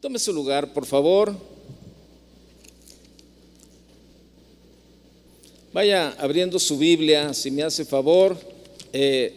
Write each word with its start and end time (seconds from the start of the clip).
Tome 0.00 0.18
su 0.18 0.32
lugar, 0.32 0.72
por 0.72 0.86
favor. 0.86 1.36
Vaya 5.74 6.16
abriendo 6.18 6.58
su 6.58 6.78
Biblia, 6.78 7.34
si 7.34 7.50
me 7.50 7.62
hace 7.62 7.84
favor. 7.84 8.34
Eh, 8.94 9.34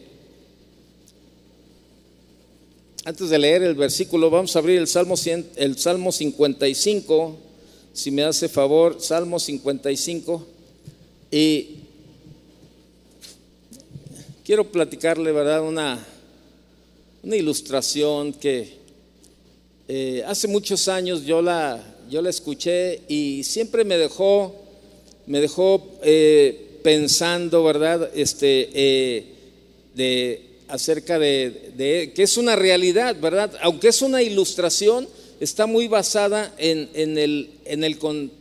antes 3.04 3.30
de 3.30 3.38
leer 3.40 3.64
el 3.64 3.76
versículo, 3.76 4.30
vamos 4.30 4.56
a 4.56 4.60
abrir 4.60 4.80
el 4.80 4.88
Salmo, 4.88 5.16
el 5.58 5.78
Salmo 5.78 6.14
55, 6.14 7.38
si 7.92 8.12
me 8.12 8.24
hace 8.24 8.48
favor, 8.48 9.02
Salmo 9.02 9.42
55. 9.42 10.48
Y 11.30 11.80
quiero 14.46 14.72
platicarle, 14.72 15.34
¿verdad? 15.34 15.62
Una, 15.62 16.08
una 17.22 17.36
ilustración 17.36 18.32
que 18.32 18.83
eh, 19.88 20.24
hace 20.26 20.48
muchos 20.48 20.88
años 20.88 21.26
yo 21.26 21.42
la, 21.42 21.84
yo 22.10 22.22
la 22.22 22.30
escuché 22.30 23.02
y 23.10 23.44
siempre 23.44 23.84
me 23.84 23.98
dejó, 23.98 24.56
me 25.28 25.42
dejó 25.42 26.00
eh, 26.04 26.80
pensando, 26.84 27.64
¿verdad? 27.66 28.10
Este, 28.16 28.70
eh, 28.74 29.26
de, 29.94 30.42
acerca 30.70 31.20
de, 31.20 32.12
que 32.16 32.24
es 32.24 32.38
una 32.38 32.56
realidad, 32.56 33.18
¿verdad? 33.20 33.52
Aunque 33.62 33.90
es 33.90 34.02
una 34.02 34.22
ilustración, 34.22 35.08
está 35.42 35.66
muy 35.66 35.90
basada 35.90 36.54
en, 36.58 36.90
el, 37.18 37.50
en, 37.66 37.84
el, 37.84 37.98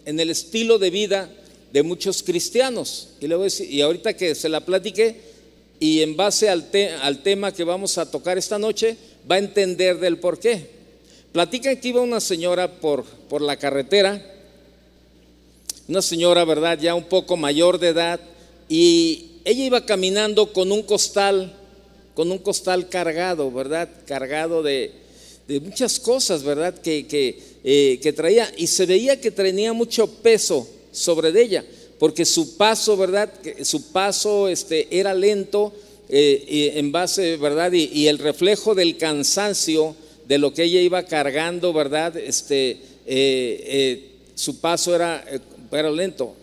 en 0.06 0.20
el 0.20 0.30
estilo 0.30 0.78
de 0.78 0.90
vida 0.90 1.28
de 1.72 1.82
muchos 1.82 2.22
cristianos. 2.22 3.08
Y, 3.20 3.26
le 3.26 3.34
voy 3.34 3.42
a 3.42 3.44
decir, 3.46 3.68
y 3.68 3.80
ahorita 3.80 4.14
que 4.14 4.36
se 4.36 4.48
la 4.48 4.60
platiqué, 4.60 5.16
y 5.80 6.02
en 6.02 6.16
base 6.16 6.48
al, 6.48 6.68
al 7.02 7.22
tema 7.24 7.52
que 7.52 7.64
vamos 7.64 7.98
a 7.98 8.08
tocar 8.08 8.38
esta 8.38 8.60
noche, 8.60 8.96
va 9.28 9.34
a 9.34 9.38
entender 9.38 9.98
del 9.98 10.18
por 10.18 10.38
qué. 10.38 10.81
Platican 11.32 11.76
que 11.76 11.88
iba 11.88 12.00
una 12.00 12.20
señora 12.20 12.70
por, 12.80 13.04
por 13.04 13.40
la 13.42 13.56
carretera, 13.56 14.22
una 15.88 16.02
señora, 16.02 16.44
¿verdad? 16.44 16.78
Ya 16.78 16.94
un 16.94 17.04
poco 17.04 17.36
mayor 17.36 17.78
de 17.78 17.88
edad, 17.88 18.20
y 18.68 19.32
ella 19.44 19.64
iba 19.64 19.86
caminando 19.86 20.52
con 20.52 20.70
un 20.70 20.82
costal, 20.82 21.56
con 22.14 22.30
un 22.30 22.38
costal 22.38 22.88
cargado, 22.88 23.50
¿verdad? 23.50 23.88
Cargado 24.06 24.62
de, 24.62 24.92
muchas 25.62 25.98
cosas, 25.98 26.42
¿verdad? 26.42 26.74
Que, 26.80 27.06
eh, 27.64 27.98
que, 28.02 28.12
traía, 28.12 28.52
y 28.56 28.66
se 28.66 28.86
veía 28.86 29.20
que 29.20 29.30
tenía 29.30 29.72
mucho 29.72 30.06
peso 30.06 30.68
sobre 30.92 31.32
de 31.32 31.42
ella 31.42 31.64
porque 32.02 32.24
su 32.24 32.56
paso, 32.56 32.96
¿verdad? 32.96 33.32
Su 33.62 33.92
paso 33.92 34.48
este, 34.48 34.88
era 34.90 35.14
lento 35.14 35.72
eh, 36.08 36.72
en 36.74 36.90
base, 36.90 37.36
¿verdad? 37.36 37.70
Y, 37.70 38.08
el 38.08 38.18
reflejo 38.18 38.74
del 38.74 38.96
cansancio 38.96 39.94
de 40.26 40.38
lo 40.38 40.52
que 40.52 40.64
ella 40.64 40.80
iba 40.80 41.02
cargando, 41.04 41.72
¿verdad? 41.72 42.16
Este, 42.16 42.70
eh, 42.70 42.78
eh, 43.06 44.10
su 44.34 44.60
paso 44.60 44.94
era, 44.94 45.24
era 45.70 45.90
lento. 45.90 46.34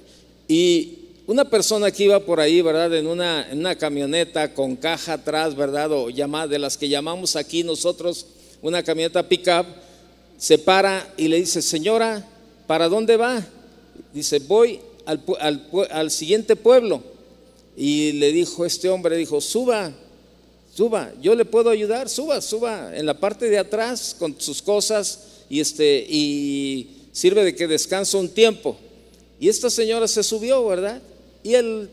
Y 0.47 0.99
una 1.27 1.45
persona 1.45 1.91
que 1.91 2.05
iba 2.05 2.19
por 2.19 2.39
ahí, 2.39 2.61
¿verdad? 2.61 2.93
En 2.95 3.05
una, 3.05 3.47
en 3.51 3.59
una 3.59 3.75
camioneta 3.75 4.53
con 4.53 4.75
caja 4.75 5.13
atrás, 5.13 5.55
¿verdad? 5.55 5.91
O 5.91 6.09
llamada, 6.09 6.47
de 6.47 6.59
las 6.59 6.77
que 6.77 6.89
llamamos 6.89 7.35
aquí 7.35 7.63
nosotros 7.63 8.25
una 8.61 8.83
camioneta 8.83 9.27
pickup, 9.27 9.65
se 10.37 10.57
para 10.57 11.13
y 11.17 11.27
le 11.27 11.37
dice, 11.37 11.61
señora, 11.61 12.25
¿para 12.65 12.89
dónde 12.89 13.17
va? 13.17 13.45
Dice, 14.13 14.39
voy 14.39 14.79
al, 15.05 16.11
siguiente 16.11 16.55
pueblo. 16.55 17.03
Y 17.75 18.13
le 18.13 18.31
dijo 18.31 18.65
este 18.65 18.89
hombre, 18.89 19.15
dijo, 19.15 19.41
suba, 19.41 19.91
suba, 20.79 21.11
yo 21.21 21.35
le 21.35 21.43
puedo 21.43 21.69
ayudar, 21.69 22.07
suba, 22.07 22.39
suba 22.39 22.95
en 22.95 23.05
la 23.05 23.19
parte 23.19 23.49
de 23.49 23.57
atrás 23.57 24.15
con 24.17 24.39
sus 24.39 24.61
cosas 24.61 25.43
y, 25.49 25.59
este, 25.59 26.05
y 26.07 27.09
sirve 27.11 27.43
de 27.43 27.53
que 27.53 27.67
descanso 27.67 28.17
un 28.17 28.29
tiempo. 28.29 28.77
Y 29.41 29.49
esta 29.49 29.69
señora 29.69 30.07
se 30.07 30.23
subió, 30.23 30.65
¿verdad? 30.65 31.01
Y 31.43 31.55
el 31.55 31.89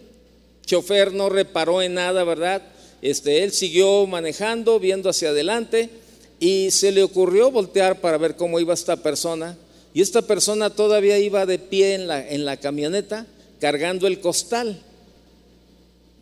chofer 0.65 1.13
no 1.13 1.29
reparó 1.29 1.83
en 1.83 1.95
nada, 1.95 2.23
¿verdad? 2.23 2.63
Este, 3.03 3.43
él 3.43 3.51
siguió 3.51 4.07
manejando, 4.07 4.79
viendo 4.79 5.11
hacia 5.11 5.31
adelante 5.31 5.91
y 6.39 6.71
se 6.71 6.93
le 6.93 7.03
ocurrió 7.03 7.51
voltear 7.51 8.01
para 8.01 8.19
ver 8.19 8.37
cómo 8.37 8.61
iba 8.61 8.73
esta 8.73 8.95
persona 8.95 9.59
y 9.95 10.01
esta 10.01 10.23
persona 10.23 10.71
todavía 10.71 11.19
iba 11.19 11.45
de 11.45 11.59
pie 11.59 11.95
en 11.95 12.07
la, 12.07 12.25
en 12.25 12.45
la 12.45 12.57
camioneta 12.57 13.27
cargando 13.59 14.07
el 14.07 14.21
costal, 14.21 14.81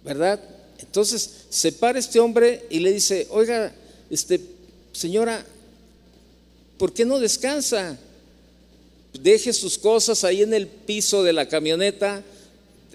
¿verdad? 0.02 0.53
Entonces 0.86 1.30
se 1.50 1.72
para 1.72 1.98
este 1.98 2.20
hombre 2.20 2.66
y 2.70 2.78
le 2.78 2.92
dice, 2.92 3.26
oiga, 3.30 3.74
este, 4.10 4.40
señora, 4.92 5.44
¿por 6.78 6.92
qué 6.92 7.04
no 7.04 7.18
descansa? 7.18 7.98
Deje 9.20 9.52
sus 9.52 9.78
cosas 9.78 10.24
ahí 10.24 10.42
en 10.42 10.54
el 10.54 10.66
piso 10.66 11.22
de 11.22 11.32
la 11.32 11.48
camioneta, 11.48 12.22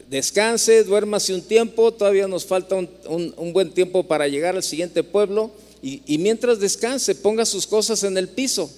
descanse, 0.09 0.83
duérmase 0.83 1.33
un 1.33 1.41
tiempo, 1.41 1.93
todavía 1.93 2.27
nos 2.27 2.45
falta 2.45 2.75
un, 2.75 3.53
buen 3.53 3.71
tiempo 3.71 4.03
para 4.03 4.27
llegar 4.27 4.55
al 4.55 4.63
siguiente 4.63 5.03
pueblo, 5.03 5.51
y, 5.81 6.01
y 6.05 6.17
mientras 6.17 6.59
descanse, 6.59 7.15
ponga 7.15 7.45
sus 7.45 7.65
cosas 7.65 8.03
en 8.03 8.17
el 8.17 8.27
piso. 8.27 8.69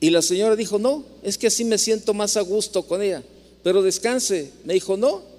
Y 0.00 0.10
la 0.10 0.22
señora 0.22 0.56
dijo, 0.56 0.78
no, 0.78 1.04
es 1.22 1.38
que 1.38 1.48
así 1.48 1.64
me 1.64 1.78
siento 1.78 2.14
más 2.14 2.36
a 2.36 2.40
gusto 2.40 2.84
con 2.84 3.02
ella, 3.02 3.22
pero 3.62 3.82
descanse. 3.82 4.50
Me 4.64 4.74
dijo, 4.74 4.96
no. 4.96 5.31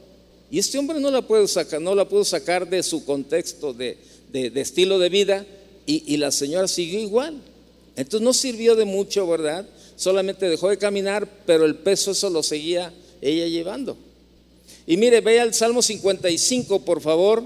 Y 0.51 0.59
este 0.59 0.77
hombre 0.77 0.99
no 0.99 1.09
la 1.09 1.21
puedo 1.21 1.47
sacar, 1.47 1.81
no 1.81 1.95
la 1.95 2.07
pudo 2.07 2.23
sacar 2.23 2.69
de 2.69 2.83
su 2.83 3.05
contexto 3.05 3.73
de, 3.73 3.97
estilo 4.33 4.99
de 4.99 5.09
vida 5.09 5.45
y, 5.85 6.17
la 6.17 6.31
señora 6.31 6.67
siguió 6.67 6.99
igual. 6.99 7.41
Entonces 7.95 8.23
no 8.23 8.33
sirvió 8.33 8.75
de 8.75 8.85
mucho, 8.85 9.27
¿verdad? 9.27 9.67
Solamente 9.95 10.49
dejó 10.49 10.69
de 10.69 10.77
caminar, 10.77 11.27
pero 11.45 11.65
el 11.65 11.75
peso 11.75 12.11
eso 12.11 12.29
lo 12.29 12.43
seguía 12.43 12.93
ella 13.21 13.47
llevando. 13.47 13.97
Y 14.85 14.97
mire, 14.97 15.21
vea 15.21 15.43
el 15.43 15.53
Salmo 15.53 15.81
55, 15.81 16.83
por 16.83 17.01
favor. 17.01 17.43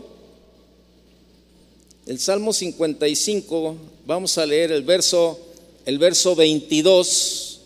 El 2.06 2.20
Salmo 2.20 2.54
55, 2.54 3.76
vamos 4.06 4.38
a 4.38 4.46
leer 4.46 4.72
el 4.72 4.84
verso 4.84 5.40
el 5.88 6.00
verso 6.00 6.36
22, 6.36 7.62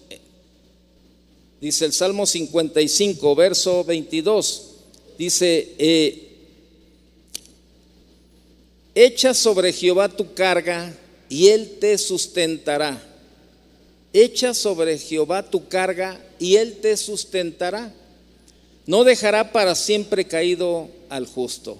dice 1.60 1.86
el 1.86 1.92
Salmo 1.92 2.28
55, 2.28 3.34
verso 3.34 3.84
22, 3.84 4.64
dice, 5.22 5.76
eh, 5.78 6.30
echa 8.96 9.36
sobre 9.36 9.72
Jehová 9.72 10.10
tu 10.10 10.34
carga 10.34 10.92
y 11.30 11.50
él 11.50 11.78
te 11.80 11.96
sustentará. 12.00 13.00
Echa 14.14 14.56
sobre 14.56 14.98
Jehová 14.98 15.48
tu 15.48 15.68
carga 15.68 16.20
y 16.40 16.56
él 16.56 16.78
te 16.82 16.98
sustentará. 16.98 17.94
No 18.88 19.04
dejará 19.04 19.52
para 19.52 19.76
siempre 19.76 20.26
caído 20.26 20.90
al 21.08 21.28
justo. 21.28 21.78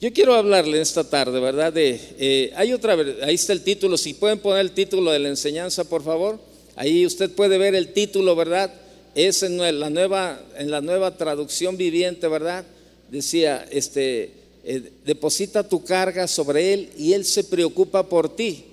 Yo 0.00 0.12
quiero 0.12 0.34
hablarle 0.34 0.80
esta 0.80 1.08
tarde, 1.08 1.38
¿verdad? 1.38 1.72
Eh, 1.76 2.52
hay 2.56 2.72
otra, 2.72 2.96
ahí 3.22 3.36
está 3.36 3.52
el 3.52 3.62
título, 3.62 3.96
si 3.96 4.12
pueden 4.12 4.40
poner 4.40 4.62
el 4.62 4.72
título 4.72 5.12
de 5.12 5.20
la 5.20 5.28
enseñanza, 5.28 5.84
por 5.84 6.02
favor. 6.02 6.40
Ahí 6.74 7.06
usted 7.06 7.30
puede 7.30 7.58
ver 7.58 7.76
el 7.76 7.92
título, 7.92 8.34
¿verdad? 8.34 8.74
Es 9.14 9.42
en 9.42 9.58
la 9.58 9.90
nueva, 9.90 10.40
en 10.56 10.70
la 10.70 10.80
nueva 10.80 11.16
traducción 11.16 11.76
viviente, 11.76 12.26
¿verdad? 12.28 12.64
Decía, 13.10 13.66
este, 13.70 14.32
eh, 14.64 14.90
deposita 15.04 15.68
tu 15.68 15.84
carga 15.84 16.26
sobre 16.26 16.72
él 16.72 16.90
y 16.98 17.12
él 17.12 17.24
se 17.24 17.44
preocupa 17.44 18.08
por 18.08 18.34
ti. 18.34 18.64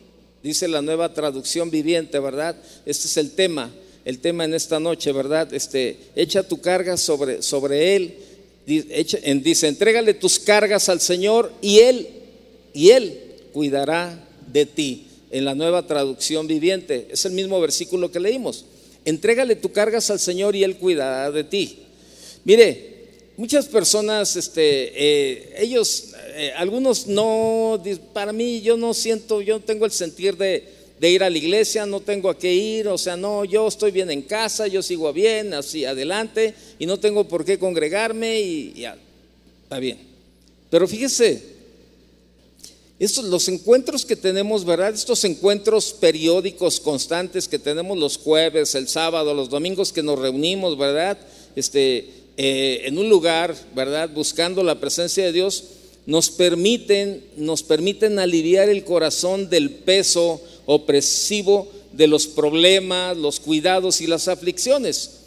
Dice 0.41 0.67
la 0.67 0.81
nueva 0.81 1.13
traducción 1.13 1.69
viviente, 1.69 2.17
¿verdad? 2.19 2.55
Este 2.85 3.07
es 3.07 3.17
el 3.17 3.31
tema, 3.31 3.71
el 4.05 4.19
tema 4.19 4.45
en 4.45 4.55
esta 4.55 4.79
noche, 4.79 5.11
¿verdad? 5.11 5.53
Este, 5.53 5.97
echa 6.15 6.41
tu 6.41 6.59
carga 6.59 6.97
sobre, 6.97 7.43
sobre 7.43 7.95
él 7.95 8.15
dice, 8.65 9.67
entrégale 9.67 10.13
tus 10.13 10.39
cargas 10.39 10.89
al 10.89 11.01
Señor 11.01 11.51
y 11.61 11.79
Él, 11.79 12.07
y 12.73 12.89
Él 12.89 13.19
cuidará 13.53 14.27
de 14.51 14.65
ti. 14.65 15.07
En 15.31 15.45
la 15.45 15.55
nueva 15.55 15.87
traducción 15.87 16.45
viviente, 16.45 17.07
es 17.09 17.23
el 17.23 17.31
mismo 17.31 17.61
versículo 17.61 18.11
que 18.11 18.19
leímos. 18.19 18.65
Entrégale 19.05 19.55
tus 19.55 19.71
cargas 19.71 20.09
al 20.09 20.19
Señor 20.19 20.55
y 20.55 20.63
Él 20.63 20.77
cuidará 20.77 21.31
de 21.31 21.43
ti. 21.43 21.79
Mire, 22.43 22.91
muchas 23.37 23.65
personas, 23.65 24.35
este, 24.35 24.91
eh, 24.95 25.55
ellos, 25.57 26.13
eh, 26.35 26.51
algunos 26.55 27.07
no, 27.07 27.81
para 28.13 28.33
mí 28.33 28.61
yo 28.61 28.77
no 28.77 28.93
siento, 28.93 29.41
yo 29.41 29.59
tengo 29.59 29.85
el 29.85 29.91
sentir 29.91 30.37
de, 30.37 30.63
de 30.99 31.09
ir 31.09 31.23
a 31.23 31.29
la 31.31 31.37
iglesia, 31.37 31.87
no 31.87 31.99
tengo 31.99 32.29
a 32.29 32.37
qué 32.37 32.53
ir, 32.53 32.87
o 32.87 32.97
sea, 32.97 33.17
no, 33.17 33.43
yo 33.43 33.67
estoy 33.67 33.89
bien 33.89 34.11
en 34.11 34.21
casa, 34.21 34.67
yo 34.67 34.83
sigo 34.83 35.11
bien, 35.11 35.53
así 35.55 35.83
adelante, 35.83 36.53
y 36.77 36.85
no 36.85 36.99
tengo 36.99 37.27
por 37.27 37.43
qué 37.43 37.57
congregarme 37.57 38.39
y 38.39 38.73
ya, 38.73 38.95
está 39.63 39.79
bien. 39.79 39.97
Pero 40.69 40.87
fíjese, 40.87 41.41
estos, 43.05 43.25
los 43.25 43.47
encuentros 43.47 44.05
que 44.05 44.15
tenemos, 44.15 44.63
¿verdad? 44.63 44.93
Estos 44.93 45.23
encuentros 45.23 45.91
periódicos 45.91 46.79
constantes 46.79 47.47
que 47.47 47.57
tenemos 47.57 47.97
los 47.97 48.17
jueves, 48.17 48.75
el 48.75 48.87
sábado, 48.87 49.33
los 49.33 49.49
domingos 49.49 49.91
que 49.91 50.03
nos 50.03 50.19
reunimos, 50.19 50.77
¿verdad? 50.77 51.17
Este, 51.55 52.07
eh, 52.37 52.83
en 52.85 52.99
un 52.99 53.09
lugar, 53.09 53.55
¿verdad? 53.73 54.07
Buscando 54.13 54.63
la 54.63 54.79
presencia 54.79 55.25
de 55.25 55.31
Dios, 55.31 55.63
nos 56.05 56.29
permiten, 56.29 57.23
nos 57.37 57.63
permiten 57.63 58.19
aliviar 58.19 58.69
el 58.69 58.83
corazón 58.83 59.49
del 59.49 59.71
peso 59.71 60.39
opresivo 60.67 61.67
de 61.93 62.05
los 62.05 62.27
problemas, 62.27 63.17
los 63.17 63.39
cuidados 63.39 64.01
y 64.01 64.05
las 64.05 64.27
aflicciones. 64.27 65.21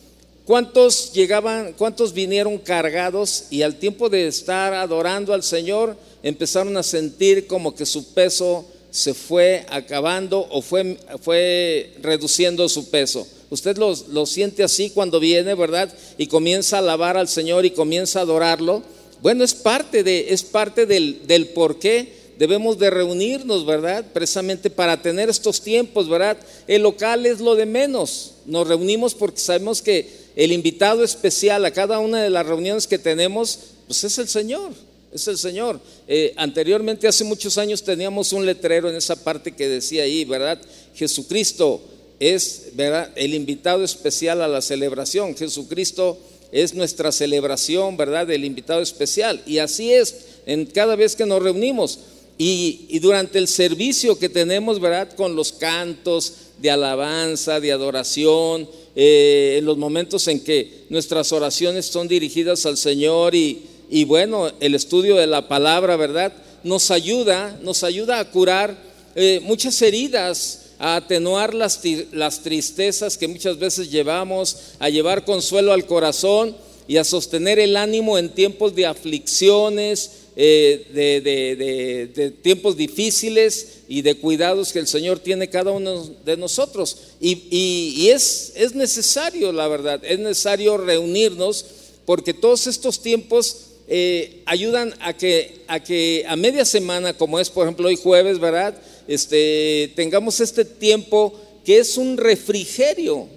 ¿Cuántos 0.47 1.12
llegaban, 1.12 1.73
cuántos 1.73 2.12
vinieron 2.12 2.59
cargados 2.59 3.47
y 3.50 3.62
al 3.62 3.81
tiempo 3.81 4.09
de 4.09 4.29
estar 4.29 4.75
adorando 4.75 5.32
al 5.32 5.43
Señor 5.43 5.97
empezaron 6.25 6.76
a 6.76 6.82
sentir 6.82 7.47
como 7.47 7.76
que 7.76 7.87
su 7.87 8.12
peso 8.12 8.67
se 8.91 9.15
fue 9.15 9.65
acabando 9.69 10.49
o 10.50 10.61
fue, 10.61 10.99
fue 11.23 11.93
reduciendo 12.03 12.69
su 12.69 12.91
peso? 12.91 13.25
Usted 13.50 13.76
lo, 13.76 13.94
lo 14.11 14.26
siente 14.26 14.65
así 14.65 14.91
cuando 14.91 15.21
viene, 15.21 15.55
¿verdad? 15.55 15.93
Y 16.19 16.26
comienza 16.26 16.76
a 16.76 16.79
alabar 16.81 17.17
al 17.17 17.29
Señor 17.29 17.65
y 17.65 17.71
comienza 17.71 18.19
a 18.19 18.23
adorarlo. 18.23 18.82
Bueno, 19.23 19.44
es 19.44 19.55
parte, 19.55 20.03
de, 20.03 20.26
es 20.31 20.43
parte 20.43 20.87
del, 20.87 21.26
del 21.26 21.49
por 21.49 21.79
qué 21.79 22.25
debemos 22.38 22.79
de 22.79 22.91
reunirnos, 22.91 23.65
¿verdad? 23.65 24.05
Precisamente 24.12 24.70
para 24.70 25.00
tener 25.00 25.29
estos 25.29 25.61
tiempos, 25.61 26.09
¿verdad? 26.09 26.37
El 26.67 26.82
local 26.82 27.27
es 27.27 27.41
lo 27.41 27.55
de 27.55 27.67
menos. 27.67 28.32
Nos 28.47 28.67
reunimos 28.67 29.15
porque 29.15 29.41
sabemos 29.41 29.82
que 29.82 30.25
el 30.37 30.53
invitado 30.53 31.05
especial 31.05 31.65
a 31.65 31.70
cada 31.70 31.99
una 31.99 32.23
de 32.23 32.31
las 32.31 32.47
reuniones 32.47 32.87
que 32.87 32.99
tenemos, 32.99 33.59
pues 33.87 34.03
es 34.05 34.19
el 34.19 34.29
Señor, 34.29 34.73
es 35.15 35.29
el 35.29 35.39
Señor. 35.39 35.81
Eh, 36.09 36.35
anteriormente, 36.37 37.07
hace 37.07 37.23
muchos 37.23 37.57
años, 37.57 37.85
teníamos 37.85 38.33
un 38.33 38.45
letrero 38.45 38.91
en 38.91 38.97
esa 38.97 39.15
parte 39.15 39.53
que 39.53 39.69
decía 39.69 40.03
ahí, 40.03 40.25
¿verdad? 40.25 40.61
Jesucristo 40.95 41.81
es, 42.19 42.71
¿verdad? 42.75 43.11
El 43.15 43.35
invitado 43.35 43.85
especial 43.85 44.43
a 44.43 44.49
la 44.49 44.61
celebración. 44.61 45.37
Jesucristo 45.37 46.19
es 46.51 46.75
nuestra 46.75 47.13
celebración, 47.13 47.97
¿verdad? 47.97 48.27
Del 48.27 48.45
invitado 48.45 48.81
especial. 48.81 49.41
Y 49.47 49.59
así 49.59 49.93
es 49.93 50.17
en 50.47 50.67
cada 50.67 50.97
vez 50.97 51.15
que 51.15 51.27
nos 51.27 51.43
reunimos. 51.43 52.01
Y, 52.37 52.99
durante 52.99 53.39
el 53.39 53.47
servicio 53.47 54.19
que 54.19 54.29
tenemos, 54.29 54.81
¿verdad? 54.81 55.13
Con 55.13 55.37
los 55.37 55.53
cantos 55.53 56.33
de 56.59 56.73
alabanza, 56.73 57.61
de 57.61 57.71
adoración, 57.71 58.69
eh, 58.97 59.57
en 59.59 59.65
los 59.65 59.79
momentos 59.79 60.27
en 60.27 60.41
que 60.41 60.87
nuestras 60.89 61.31
oraciones 61.31 61.87
son 61.87 62.09
dirigidas 62.09 62.67
al 62.67 62.77
Señor 62.77 63.37
y, 63.37 63.63
y 63.91 64.05
bueno, 64.05 64.51
el 64.61 64.75
estudio 64.75 65.17
de 65.17 65.27
la 65.27 65.49
palabra, 65.49 65.97
¿verdad? 65.97 66.33
Nos 66.63 66.91
ayuda, 66.91 67.59
nos 67.63 67.85
ayuda 67.85 68.19
a 68.19 68.31
curar 68.31 68.77
eh, 69.15 69.41
muchas 69.43 69.81
heridas, 69.83 70.61
a 70.79 70.97
atenuar 70.97 71.55
las, 71.55 71.81
las 72.13 72.43
tristezas 72.43 73.17
que 73.17 73.29
muchas 73.29 73.59
veces 73.59 73.91
llevamos, 73.91 74.57
a 74.79 74.89
llevar 74.89 75.25
consuelo 75.25 75.73
al 75.73 75.87
corazón 75.87 76.57
y 76.87 76.97
a 76.97 77.05
sostener 77.05 77.59
el 77.59 77.77
ánimo 77.77 78.19
en 78.19 78.29
tiempos 78.29 78.75
de 78.75 78.87
aflicciones, 78.87 80.11
eh, 80.37 80.87
de, 80.93 82.31
tiempos 82.43 82.77
difíciles 82.77 83.83
y 83.89 84.03
de 84.03 84.17
cuidados 84.17 84.73
que 84.73 84.81
el 84.81 84.89
Señor 84.89 85.21
tiene 85.21 85.49
cada 85.49 85.71
uno 85.71 86.11
de 86.25 86.37
nosotros. 86.37 86.97
Y, 87.21 88.09
es, 88.09 88.53
es 88.57 88.75
necesario, 88.75 89.53
la 89.53 89.69
verdad, 89.69 90.05
es 90.05 90.19
necesario 90.19 90.77
reunirnos 90.77 91.65
porque 92.05 92.35
todos 92.35 92.67
estos 92.67 93.01
tiempos 93.01 93.57
eh, 93.89 94.43
ayudan 94.47 94.95
a 95.01 95.13
que, 95.13 95.63
a 95.69 95.81
que 95.81 96.25
a 96.27 96.37
media 96.37 96.65
semana, 96.65 97.15
como 97.15 97.39
es 97.39 97.51
por 97.51 97.65
ejemplo 97.67 97.89
hoy 97.89 97.97
jueves, 97.97 98.39
¿verdad? 98.39 98.75
Este, 99.07 99.93
tengamos 99.95 100.41
este 100.41 100.65
tiempo 100.65 101.39
que 101.65 101.79
es 101.79 101.97
un 101.97 102.17
refrigerio. 102.17 103.29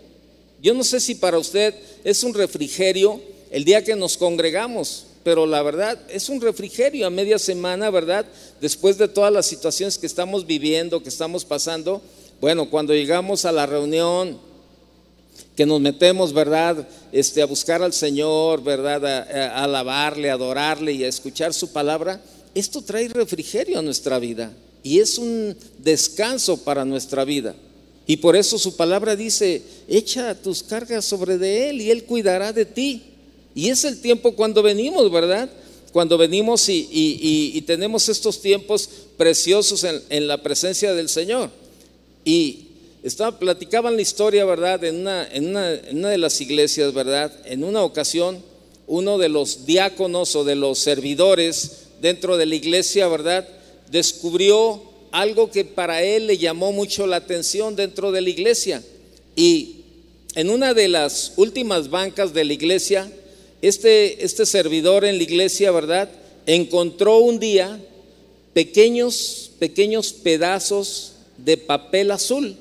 Yo 0.62 0.74
no 0.74 0.84
sé 0.84 1.00
si 1.00 1.16
para 1.16 1.38
usted 1.38 1.74
es 2.04 2.24
un 2.24 2.34
refrigerio 2.34 3.22
el 3.52 3.64
día 3.64 3.84
que 3.84 3.96
nos 3.96 4.18
congregamos 4.18 5.08
pero 5.28 5.46
la 5.46 5.62
verdad 5.62 6.00
es 6.08 6.30
un 6.30 6.40
refrigerio 6.40 7.06
a 7.06 7.10
media 7.10 7.38
semana, 7.38 7.90
¿verdad? 7.90 8.26
Después 8.62 8.98
de 8.98 9.10
todas 9.10 9.34
las 9.34 9.46
situaciones 9.46 9.98
que 9.98 10.06
estamos 10.06 10.48
viviendo, 10.48 11.04
que 11.04 11.10
estamos 11.10 11.44
pasando, 11.44 12.02
bueno, 12.40 12.70
cuando 12.70 12.94
llegamos 12.94 13.44
a 13.44 13.52
la 13.52 13.66
reunión, 13.66 14.40
que 15.57 15.65
nos 15.65 15.81
metemos, 15.81 16.31
¿verdad? 16.31 16.88
Este, 17.12 17.42
a 17.42 17.48
buscar 17.48 17.81
al 17.81 17.92
Señor, 17.92 18.63
¿verdad? 18.63 19.04
A, 19.04 19.63
alabarle, 19.63 20.30
a 20.30 20.36
adorarle 20.36 20.94
y 20.94 21.04
a 21.04 21.07
escuchar 21.07 21.51
su 21.51 21.74
palabra, 21.74 22.21
esto 22.54 22.83
trae 22.83 23.07
refrigerio 23.07 23.80
a 23.80 23.81
nuestra 23.81 24.19
vida 24.19 24.54
y 24.83 25.00
es 25.00 25.18
un 25.18 25.57
descanso 25.80 26.63
para 26.63 26.86
nuestra 26.86 27.25
vida. 27.25 27.56
Y 28.06 28.18
por 28.18 28.36
eso 28.36 28.59
su 28.59 28.75
palabra 28.75 29.15
dice, 29.15 29.63
echa 29.88 30.36
tus 30.36 30.62
cargas 30.62 31.04
sobre 31.04 31.39
de 31.39 31.71
Él 31.71 31.81
y 31.81 31.89
Él 31.89 32.04
cuidará 32.04 32.54
de 32.54 32.65
ti. 32.65 33.01
Y 33.56 33.69
es 33.69 33.83
el 33.83 34.00
tiempo 34.00 34.33
cuando 34.33 34.62
venimos, 34.62 35.12
¿verdad? 35.12 35.50
Cuando 35.92 36.19
venimos 36.19 36.69
y, 36.69 37.63
tenemos 37.65 38.07
estos 38.09 38.39
tiempos 38.39 38.88
preciosos 39.18 39.83
en, 39.83 40.27
la 40.27 40.44
presencia 40.44 40.94
del 40.94 41.09
Señor. 41.09 41.50
Y 42.24 42.67
estaba, 43.07 43.39
platicaban 43.39 43.95
la 43.95 44.01
historia, 44.01 44.45
¿verdad? 44.45 44.83
En 44.83 45.07
una, 45.07 46.09
de 46.09 46.18
las 46.18 46.42
iglesias, 46.42 46.94
¿verdad? 46.94 47.31
En 47.45 47.63
una 47.63 47.83
ocasión, 47.83 48.44
uno 48.86 49.18
de 49.18 49.30
los 49.30 49.65
diáconos 49.65 50.36
o 50.36 50.44
de 50.44 50.56
los 50.56 50.80
servidores 50.80 51.88
dentro 52.01 52.38
de 52.38 52.45
la 52.45 52.56
iglesia, 52.56 53.07
¿verdad? 53.07 53.48
Descubrió 53.89 54.81
algo 55.12 55.50
que 55.50 55.63
para 55.63 56.04
él 56.04 56.27
le 56.27 56.38
llamó 56.38 56.71
mucho 56.71 57.07
la 57.07 57.18
atención 57.18 57.75
dentro 57.75 58.12
de 58.12 58.21
la 58.21 58.30
iglesia. 58.30 58.83
Y 59.36 59.77
en 60.36 60.50
una 60.50 60.74
de 60.74 60.88
las 60.88 61.33
últimas 61.38 61.89
bancas 61.89 62.33
de 62.33 62.44
la 62.44 62.54
iglesia, 62.54 63.12
este, 63.62 64.24
este 64.24 64.45
servidor 64.45 65.06
en 65.06 65.18
la 65.18 65.24
iglesia, 65.24 65.71
¿verdad? 65.71 66.09
Encontró 66.45 67.19
un 67.19 67.39
día 67.39 67.80
pequeños, 68.54 69.51
pequeños 69.59 70.13
pedazos 70.13 71.13
de 71.38 71.57
papel 71.57 72.12
azul, 72.12 72.57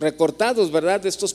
recortados, 0.00 0.70
¿verdad? 0.70 1.04
Estos 1.06 1.34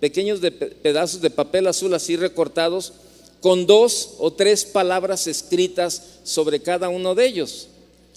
pequeños 0.00 0.40
pedazos 0.82 1.20
de 1.20 1.30
papel 1.30 1.66
azul 1.66 1.94
así 1.94 2.16
recortados, 2.16 2.92
con 3.40 3.66
dos 3.66 4.14
o 4.18 4.32
tres 4.32 4.64
palabras 4.64 5.26
escritas 5.26 6.20
sobre 6.22 6.60
cada 6.60 6.88
uno 6.88 7.14
de 7.14 7.26
ellos, 7.26 7.68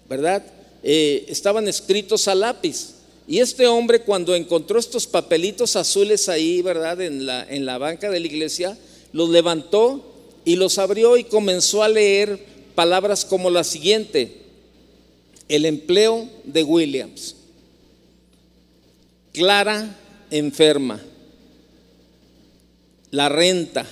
¿verdad? 0.07 0.43
Eh, 0.83 1.25
estaban 1.29 1.67
escritos 1.67 2.27
a 2.27 2.35
lápiz. 2.35 2.91
Y 3.27 3.39
este 3.39 3.65
hombre 3.65 4.01
cuando 4.01 4.35
encontró 4.35 4.77
estos 4.77 5.07
papelitos 5.07 5.75
azules 5.75 6.29
ahí, 6.29 6.61
¿verdad? 6.61 7.01
En 7.01 7.25
la, 7.25 7.43
en 7.49 7.65
la 7.65 7.79
banca 7.79 8.11
de 8.11 8.19
la 8.19 8.27
iglesia, 8.27 8.77
los 9.13 9.29
levantó 9.29 10.03
y 10.45 10.57
los 10.57 10.77
abrió 10.77 11.17
y 11.17 11.23
comenzó 11.23 11.81
a 11.81 11.89
leer 11.89 12.39
palabras 12.75 13.25
como 13.25 13.49
la 13.49 13.63
siguiente, 13.63 14.43
el 15.49 15.65
empleo 15.65 16.29
de 16.43 16.63
Williams, 16.63 17.35
Clara 19.35 19.93
enferma, 20.31 21.03
la 23.11 23.27
renta 23.27 23.85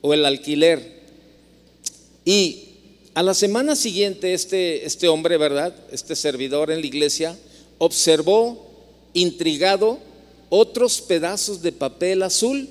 o 0.00 0.12
el 0.12 0.24
alquiler. 0.24 1.04
Y 2.24 2.64
a 3.14 3.22
la 3.22 3.32
semana 3.32 3.76
siguiente 3.76 4.34
este, 4.34 4.84
este 4.84 5.06
hombre, 5.06 5.36
¿verdad? 5.36 5.72
Este 5.92 6.16
servidor 6.16 6.72
en 6.72 6.80
la 6.80 6.86
iglesia 6.88 7.38
observó 7.78 8.66
intrigado 9.14 10.00
otros 10.48 11.00
pedazos 11.00 11.62
de 11.62 11.70
papel 11.70 12.24
azul 12.24 12.68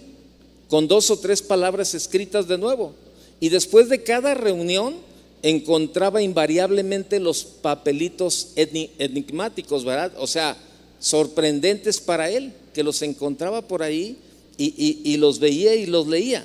con 0.67 0.89
dos 0.89 1.09
o 1.11 1.17
tres 1.17 1.41
palabras 1.41 1.93
escritas 1.93 2.49
de 2.49 2.57
nuevo. 2.57 2.93
Y 3.39 3.47
después 3.47 3.87
de 3.87 4.03
cada 4.03 4.33
reunión 4.33 4.95
encontraba 5.43 6.21
invariablemente 6.21 7.21
los 7.21 7.45
papelitos 7.45 8.49
enigmáticos, 8.57 9.85
¿verdad? 9.85 10.11
O 10.17 10.27
sea, 10.27 10.57
sorprendentes 11.05 12.01
para 12.01 12.31
él, 12.31 12.51
que 12.73 12.81
los 12.81 13.03
encontraba 13.03 13.61
por 13.61 13.83
ahí 13.83 14.17
y, 14.57 15.15
los 15.17 15.37
veía 15.37 15.75
y 15.75 15.85
los 15.85 16.07
leía. 16.07 16.43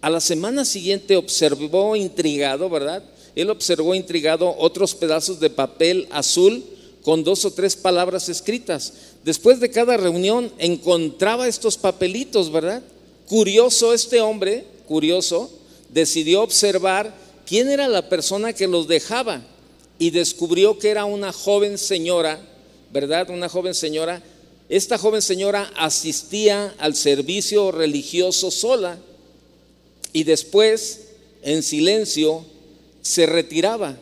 A 0.00 0.08
la 0.08 0.22
semana 0.22 0.64
siguiente 0.64 1.14
observó 1.14 1.94
intrigado, 1.94 2.70
¿verdad? 2.70 3.04
Él 3.36 3.50
observó 3.50 3.94
intrigado 3.94 4.56
otros 4.56 4.94
pedazos 4.94 5.40
de 5.40 5.50
papel 5.50 6.08
azul 6.10 6.64
con 7.02 7.22
dos 7.22 7.44
o 7.44 7.50
tres 7.50 7.76
palabras 7.76 8.30
escritas. 8.30 8.94
Después 9.24 9.60
de 9.60 9.70
cada 9.70 9.98
reunión 9.98 10.50
encontraba 10.56 11.46
estos 11.46 11.76
papelitos, 11.76 12.50
¿verdad? 12.50 12.82
Curioso 13.26 13.92
este 13.92 14.22
hombre, 14.22 14.64
curioso, 14.86 15.50
decidió 15.90 16.40
observar 16.40 17.14
quién 17.44 17.68
era 17.68 17.88
la 17.88 18.08
persona 18.08 18.54
que 18.54 18.68
los 18.68 18.88
dejaba 18.88 19.42
y 19.98 20.08
descubrió 20.08 20.78
que 20.78 20.88
era 20.88 21.04
una 21.04 21.30
joven 21.30 21.76
señora, 21.76 22.40
¿verdad? 22.92 23.30
Una 23.30 23.48
joven 23.48 23.74
señora. 23.74 24.22
Esta 24.68 24.98
joven 24.98 25.22
señora 25.22 25.70
asistía 25.76 26.74
al 26.78 26.94
servicio 26.94 27.72
religioso 27.72 28.50
sola 28.50 28.98
y 30.12 30.24
después, 30.24 31.08
en 31.42 31.62
silencio, 31.62 32.44
se 33.02 33.26
retiraba, 33.26 33.96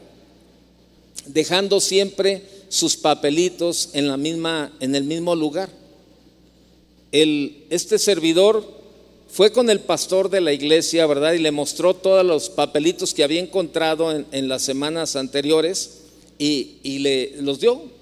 dejando 1.26 1.81
siempre 1.81 2.43
sus 2.69 2.97
papelitos 2.97 3.90
en, 3.93 4.09
la 4.09 4.16
misma, 4.16 4.73
en 4.81 4.95
el 4.95 5.05
mismo 5.05 5.35
lugar. 5.35 5.69
El, 7.12 7.64
este 7.71 7.99
servidor 7.99 8.76
fue 9.28 9.52
con 9.52 9.69
el 9.71 9.81
pastor 9.81 10.31
de 10.31 10.40
la 10.40 10.52
iglesia, 10.52 11.07
¿verdad? 11.07 11.35
Y 11.35 11.38
le 11.38 11.50
mostró 11.50 11.95
todos 11.95 12.25
los 12.25 12.49
papelitos 12.49 13.12
que 13.12 13.25
había 13.25 13.40
encontrado 13.40 14.11
en, 14.11 14.49
las 14.49 14.62
semanas 14.62 15.16
anteriores 15.16 16.02
y, 16.38 16.99
le 17.00 17.43
los 17.43 17.61
dio. 17.61 17.95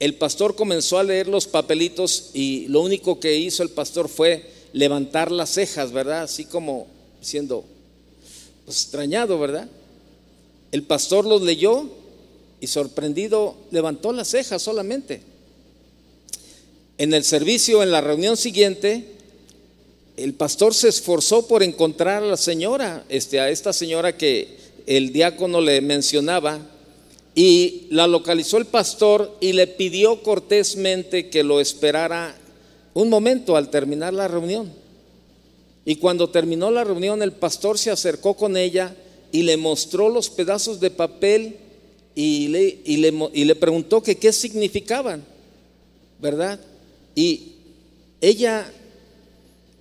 El 0.00 0.14
pastor 0.14 0.56
comenzó 0.56 0.98
a 0.98 1.04
leer 1.04 1.28
los 1.28 1.46
papelitos 1.46 2.30
y 2.32 2.66
lo 2.68 2.80
único 2.80 3.20
que 3.20 3.36
hizo 3.36 3.62
el 3.62 3.68
pastor 3.68 4.08
fue 4.08 4.50
levantar 4.72 5.30
las 5.30 5.50
cejas, 5.50 5.92
¿verdad? 5.92 6.22
Así 6.22 6.46
como 6.46 6.86
siendo 7.20 7.64
pues, 8.64 8.78
extrañado, 8.78 9.38
¿verdad? 9.38 9.68
El 10.72 10.84
pastor 10.84 11.26
los 11.26 11.42
leyó 11.42 11.84
y 12.60 12.66
sorprendido 12.66 13.56
levantó 13.70 14.12
las 14.12 14.28
cejas 14.28 14.62
solamente. 14.62 15.20
En 16.96 17.12
el 17.12 17.22
servicio, 17.22 17.82
en 17.82 17.90
la 17.90 18.00
reunión 18.00 18.38
siguiente, 18.38 19.04
el 20.16 20.32
pastor 20.32 20.74
se 20.74 20.88
esforzó 20.88 21.46
por 21.46 21.62
encontrar 21.62 22.22
a 22.22 22.26
la 22.26 22.36
señora, 22.38 23.04
este, 23.10 23.38
a 23.38 23.50
esta 23.50 23.74
señora 23.74 24.16
que 24.16 24.56
el 24.86 25.12
diácono 25.12 25.60
le 25.60 25.80
mencionaba, 25.82 26.69
y 27.42 27.86
la 27.88 28.06
localizó 28.06 28.58
el 28.58 28.66
pastor 28.66 29.34
y 29.40 29.54
le 29.54 29.66
pidió 29.66 30.22
cortésmente 30.22 31.30
que 31.30 31.42
lo 31.42 31.58
esperara 31.58 32.36
un 32.92 33.08
momento 33.08 33.56
al 33.56 33.70
terminar 33.70 34.12
la 34.12 34.28
reunión. 34.28 34.70
Y 35.86 35.96
cuando 35.96 36.28
terminó 36.28 36.70
la 36.70 36.84
reunión, 36.84 37.22
el 37.22 37.32
pastor 37.32 37.78
se 37.78 37.90
acercó 37.90 38.34
con 38.34 38.58
ella 38.58 38.94
y 39.32 39.44
le 39.44 39.56
mostró 39.56 40.10
los 40.10 40.28
pedazos 40.28 40.80
de 40.80 40.90
papel 40.90 41.56
y 42.14 42.48
le, 42.48 42.78
y 42.84 43.44
le, 43.46 43.54
preguntó 43.54 44.02
que 44.02 44.16
qué 44.16 44.34
significaban, 44.34 45.24
¿verdad? 46.20 46.60
Y 47.14 47.52
ella 48.20 48.70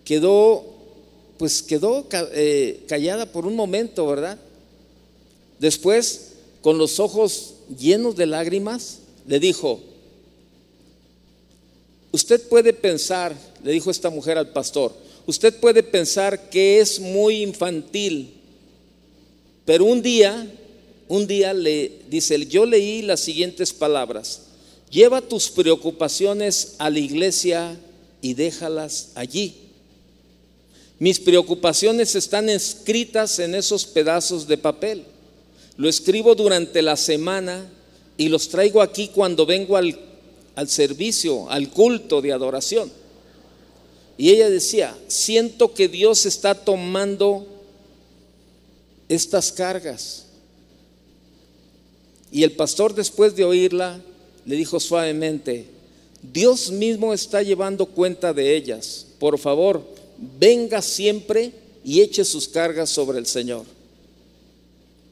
quedó, 0.05 0.63
pues 1.37 1.61
quedó 1.61 2.07
eh, 2.31 2.85
callada 2.87 3.25
por 3.25 3.45
un 3.45 3.57
momento, 3.57 4.07
¿verdad? 4.07 4.39
Después, 5.59 6.28
con 6.61 6.77
los 6.77 6.99
ojos 6.99 7.55
llenos 7.77 8.15
de 8.15 8.25
lágrimas, 8.25 8.99
le 9.27 9.39
dijo, 9.39 9.79
usted 12.11 12.41
puede 12.49 12.73
pensar, 12.73 13.35
le 13.63 13.71
dijo 13.71 13.91
esta 13.91 14.09
mujer 14.09 14.37
al 14.37 14.49
pastor, 14.49 14.93
usted 15.25 15.59
puede 15.59 15.83
pensar 15.83 16.49
que 16.49 16.79
es 16.79 16.99
muy 16.99 17.43
infantil, 17.43 18.33
pero 19.65 19.85
un 19.85 20.01
día, 20.01 20.51
un 21.07 21.27
día 21.27 21.53
le 21.53 21.91
dice, 22.09 22.45
yo 22.47 22.65
leí 22.65 23.01
las 23.01 23.19
siguientes 23.19 23.71
palabras, 23.71 24.41
lleva 24.89 25.21
tus 25.21 25.49
preocupaciones 25.49 26.75
a 26.79 26.89
la 26.89 26.99
iglesia 26.99 27.79
y 28.21 28.33
déjalas 28.33 29.11
allí. 29.15 29.55
Mis 30.97 31.17
preocupaciones 31.19 32.15
están 32.15 32.49
escritas 32.49 33.39
en 33.39 33.55
esos 33.55 33.85
pedazos 33.85 34.47
de 34.47 34.57
papel. 34.57 35.05
Lo 35.79 35.87
escribo 35.87 36.35
durante 36.35 36.81
la 36.81 36.97
semana 36.97 37.65
y 38.17 38.27
los 38.27 38.49
traigo 38.49 38.81
aquí 38.81 39.07
cuando 39.07 39.45
vengo 39.45 39.77
al, 39.77 39.97
al 40.55 40.67
servicio, 40.67 41.49
al 41.49 41.69
culto 41.69 42.21
de 42.21 42.33
adoración. 42.33 42.91
Y 44.17 44.29
ella 44.29 44.49
decía, 44.49 44.93
siento 45.07 45.73
que 45.73 45.87
Dios 45.87 46.25
está 46.25 46.53
tomando 46.53 47.47
estas 49.07 49.53
cargas. 49.53 50.25
Y 52.29 52.43
el 52.43 52.51
pastor 52.51 52.93
después 52.93 53.33
de 53.37 53.45
oírla 53.45 54.01
le 54.45 54.57
dijo 54.57 54.81
suavemente, 54.81 55.67
Dios 56.21 56.71
mismo 56.71 57.13
está 57.13 57.41
llevando 57.41 57.85
cuenta 57.85 58.33
de 58.33 58.53
ellas. 58.57 59.05
Por 59.17 59.39
favor, 59.39 59.81
venga 60.37 60.81
siempre 60.81 61.53
y 61.85 62.01
eche 62.01 62.25
sus 62.25 62.49
cargas 62.49 62.89
sobre 62.89 63.17
el 63.17 63.25
Señor. 63.25 63.78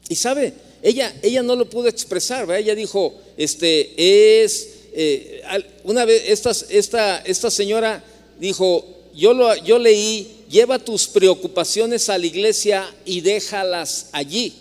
Y 0.08 0.14
sabe, 0.14 0.54
ella, 0.82 1.14
ella 1.22 1.42
no 1.42 1.56
lo 1.56 1.68
pudo 1.68 1.88
expresar, 1.88 2.50
ella 2.50 2.74
dijo, 2.74 3.14
este 3.36 4.42
es, 4.42 4.68
eh, 4.92 5.42
una 5.84 6.04
vez 6.04 6.22
esta, 6.26 6.50
esta, 6.70 7.18
esta 7.18 7.50
señora 7.50 8.02
dijo, 8.40 8.84
yo, 9.14 9.34
lo, 9.34 9.54
yo 9.56 9.78
leí, 9.78 10.44
lleva 10.48 10.78
tus 10.78 11.06
preocupaciones 11.06 12.08
a 12.08 12.16
la 12.16 12.26
iglesia 12.26 12.94
y 13.04 13.20
déjalas 13.20 14.08
allí. 14.12 14.54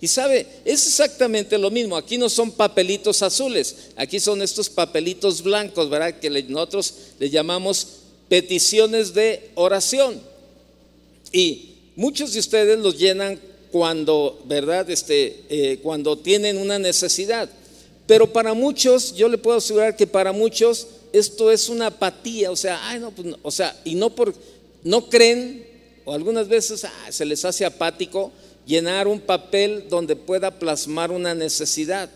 Y 0.00 0.08
sabe, 0.08 0.46
es 0.64 0.86
exactamente 0.86 1.56
lo 1.56 1.70
mismo. 1.70 1.96
Aquí 1.96 2.18
no 2.18 2.28
son 2.28 2.52
papelitos 2.52 3.22
azules, 3.22 3.74
aquí 3.96 4.20
son 4.20 4.42
estos 4.42 4.68
papelitos 4.68 5.42
blancos, 5.42 5.88
¿verdad? 5.88 6.18
Que 6.20 6.28
nosotros 6.28 6.94
le 7.18 7.30
llamamos 7.30 7.86
peticiones 8.28 9.14
de 9.14 9.50
oración. 9.54 10.20
Y 11.32 11.70
muchos 11.96 12.32
de 12.32 12.40
ustedes 12.40 12.78
los 12.78 12.98
llenan 12.98 13.40
cuando, 13.74 14.40
¿verdad? 14.44 14.88
Este, 14.88 15.42
eh, 15.48 15.80
cuando 15.82 16.16
tienen 16.16 16.58
una 16.58 16.78
necesidad. 16.78 17.50
Pero 18.06 18.32
para 18.32 18.54
muchos, 18.54 19.16
yo 19.16 19.28
le 19.28 19.36
puedo 19.36 19.56
asegurar 19.56 19.96
que 19.96 20.06
para 20.06 20.30
muchos 20.30 20.86
esto 21.12 21.50
es 21.50 21.68
una 21.68 21.88
apatía, 21.88 22.52
o 22.52 22.56
sea, 22.56 22.88
ay, 22.88 23.00
no, 23.00 23.10
pues, 23.10 23.34
o 23.42 23.50
sea, 23.50 23.76
y 23.84 23.96
no 23.96 24.10
por, 24.10 24.32
no 24.84 25.10
creen, 25.10 25.66
o 26.04 26.14
algunas 26.14 26.46
veces 26.46 26.84
ah, 26.84 27.10
se 27.10 27.24
les 27.24 27.44
hace 27.44 27.64
apático 27.64 28.30
llenar 28.64 29.08
un 29.08 29.18
papel 29.18 29.86
donde 29.90 30.14
pueda 30.14 30.56
plasmar 30.56 31.10
una 31.10 31.34
necesidad. 31.34 32.08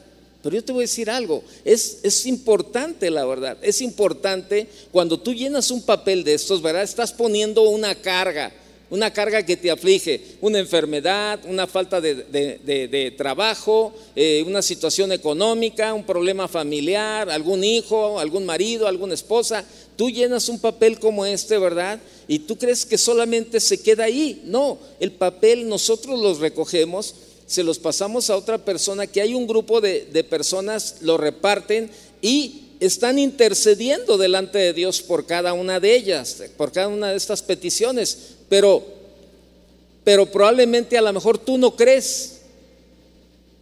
Pero 0.45 0.55
yo 0.55 0.62
te 0.62 0.71
voy 0.71 0.83
a 0.83 0.87
decir 0.87 1.11
algo, 1.11 1.43
es, 1.65 1.99
es 2.05 2.25
importante 2.27 3.11
la 3.11 3.25
verdad, 3.25 3.59
es 3.62 3.81
importante 3.81 4.69
cuando 4.93 5.19
tú 5.19 5.35
llenas 5.35 5.73
un 5.73 5.83
papel 5.83 6.23
de 6.23 6.35
estos, 6.35 6.62
¿verdad? 6.62 6.85
Estás 6.85 7.12
poniendo 7.12 7.69
una 7.69 7.97
carga, 7.97 8.53
una 8.90 9.12
carga 9.12 9.45
que 9.45 9.57
te 9.57 9.71
aflige, 9.71 10.21
una 10.40 10.59
enfermedad, 10.59 11.40
una 11.47 11.66
falta 11.66 12.00
de, 12.00 13.14
trabajo, 13.16 13.92
eh, 14.16 14.42
una 14.47 14.62
situación 14.62 15.12
económica, 15.12 15.92
un 15.92 16.04
problema 16.04 16.49
familiar, 16.49 17.28
algún 17.28 17.64
hijo, 17.64 18.18
algún 18.18 18.47
marido, 18.47 18.87
alguna 18.87 19.14
esposa. 19.14 19.64
Tú 19.97 20.11
llenas 20.11 20.49
un 20.49 20.59
papel 20.59 20.99
como 20.99 21.26
este, 21.26 21.59
¿verdad? 21.59 22.00
Y 22.26 22.40
tú 22.40 22.57
crees 22.57 22.87
que 22.87 22.97
solamente 22.97 23.61
se 23.61 23.80
queda 23.83 24.04
ahí. 24.04 24.42
No, 24.45 24.78
el 25.00 25.12
papel 25.12 25.68
nosotros 25.68 26.18
los 26.18 26.38
recogemos, 26.38 27.14
se 27.47 27.62
los 27.62 27.78
pasamos 27.78 28.30
a 28.30 28.37
otra 28.37 28.59
persona, 28.59 29.07
que 29.07 29.21
hay 29.21 29.35
un 29.35 29.47
grupo 29.47 29.80
de, 29.80 30.07
de 30.07 30.25
personas, 30.25 30.97
lo 31.02 31.16
reparten 31.18 31.90
y 32.23 32.64
están 32.80 33.18
intercediendo 33.18 34.18
delante 34.18 34.59
de 34.59 34.73
Dios 34.73 35.02
por 35.02 35.26
cada 35.26 35.52
una 35.52 35.80
de 35.80 35.97
ellas, 35.97 36.42
por 36.57 36.73
cada 36.73 36.88
una 36.88 37.11
de 37.11 37.16
estas 37.16 37.42
peticiones 37.42 38.38
pero, 38.49 38.85
pero 40.05 40.26
probablemente 40.26 40.97
a 40.97 41.02
lo 41.02 41.12
mejor 41.12 41.38
tú 41.38 41.59
no 41.59 41.75
crees. 41.76 42.40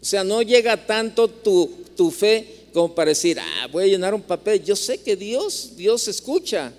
O 0.01 0.05
sea, 0.05 0.23
no 0.23 0.43
llega 0.43 0.87
tanto 0.87 1.29
tu, 1.29 1.71
tu 1.97 2.11
fe 2.11 2.47
como 2.73 2.95
para 2.95 3.09
decir, 3.09 3.39
ah, 3.41 3.69
voy 3.73 3.85
a 3.85 3.87
llenar 3.87 4.15
un 4.15 4.23
papel. 4.23 4.63
Yo 4.63 4.77
sé 4.77 4.99
que 4.99 5.17
Dios, 5.17 5.73
Dios 5.77 6.07
escucha. 6.09 6.73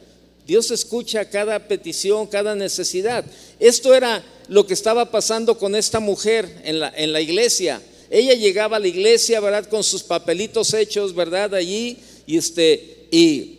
Dios 0.45 0.71
escucha 0.71 1.29
cada 1.29 1.67
petición, 1.67 2.27
cada 2.27 2.55
necesidad. 2.55 3.25
Esto 3.59 3.93
era 3.93 4.23
lo 4.47 4.65
que 4.65 4.73
estaba 4.73 5.11
pasando 5.11 5.57
con 5.57 5.75
esta 5.75 5.99
mujer 5.99 6.61
en 6.63 6.79
la, 6.79 6.93
en 6.95 7.11
la 7.11 7.19
iglesia. 7.19 7.81
Ella 8.09 8.33
llegaba 8.33 8.77
a 8.77 8.79
la 8.79 8.87
iglesia, 8.87 9.41
¿verdad? 9.41 9.65
Con 9.65 9.83
sus 9.83 10.03
papelitos 10.03 10.73
hechos, 10.73 11.13
¿verdad? 11.13 11.53
Allí, 11.53 11.97
y, 12.25 12.37
este, 12.37 13.07
y, 13.11 13.57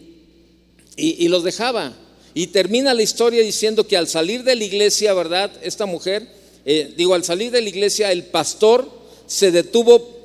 y 0.97 1.28
los 1.28 1.45
dejaba. 1.45 1.95
Y 2.35 2.49
termina 2.49 2.95
la 2.95 3.03
historia 3.03 3.43
diciendo 3.43 3.87
que 3.87 3.97
al 3.97 4.09
salir 4.09 4.45
de 4.45 4.55
la 4.57 4.65
iglesia, 4.65 5.15
¿verdad? 5.15 5.51
Esta 5.63 5.87
mujer, 5.87 6.29
eh, 6.65 6.93
digo, 6.97 7.15
al 7.15 7.25
salir 7.25 7.51
de 7.51 7.63
la 7.63 7.69
iglesia, 7.69 8.13
el 8.13 8.25
pastor 8.25 8.89
se 9.27 9.51
detuvo 9.51 10.17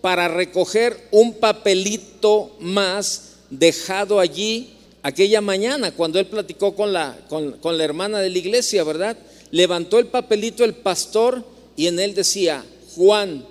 para 0.00 0.28
recoger 0.28 1.08
un 1.10 1.34
papelito 1.34 2.56
más 2.58 3.34
dejado 3.50 4.18
allí 4.18 4.70
aquella 5.02 5.40
mañana, 5.40 5.92
cuando 5.92 6.18
él 6.18 6.26
platicó 6.26 6.74
con 6.74 6.92
la, 6.92 7.18
con, 7.28 7.52
con 7.58 7.76
la 7.76 7.84
hermana 7.84 8.20
de 8.20 8.30
la 8.30 8.38
iglesia, 8.38 8.84
¿verdad? 8.84 9.16
Levantó 9.50 9.98
el 9.98 10.06
papelito 10.06 10.64
el 10.64 10.74
pastor 10.74 11.44
y 11.76 11.86
en 11.86 11.98
él 11.98 12.14
decía, 12.14 12.64
Juan, 12.94 13.44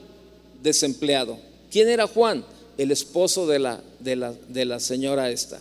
desempleado. 0.62 1.40
¿Quién 1.72 1.90
era 1.90 2.08
Juan? 2.08 2.46
El 2.78 2.92
esposo 2.92 3.48
de 3.48 3.60
la, 3.60 3.82
de 4.00 4.16
la, 4.16 4.34
de 4.48 4.66
la 4.66 4.80
señora 4.80 5.30
esta. 5.30 5.60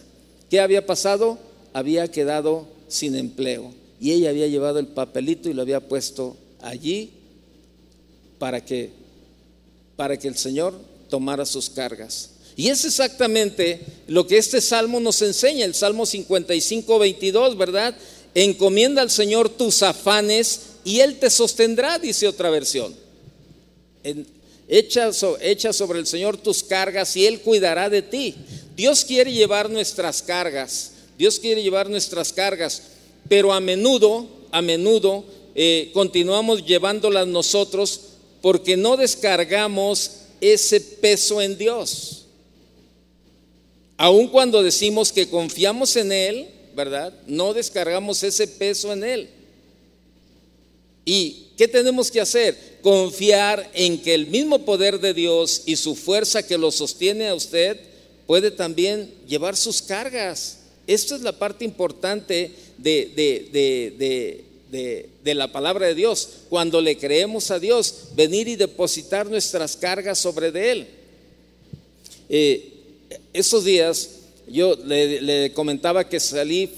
¿Qué 0.49 0.61
había 0.61 0.87
pasado? 0.87 1.39
Había 1.73 2.09
quedado 2.09 2.67
sin 2.89 3.15
empleo 3.17 3.73
y 4.01 4.13
ella 4.13 4.31
había 4.31 4.47
llevado 4.47 4.79
el 4.79 4.87
papelito 4.87 5.49
y 5.49 5.55
lo 5.55 5.63
había 5.63 5.81
puesto 5.81 6.37
allí 6.61 7.11
para 8.39 8.65
que 8.65 8.91
para 9.97 10.19
que 10.19 10.29
el 10.29 10.37
Señor 10.39 10.81
tomara 11.11 11.45
sus 11.45 11.69
cargas. 11.69 12.31
Y 12.57 12.69
es 12.69 12.87
exactamente 12.87 13.81
lo 14.07 14.27
que 14.27 14.39
este 14.39 14.63
salmo 14.63 14.99
nos 14.99 15.21
enseña, 15.21 15.67
el 15.67 15.75
Salmo 15.75 16.07
55, 16.07 16.99
22, 16.99 17.59
¿verdad? 17.59 17.95
Encomienda 18.35 19.03
al 19.03 19.11
Señor 19.11 19.51
tus 19.51 19.83
afanes 19.83 20.61
y 20.85 21.01
Él 21.01 21.19
te 21.19 21.29
sostendrá, 21.29 21.99
dice 21.99 22.27
otra 22.27 22.49
versión. 22.49 22.95
echa, 24.69 25.11
echa 25.43 25.73
sobre 25.75 25.99
el 25.99 26.07
Señor 26.07 26.39
tus 26.39 26.63
cargas 26.63 27.15
y 27.17 27.27
Él 27.27 27.41
cuidará 27.41 27.91
de 27.91 28.01
ti. 28.01 28.37
Dios 28.77 29.05
quiere 29.05 29.33
llevar 29.33 29.69
nuestras 29.69 30.23
cargas. 30.23 30.93
Dios 31.21 31.39
quiere 31.39 31.63
llevar 31.63 31.91
nuestras 31.91 32.33
cargas, 32.33 32.83
pero 33.29 33.53
a 33.53 33.61
menudo, 33.61 34.27
a 34.53 34.63
menudo 34.63 35.23
eh, 35.55 35.91
continuamos 35.93 36.65
llevándolas 36.65 37.27
nosotros 37.27 38.01
porque 38.41 38.75
no 38.75 38.97
descargamos 38.97 40.13
ese 40.41 40.81
peso 40.81 41.43
en 41.43 41.59
Dios. 41.59 42.25
aun 43.99 44.29
cuando 44.29 44.63
decimos 44.63 45.13
que 45.13 45.29
confiamos 45.29 45.95
en 45.97 46.11
Él, 46.11 46.49
¿verdad? 46.75 47.13
No 47.27 47.53
descargamos 47.53 48.23
ese 48.23 48.49
peso 48.49 48.91
en 48.91 49.05
Él. 49.05 49.29
¿Y 51.05 51.49
qué 51.59 51.69
tenemos 51.69 52.11
que 52.11 52.23
hacer? 52.23 52.79
Confiar 52.81 53.71
en 53.75 54.01
que 54.01 54.15
el 54.15 54.27
mismo 54.29 54.65
poder 54.65 54.99
de 54.99 55.13
Dios 55.13 55.65
y 55.67 55.77
su 55.77 55.95
fuerza 55.95 56.47
que 56.47 56.57
lo 56.57 56.71
sostiene 56.71 57.29
a 57.29 57.35
usted 57.35 57.79
puede 58.27 58.51
también 58.51 59.13
llevar 59.27 59.55
sus 59.55 59.83
cargas. 59.83 60.60
Esto 60.91 61.15
es 61.15 61.21
la 61.21 61.31
parte 61.31 61.65
importante 61.65 62.51
de, 62.77 64.43
la 65.23 65.53
palabra 65.53 65.87
de 65.87 65.95
Dios. 65.95 66.29
Cuando 66.49 66.81
le 66.81 66.99
creemos 66.99 67.53
a 67.53 67.61
Dios, 67.61 68.09
venir 68.17 68.49
y 68.49 68.57
depositar 68.57 69.31
nuestras 69.31 69.77
cargas 69.77 70.19
sobre 70.19 70.51
de 70.51 70.73
Él. 70.73 70.89
Eh, 72.29 72.73
esos 73.33 73.65
días 73.65 74.17
yo 74.49 74.75
le, 74.85 75.53
comentaba 75.53 76.09
que 76.09 76.19
salí, 76.19 76.69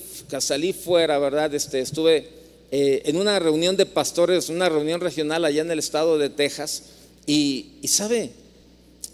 salí 0.41 0.75
fuera, 0.75 1.19
¿verdad? 1.19 1.55
Este, 1.55 1.81
estuve 1.81 2.29
eh, 2.71 3.01
en 3.07 3.17
una 3.17 3.39
reunión 3.39 3.79
de 3.79 3.87
pastores, 3.87 4.51
una 4.51 4.69
reunión 4.69 5.01
regional 5.01 5.47
allá 5.47 5.63
en 5.63 5.71
el 5.71 5.79
estado 5.79 6.19
de 6.19 6.29
Texas. 6.29 6.83
Y, 7.27 7.69
y 7.81 7.89
sabe, 7.89 8.29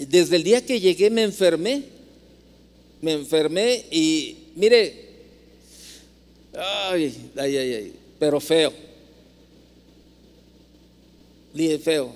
desde 0.00 0.34
el 0.34 0.42
día 0.42 0.66
que 0.66 0.80
llegué 0.80 1.08
me 1.08 1.22
enfermé. 1.22 1.84
Me 3.00 3.12
enfermé 3.12 3.84
y 3.92 4.37
mire, 4.58 5.08
ay, 6.54 7.14
ay, 7.36 7.56
ay, 7.56 7.74
ay, 7.74 7.92
pero 8.18 8.40
feo. 8.40 8.72
Dije 11.54 11.78
feo. 11.78 12.12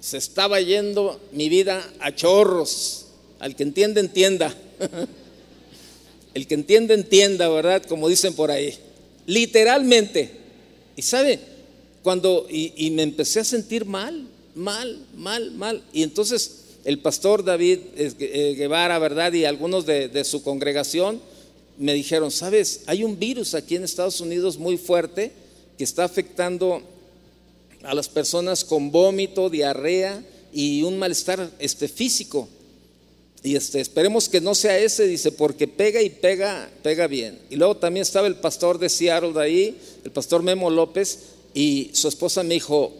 Se 0.00 0.18
estaba 0.18 0.60
yendo 0.60 1.20
mi 1.32 1.48
vida 1.48 1.84
a 2.00 2.14
chorros. 2.14 3.06
Al 3.38 3.56
que 3.56 3.62
entiende, 3.62 4.00
entienda. 4.00 4.54
El 6.34 6.46
que 6.46 6.54
entiende, 6.54 6.94
entienda, 6.94 7.48
¿verdad? 7.48 7.82
Como 7.84 8.08
dicen 8.08 8.34
por 8.34 8.50
ahí. 8.50 8.74
Literalmente. 9.26 10.30
Y 10.94 11.02
sabe, 11.02 11.38
cuando, 12.02 12.46
y, 12.50 12.90
me 12.90 13.02
empecé 13.02 13.40
a 13.40 13.44
sentir 13.44 13.84
mal, 13.86 14.28
mal, 14.54 14.98
mal, 15.16 15.50
mal. 15.52 15.82
Y 15.92 16.02
entonces 16.02 16.64
el 16.84 16.98
pastor 16.98 17.42
David 17.42 17.78
eh, 17.96 18.54
Guevara, 18.56 18.98
¿verdad? 18.98 19.32
Y 19.32 19.44
algunos 19.44 19.86
de, 19.86 20.08
de 20.08 20.24
su 20.24 20.42
congregación 20.42 21.20
me 21.78 21.94
dijeron, 21.94 22.30
sabes, 22.30 22.82
hay 22.86 23.04
un 23.04 23.18
virus 23.18 23.54
aquí 23.54 23.76
en 23.76 23.84
Estados 23.84 24.20
Unidos 24.20 24.58
muy 24.58 24.76
fuerte 24.76 25.32
que 25.76 25.84
está 25.84 26.04
afectando 26.04 26.82
a 27.82 27.94
las 27.94 28.08
personas 28.08 28.64
con 28.64 28.90
vómito, 28.90 29.50
diarrea 29.50 30.22
y 30.52 30.82
un 30.82 30.98
malestar 30.98 31.50
este, 31.58 31.88
físico. 31.88 32.48
Y 33.42 33.54
este, 33.54 33.80
esperemos 33.80 34.28
que 34.28 34.40
no 34.40 34.54
sea 34.54 34.78
ese, 34.78 35.06
dice, 35.06 35.30
porque 35.30 35.68
pega 35.68 36.02
y 36.02 36.10
pega, 36.10 36.68
pega 36.82 37.06
bien. 37.06 37.38
Y 37.50 37.56
luego 37.56 37.76
también 37.76 38.02
estaba 38.02 38.26
el 38.26 38.36
pastor 38.36 38.78
de 38.78 38.88
Seattle 38.88 39.32
de 39.32 39.42
ahí, 39.42 39.78
el 40.04 40.10
pastor 40.10 40.42
Memo 40.42 40.70
López, 40.70 41.18
y 41.54 41.90
su 41.92 42.08
esposa 42.08 42.42
me 42.42 42.54
dijo, 42.54 42.92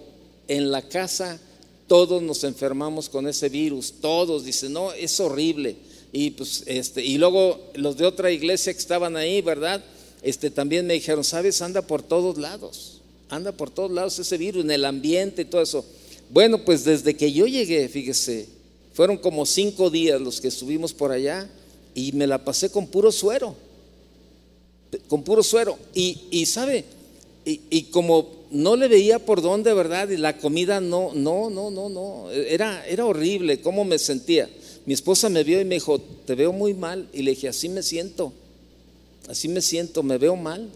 en 0.48 0.70
la 0.70 0.82
casa 0.82 1.40
todos 1.86 2.22
nos 2.22 2.44
enfermamos 2.44 3.08
con 3.08 3.26
ese 3.26 3.48
virus, 3.48 3.94
todos, 4.00 4.44
dice, 4.44 4.68
no, 4.68 4.92
es 4.92 5.18
horrible. 5.20 5.76
Y 6.12 6.30
pues, 6.30 6.64
este, 6.66 7.04
y 7.04 7.18
luego 7.18 7.70
los 7.74 7.96
de 7.96 8.06
otra 8.06 8.30
iglesia 8.30 8.72
que 8.72 8.78
estaban 8.78 9.16
ahí, 9.16 9.42
¿verdad? 9.42 9.82
Este, 10.22 10.50
también 10.50 10.86
me 10.86 10.94
dijeron, 10.94 11.24
sabes, 11.24 11.60
anda 11.62 11.82
por 11.82 12.02
todos 12.02 12.38
lados, 12.38 13.00
anda 13.28 13.52
por 13.52 13.70
todos 13.70 13.90
lados 13.90 14.18
ese 14.18 14.38
virus, 14.38 14.64
en 14.64 14.70
el 14.70 14.84
ambiente 14.84 15.42
y 15.42 15.44
todo 15.44 15.62
eso. 15.62 15.84
Bueno, 16.30 16.64
pues 16.64 16.84
desde 16.84 17.14
que 17.14 17.32
yo 17.32 17.46
llegué, 17.46 17.88
fíjese, 17.88 18.48
fueron 18.92 19.18
como 19.18 19.46
cinco 19.46 19.90
días 19.90 20.20
los 20.20 20.40
que 20.40 20.48
estuvimos 20.48 20.92
por 20.92 21.12
allá 21.12 21.48
y 21.94 22.12
me 22.12 22.26
la 22.26 22.44
pasé 22.44 22.70
con 22.70 22.86
puro 22.86 23.12
suero, 23.12 23.54
con 25.08 25.22
puro 25.22 25.42
suero. 25.42 25.78
Y, 25.94 26.46
sabe, 26.46 26.84
y, 27.44 27.82
como 27.84 28.46
no 28.50 28.74
le 28.74 28.88
veía 28.88 29.18
por 29.18 29.42
dónde, 29.42 29.72
¿verdad? 29.74 30.08
Y 30.08 30.16
la 30.16 30.38
comida 30.38 30.80
no, 30.80 31.12
no, 31.14 31.50
no, 31.50 31.70
no, 31.70 31.88
no, 31.88 32.30
era, 32.30 32.86
era 32.86 33.04
horrible, 33.06 33.60
cómo 33.60 33.84
me 33.84 33.98
sentía. 33.98 34.48
Mi 34.86 34.94
esposa 34.94 35.28
me 35.28 35.44
vio 35.44 35.60
y 35.60 35.64
me 35.64 35.74
dijo, 35.74 36.00
te 36.00 36.34
veo 36.34 36.52
muy 36.52 36.72
mal. 36.72 37.08
Y 37.12 37.22
le 37.22 37.32
dije, 37.32 37.48
así 37.48 37.68
me 37.68 37.82
siento, 37.82 38.32
así 39.28 39.48
me 39.48 39.60
siento, 39.60 40.02
me 40.02 40.16
veo 40.16 40.36
mal 40.36 40.70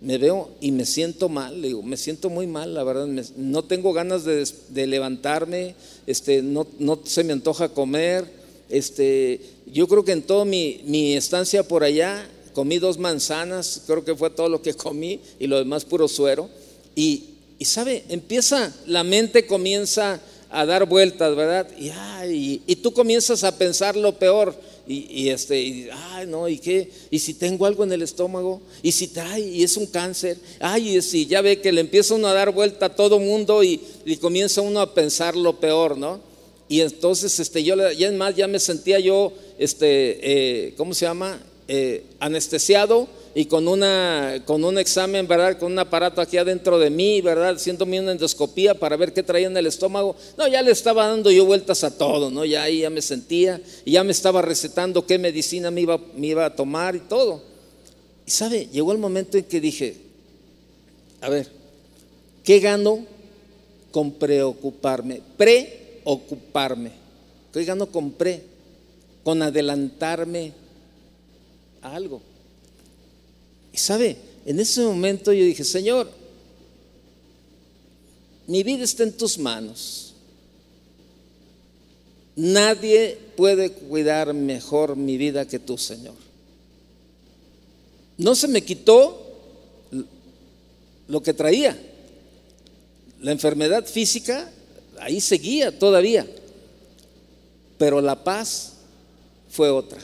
me 0.00 0.18
veo 0.18 0.50
y 0.60 0.72
me 0.72 0.84
siento 0.84 1.28
mal, 1.28 1.60
le 1.60 1.68
digo, 1.68 1.82
me 1.82 1.96
siento 1.96 2.28
muy 2.28 2.46
mal, 2.46 2.74
la 2.74 2.84
verdad, 2.84 3.06
no 3.36 3.64
tengo 3.64 3.92
ganas 3.92 4.24
de, 4.24 4.86
levantarme, 4.86 5.74
este, 6.06 6.42
no, 6.42 6.66
no, 6.78 7.00
se 7.04 7.24
me 7.24 7.32
antoja 7.32 7.70
comer, 7.70 8.24
este, 8.68 9.40
yo 9.66 9.88
creo 9.88 10.04
que 10.04 10.12
en 10.12 10.22
toda 10.22 10.44
mi, 10.44 11.14
estancia 11.14 11.66
por 11.66 11.82
allá 11.82 12.28
comí 12.52 12.78
dos 12.78 12.98
manzanas, 12.98 13.82
creo 13.86 14.04
que 14.04 14.14
fue 14.14 14.30
todo 14.30 14.48
lo 14.48 14.60
que 14.60 14.74
comí 14.74 15.20
y 15.38 15.46
lo 15.46 15.58
demás 15.58 15.84
puro 15.84 16.08
suero, 16.08 16.50
y, 16.94 17.24
y 17.58 17.64
sabe, 17.64 18.04
empieza, 18.08 18.74
la 18.86 19.02
mente 19.02 19.46
comienza 19.46 20.20
a 20.50 20.66
dar 20.66 20.86
vueltas, 20.86 21.34
¿verdad? 21.34 21.68
Y, 21.78 22.62
y 22.66 22.76
tú 22.76 22.92
comienzas 22.92 23.44
a 23.44 23.56
pensar 23.56 23.96
lo 23.96 24.12
peor 24.18 24.54
y, 24.88 25.30
este, 25.30 25.60
y, 25.60 25.88
ay, 26.12 26.26
no, 26.28 26.48
¿y 26.48 26.58
qué? 26.58 26.88
¿Y 27.10 27.18
si 27.18 27.34
tengo 27.34 27.66
algo 27.66 27.82
en 27.82 27.90
el 27.90 28.02
estómago? 28.02 28.60
¿Y 28.82 28.92
si 28.92 29.08
trae? 29.08 29.40
¿Y 29.40 29.64
es 29.64 29.76
un 29.76 29.86
cáncer? 29.86 30.38
Ay, 30.60 30.96
y 30.96 31.02
si 31.02 31.26
ya 31.26 31.40
ve 31.40 31.60
que 31.60 31.72
le 31.72 31.80
empieza 31.80 32.14
uno 32.14 32.28
a 32.28 32.32
dar 32.32 32.52
vuelta 32.52 32.86
a 32.86 32.94
todo 32.94 33.18
mundo 33.18 33.64
y, 33.64 33.80
comienza 34.20 34.60
uno 34.60 34.80
a 34.80 34.94
pensar 34.94 35.34
lo 35.34 35.58
peor, 35.58 35.98
¿no? 35.98 36.20
Y 36.68 36.82
entonces, 36.82 37.38
este, 37.40 37.64
yo, 37.64 37.74
ya 37.92 38.12
más, 38.12 38.36
ya 38.36 38.46
me 38.46 38.60
sentía 38.60 39.00
yo, 39.00 39.32
este, 39.58 40.18
eh, 40.22 40.74
¿cómo 40.76 40.94
se 40.94 41.06
llama? 41.06 41.40
Eh, 41.66 42.04
anestesiado 42.20 43.08
y 43.38 43.44
con, 43.44 43.68
una, 43.68 44.40
con 44.46 44.64
un 44.64 44.78
examen, 44.78 45.28
¿verdad? 45.28 45.58
Con 45.58 45.70
un 45.70 45.78
aparato 45.78 46.22
aquí 46.22 46.38
adentro 46.38 46.78
de 46.78 46.88
mí, 46.88 47.20
¿verdad? 47.20 47.54
Haciéndome 47.54 48.00
una 48.00 48.12
endoscopía 48.12 48.72
para 48.72 48.96
ver 48.96 49.12
qué 49.12 49.22
traía 49.22 49.46
en 49.46 49.54
el 49.58 49.66
estómago. 49.66 50.16
No, 50.38 50.48
ya 50.48 50.62
le 50.62 50.70
estaba 50.70 51.06
dando 51.06 51.30
yo 51.30 51.44
vueltas 51.44 51.84
a 51.84 51.98
todo, 51.98 52.30
¿no? 52.30 52.46
Ya 52.46 52.62
ahí 52.62 52.78
ya 52.78 52.88
me 52.88 53.02
sentía 53.02 53.60
y 53.84 53.92
ya 53.92 54.04
me 54.04 54.12
estaba 54.12 54.40
recetando 54.40 55.04
qué 55.04 55.18
medicina 55.18 55.70
me 55.70 55.82
iba, 55.82 56.00
me 56.16 56.28
iba 56.28 56.46
a 56.46 56.56
tomar 56.56 56.96
y 56.96 57.00
todo. 57.00 57.42
Y 58.24 58.30
sabe, 58.30 58.68
llegó 58.72 58.92
el 58.92 58.98
momento 58.98 59.36
en 59.36 59.44
que 59.44 59.60
dije, 59.60 59.98
a 61.20 61.28
ver, 61.28 61.46
¿qué 62.42 62.58
gano 62.58 63.04
con 63.90 64.12
preocuparme? 64.12 65.20
Preocuparme. 65.36 66.92
¿Qué 67.52 67.64
gano 67.66 67.84
con 67.84 68.12
pre? 68.12 68.44
Con 69.22 69.42
adelantarme 69.42 70.54
a 71.82 71.94
algo. 71.94 72.22
Y 73.76 73.78
sabe, 73.78 74.16
en 74.46 74.58
ese 74.58 74.80
momento 74.80 75.34
yo 75.34 75.44
dije, 75.44 75.62
Señor, 75.62 76.10
mi 78.46 78.62
vida 78.62 78.84
está 78.84 79.02
en 79.02 79.12
tus 79.12 79.36
manos. 79.36 80.14
Nadie 82.36 83.18
puede 83.36 83.70
cuidar 83.72 84.32
mejor 84.32 84.96
mi 84.96 85.18
vida 85.18 85.46
que 85.46 85.58
tú, 85.58 85.76
Señor. 85.76 86.14
No 88.16 88.34
se 88.34 88.48
me 88.48 88.62
quitó 88.62 89.22
lo 91.08 91.22
que 91.22 91.34
traía. 91.34 91.78
La 93.20 93.32
enfermedad 93.32 93.84
física 93.84 94.50
ahí 95.00 95.20
seguía 95.20 95.78
todavía. 95.78 96.26
Pero 97.76 98.00
la 98.00 98.24
paz 98.24 98.72
fue 99.50 99.68
otra. 99.68 100.00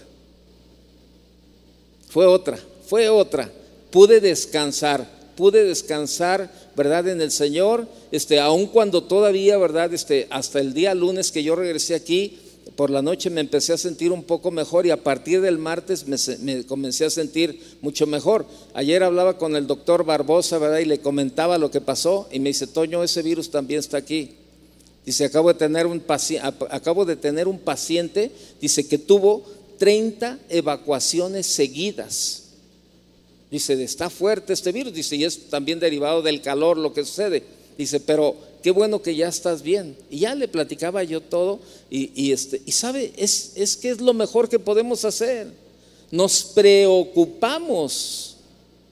Fue 2.10 2.26
otra, 2.26 2.58
fue 2.86 3.08
otra 3.08 3.50
pude 3.92 4.20
descansar, 4.20 5.06
pude 5.36 5.64
descansar, 5.64 6.50
¿verdad? 6.74 7.06
En 7.08 7.20
el 7.20 7.30
Señor, 7.30 7.86
este, 8.10 8.40
aun 8.40 8.66
cuando 8.66 9.04
todavía, 9.04 9.58
¿verdad? 9.58 9.92
Este, 9.94 10.26
hasta 10.30 10.58
el 10.58 10.74
día 10.74 10.94
lunes 10.94 11.30
que 11.30 11.44
yo 11.44 11.54
regresé 11.54 11.94
aquí, 11.94 12.38
por 12.74 12.90
la 12.90 13.02
noche 13.02 13.28
me 13.28 13.42
empecé 13.42 13.74
a 13.74 13.78
sentir 13.78 14.12
un 14.12 14.22
poco 14.22 14.50
mejor 14.50 14.86
y 14.86 14.90
a 14.90 15.02
partir 15.02 15.42
del 15.42 15.58
martes 15.58 16.06
me, 16.40 16.64
comencé 16.64 17.04
a 17.04 17.10
sentir 17.10 17.60
mucho 17.82 18.06
mejor. 18.06 18.46
Ayer 18.72 19.02
hablaba 19.02 19.36
con 19.36 19.56
el 19.56 19.66
doctor 19.66 20.04
Barbosa, 20.04 20.58
¿verdad? 20.58 20.78
Y 20.78 20.86
le 20.86 21.00
comentaba 21.00 21.58
lo 21.58 21.70
que 21.70 21.80
pasó 21.80 22.28
y 22.32 22.40
me 22.40 22.50
dice, 22.50 22.66
Toño, 22.66 23.02
ese 23.02 23.22
virus 23.22 23.50
también 23.50 23.80
está 23.80 23.98
aquí. 23.98 24.36
Dice, 25.04 25.24
acabo 25.24 25.52
de 25.52 25.58
tener 25.58 25.86
un, 25.86 26.02
acabo 26.70 27.04
de 27.04 27.16
tener 27.16 27.46
un 27.46 27.58
paciente, 27.58 28.30
dice 28.60 28.86
que 28.86 28.98
tuvo 28.98 29.42
30 29.78 30.38
evacuaciones 30.48 31.46
seguidas 31.46 32.41
Dice, 33.52 33.80
está 33.82 34.08
fuerte 34.08 34.54
este 34.54 34.72
virus, 34.72 34.94
dice, 34.94 35.14
y 35.14 35.24
es 35.24 35.50
también 35.50 35.78
derivado 35.78 36.22
del 36.22 36.40
calor 36.40 36.78
lo 36.78 36.94
que 36.94 37.04
sucede. 37.04 37.42
Dice, 37.76 38.00
pero 38.00 38.34
qué 38.62 38.70
bueno 38.70 39.02
que 39.02 39.14
ya 39.14 39.28
estás 39.28 39.60
bien. 39.60 39.94
Y 40.10 40.20
ya 40.20 40.34
le 40.34 40.48
platicaba 40.48 41.04
yo 41.04 41.20
todo, 41.20 41.60
y, 41.90 42.32
este, 42.32 42.62
y 42.64 42.72
sabe, 42.72 43.12
es, 43.14 43.52
es 43.56 43.76
que 43.76 43.90
es 43.90 44.00
lo 44.00 44.14
mejor 44.14 44.48
que 44.48 44.58
podemos 44.58 45.04
hacer. 45.04 45.48
Nos 46.10 46.44
preocupamos. 46.44 48.36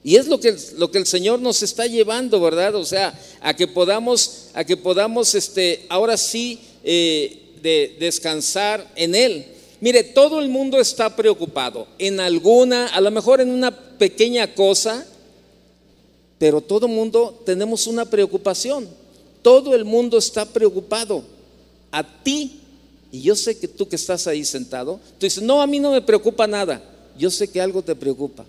Y 0.03 0.17
es 0.17 0.27
lo 0.27 0.39
que, 0.39 0.55
lo 0.77 0.91
que 0.91 0.99
el 0.99 1.07
Señor 1.07 1.39
nos 1.39 1.63
está 1.63 1.87
llevando, 1.87 2.39
¿verdad? 2.39 2.75
O 2.75 2.85
sea, 2.85 3.19
a 3.41 3.55
que 3.55 3.65
podamos, 3.67 4.49
a 4.53 4.63
que 4.63 4.77
podamos 4.77 5.33
este, 5.33 5.87
ahora 5.89 6.17
sí 6.17 6.59
eh, 6.83 7.55
de, 7.63 7.97
descansar 7.99 8.91
en 8.95 9.15
Él. 9.15 9.43
Mire, 9.79 10.03
todo 10.03 10.39
el 10.39 10.49
mundo 10.49 10.79
está 10.79 11.15
preocupado 11.15 11.87
en 11.97 12.19
alguna, 12.19 12.85
a 12.89 13.01
lo 13.01 13.09
mejor 13.09 13.41
en 13.41 13.49
una 13.49 13.75
pequeña 14.01 14.51
cosa, 14.55 15.05
pero 16.39 16.59
todo 16.59 16.87
el 16.87 16.91
mundo 16.91 17.39
tenemos 17.45 17.85
una 17.85 18.03
preocupación. 18.03 18.89
Todo 19.43 19.75
el 19.75 19.85
mundo 19.85 20.17
está 20.17 20.43
preocupado. 20.43 21.23
A 21.91 22.01
ti, 22.23 22.61
y 23.11 23.21
yo 23.21 23.35
sé 23.35 23.59
que 23.59 23.67
tú 23.67 23.87
que 23.87 23.97
estás 23.97 24.25
ahí 24.25 24.43
sentado, 24.43 24.99
tú 25.19 25.27
dices, 25.27 25.43
no, 25.43 25.61
a 25.61 25.67
mí 25.67 25.77
no 25.77 25.91
me 25.91 26.01
preocupa 26.01 26.47
nada. 26.47 26.81
Yo 27.15 27.29
sé 27.29 27.47
que 27.47 27.61
algo 27.61 27.83
te 27.83 27.93
preocupa. 27.93 28.43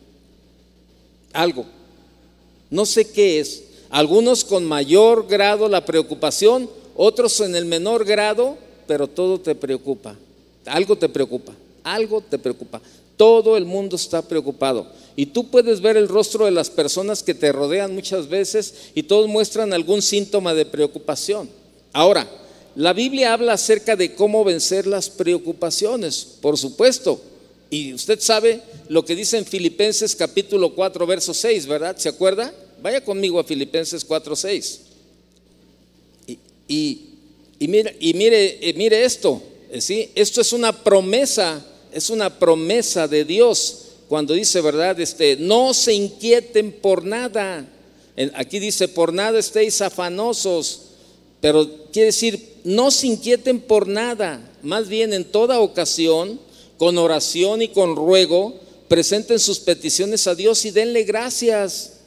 Algo. 1.34 1.66
No 2.70 2.86
sé 2.86 3.10
qué 3.10 3.38
es. 3.38 3.64
Algunos 3.90 4.46
con 4.46 4.64
mayor 4.64 5.26
grado 5.28 5.68
la 5.68 5.84
preocupación, 5.84 6.70
otros 6.96 7.38
en 7.42 7.54
el 7.54 7.66
menor 7.66 8.06
grado, 8.06 8.56
pero 8.86 9.06
todo 9.06 9.38
te 9.38 9.54
preocupa. 9.54 10.16
Algo 10.64 10.96
te 10.96 11.10
preocupa, 11.10 11.52
algo 11.84 12.22
te 12.22 12.38
preocupa. 12.38 12.80
Todo 13.22 13.56
el 13.56 13.66
mundo 13.66 13.94
está 13.94 14.20
preocupado. 14.20 14.84
Y 15.14 15.26
tú 15.26 15.48
puedes 15.48 15.80
ver 15.80 15.96
el 15.96 16.08
rostro 16.08 16.46
de 16.46 16.50
las 16.50 16.70
personas 16.70 17.22
que 17.22 17.34
te 17.34 17.52
rodean 17.52 17.94
muchas 17.94 18.28
veces 18.28 18.74
y 18.96 19.04
todos 19.04 19.28
muestran 19.28 19.72
algún 19.72 20.02
síntoma 20.02 20.54
de 20.54 20.66
preocupación. 20.66 21.48
Ahora, 21.92 22.28
la 22.74 22.92
Biblia 22.92 23.32
habla 23.32 23.52
acerca 23.52 23.94
de 23.94 24.16
cómo 24.16 24.42
vencer 24.42 24.88
las 24.88 25.08
preocupaciones, 25.08 26.26
por 26.40 26.58
supuesto. 26.58 27.20
Y 27.70 27.94
usted 27.94 28.18
sabe 28.18 28.60
lo 28.88 29.04
que 29.04 29.14
dice 29.14 29.38
en 29.38 29.46
Filipenses 29.46 30.16
capítulo 30.16 30.74
4, 30.74 31.06
verso 31.06 31.32
6, 31.32 31.64
¿verdad? 31.68 31.96
¿Se 31.98 32.08
acuerda? 32.08 32.52
Vaya 32.82 33.04
conmigo 33.04 33.38
a 33.38 33.44
Filipenses 33.44 34.04
4, 34.04 34.34
6. 34.34 34.80
Y, 36.66 36.98
mire, 37.60 37.96
y 38.00 38.14
mire, 38.14 38.68
eh, 38.68 38.74
mire 38.76 39.04
esto. 39.04 39.40
¿sí? 39.78 40.10
Esto 40.16 40.40
es 40.40 40.52
una 40.52 40.72
promesa, 40.82 41.64
es 41.92 42.10
una 42.10 42.38
promesa 42.38 43.08
de 43.08 43.24
Dios 43.24 43.78
cuando 44.08 44.34
dice, 44.34 44.60
¿verdad? 44.60 44.98
Este, 45.00 45.36
no 45.36 45.72
se 45.74 45.94
inquieten 45.94 46.72
por 46.72 47.04
nada. 47.04 47.66
Aquí 48.34 48.58
dice, 48.58 48.88
por 48.88 49.12
nada 49.12 49.38
estéis 49.38 49.80
afanosos, 49.80 50.82
pero 51.40 51.66
quiere 51.92 52.06
decir, 52.06 52.56
no 52.64 52.90
se 52.90 53.06
inquieten 53.06 53.60
por 53.60 53.88
nada, 53.88 54.40
más 54.62 54.88
bien 54.88 55.12
en 55.12 55.24
toda 55.24 55.60
ocasión, 55.60 56.38
con 56.76 56.98
oración 56.98 57.62
y 57.62 57.68
con 57.68 57.96
ruego, 57.96 58.54
presenten 58.88 59.38
sus 59.38 59.60
peticiones 59.60 60.26
a 60.26 60.34
Dios 60.34 60.64
y 60.66 60.70
denle 60.70 61.04
gracias. 61.04 62.00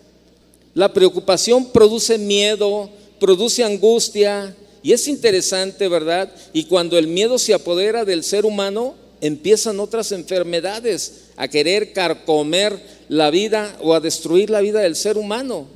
La 0.76 0.94
preocupación 0.94 1.72
produce 1.72 2.18
miedo, 2.18 2.90
produce 3.20 3.64
angustia, 3.64 4.56
y 4.84 4.94
es 4.94 5.08
interesante, 5.08 5.88
¿verdad? 5.88 6.32
Y 6.54 6.66
cuando 6.66 7.00
el 7.00 7.08
miedo 7.08 7.40
se 7.40 7.56
apodera 7.56 8.06
del 8.06 8.24
ser 8.24 8.46
humano, 8.46 8.94
empiezan 9.22 9.80
otras 9.80 10.12
enfermedades 10.12 11.26
a 11.38 11.48
querer 11.48 11.94
carcomer 11.94 12.80
la 13.10 13.30
vida 13.30 13.76
o 13.82 13.94
a 13.94 14.00
destruir 14.00 14.50
la 14.50 14.62
vida 14.62 14.82
del 14.82 14.96
ser 14.96 15.18
humano. 15.18 15.68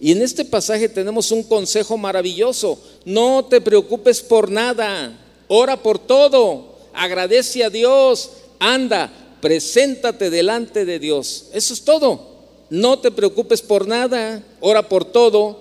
Y 0.00 0.12
en 0.12 0.22
este 0.22 0.44
pasaje 0.44 0.88
tenemos 0.88 1.30
un 1.30 1.42
consejo 1.42 1.96
maravilloso. 1.96 2.78
No 3.04 3.46
te 3.46 3.60
preocupes 3.60 4.20
por 4.20 4.50
nada, 4.50 5.18
ora 5.48 5.82
por 5.82 5.98
todo, 5.98 6.76
agradece 6.92 7.64
a 7.64 7.70
Dios, 7.70 8.30
anda, 8.58 9.12
preséntate 9.40 10.30
delante 10.30 10.84
de 10.84 10.98
Dios. 10.98 11.46
Eso 11.52 11.74
es 11.74 11.82
todo. 11.82 12.34
No 12.70 12.98
te 12.98 13.10
preocupes 13.10 13.62
por 13.62 13.86
nada, 13.86 14.42
ora 14.60 14.88
por 14.88 15.04
todo, 15.04 15.60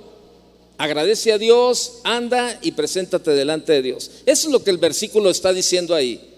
agradece 0.78 1.32
a 1.32 1.38
Dios, 1.38 2.00
anda 2.04 2.60
y 2.62 2.72
preséntate 2.72 3.32
delante 3.32 3.74
de 3.74 3.82
Dios. 3.82 4.10
Eso 4.26 4.48
es 4.48 4.52
lo 4.52 4.64
que 4.64 4.72
el 4.72 4.78
versículo 4.78 5.30
está 5.30 5.54
diciendo 5.54 5.94
ahí. 5.94 6.33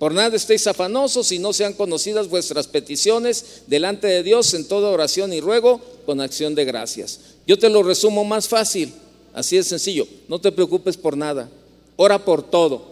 Por 0.00 0.12
nada 0.12 0.34
estéis 0.34 0.66
afanosos 0.66 1.30
y 1.30 1.38
no 1.38 1.52
sean 1.52 1.74
conocidas 1.74 2.28
vuestras 2.28 2.66
peticiones 2.66 3.62
delante 3.68 4.08
de 4.08 4.24
Dios 4.24 4.52
en 4.54 4.66
toda 4.66 4.90
oración 4.90 5.32
y 5.32 5.40
ruego 5.40 5.80
con 6.04 6.20
acción 6.20 6.56
de 6.56 6.64
gracias. 6.64 7.20
Yo 7.46 7.56
te 7.56 7.70
lo 7.70 7.84
resumo 7.84 8.24
más 8.24 8.48
fácil, 8.48 8.92
así 9.32 9.56
de 9.56 9.62
sencillo. 9.62 10.08
No 10.26 10.40
te 10.40 10.50
preocupes 10.50 10.96
por 10.96 11.16
nada, 11.16 11.48
ora 11.94 12.24
por 12.24 12.42
todo. 12.42 12.90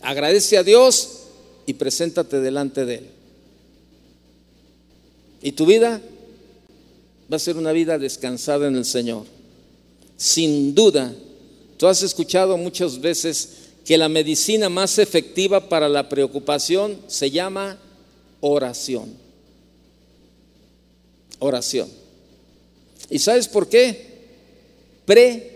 Agradece 0.00 0.56
a 0.56 0.62
Dios 0.62 1.24
y 1.66 1.74
preséntate 1.74 2.40
delante 2.40 2.86
de 2.86 2.94
Él. 2.94 3.10
Y 5.42 5.52
tu 5.52 5.66
vida 5.66 6.00
va 7.30 7.36
a 7.36 7.38
ser 7.38 7.58
una 7.58 7.72
vida 7.72 7.98
descansada 7.98 8.68
en 8.68 8.76
el 8.76 8.86
Señor 8.86 9.26
sin 10.22 10.72
duda, 10.72 11.12
tú 11.76 11.88
has 11.88 12.00
escuchado 12.04 12.56
muchas 12.56 13.00
veces 13.00 13.48
que 13.84 13.98
la 13.98 14.08
medicina 14.08 14.68
más 14.68 14.98
efectiva 14.98 15.68
para 15.68 15.88
la 15.88 16.08
preocupación 16.08 16.98
se 17.08 17.30
llama 17.30 17.78
oración. 18.40 19.14
Oración. 21.38 21.88
¿Y 23.10 23.18
sabes 23.18 23.48
por 23.48 23.68
qué? 23.68 24.12
Pre 25.04 25.52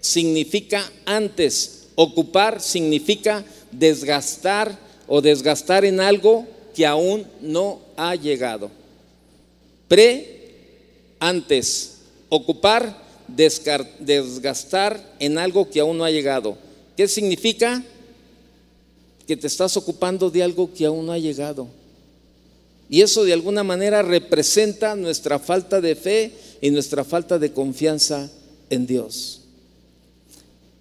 significa 0.00 0.90
antes, 1.04 1.88
ocupar 1.94 2.60
significa 2.60 3.44
desgastar 3.70 4.78
o 5.06 5.20
desgastar 5.20 5.84
en 5.84 6.00
algo 6.00 6.46
que 6.74 6.86
aún 6.86 7.26
no 7.40 7.80
ha 7.96 8.14
llegado. 8.14 8.70
Pre 9.86 10.38
antes, 11.18 11.98
ocupar 12.28 13.06
desgastar 13.28 15.16
en 15.18 15.38
algo 15.38 15.68
que 15.68 15.80
aún 15.80 15.98
no 15.98 16.04
ha 16.04 16.10
llegado. 16.10 16.56
¿Qué 16.98 17.06
significa? 17.06 17.80
Que 19.24 19.36
te 19.36 19.46
estás 19.46 19.76
ocupando 19.76 20.30
de 20.30 20.42
algo 20.42 20.74
que 20.74 20.84
aún 20.84 21.06
no 21.06 21.12
ha 21.12 21.18
llegado. 21.18 21.68
Y 22.90 23.02
eso 23.02 23.22
de 23.22 23.32
alguna 23.32 23.62
manera 23.62 24.02
representa 24.02 24.96
nuestra 24.96 25.38
falta 25.38 25.80
de 25.80 25.94
fe 25.94 26.32
y 26.60 26.72
nuestra 26.72 27.04
falta 27.04 27.38
de 27.38 27.52
confianza 27.52 28.28
en 28.68 28.84
Dios. 28.84 29.42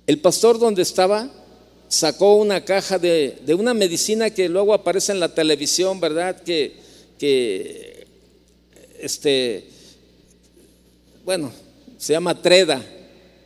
El 0.08 0.17
pastor 0.17 0.58
donde 0.58 0.82
estaba 0.82 1.30
sacó 1.88 2.38
una 2.38 2.65
caja 2.65 2.97
de, 2.97 3.38
una 3.56 3.75
medicina 3.75 4.32
que 4.32 4.49
luego 4.49 4.73
aparece 4.73 5.12
en 5.12 5.19
la 5.19 5.36
televisión, 5.36 5.99
¿verdad? 5.99 6.41
Que, 6.41 6.77
que 7.19 8.08
este, 8.99 9.69
bueno, 11.23 11.51
se 11.99 12.13
llama 12.13 12.41
Treda. 12.41 12.84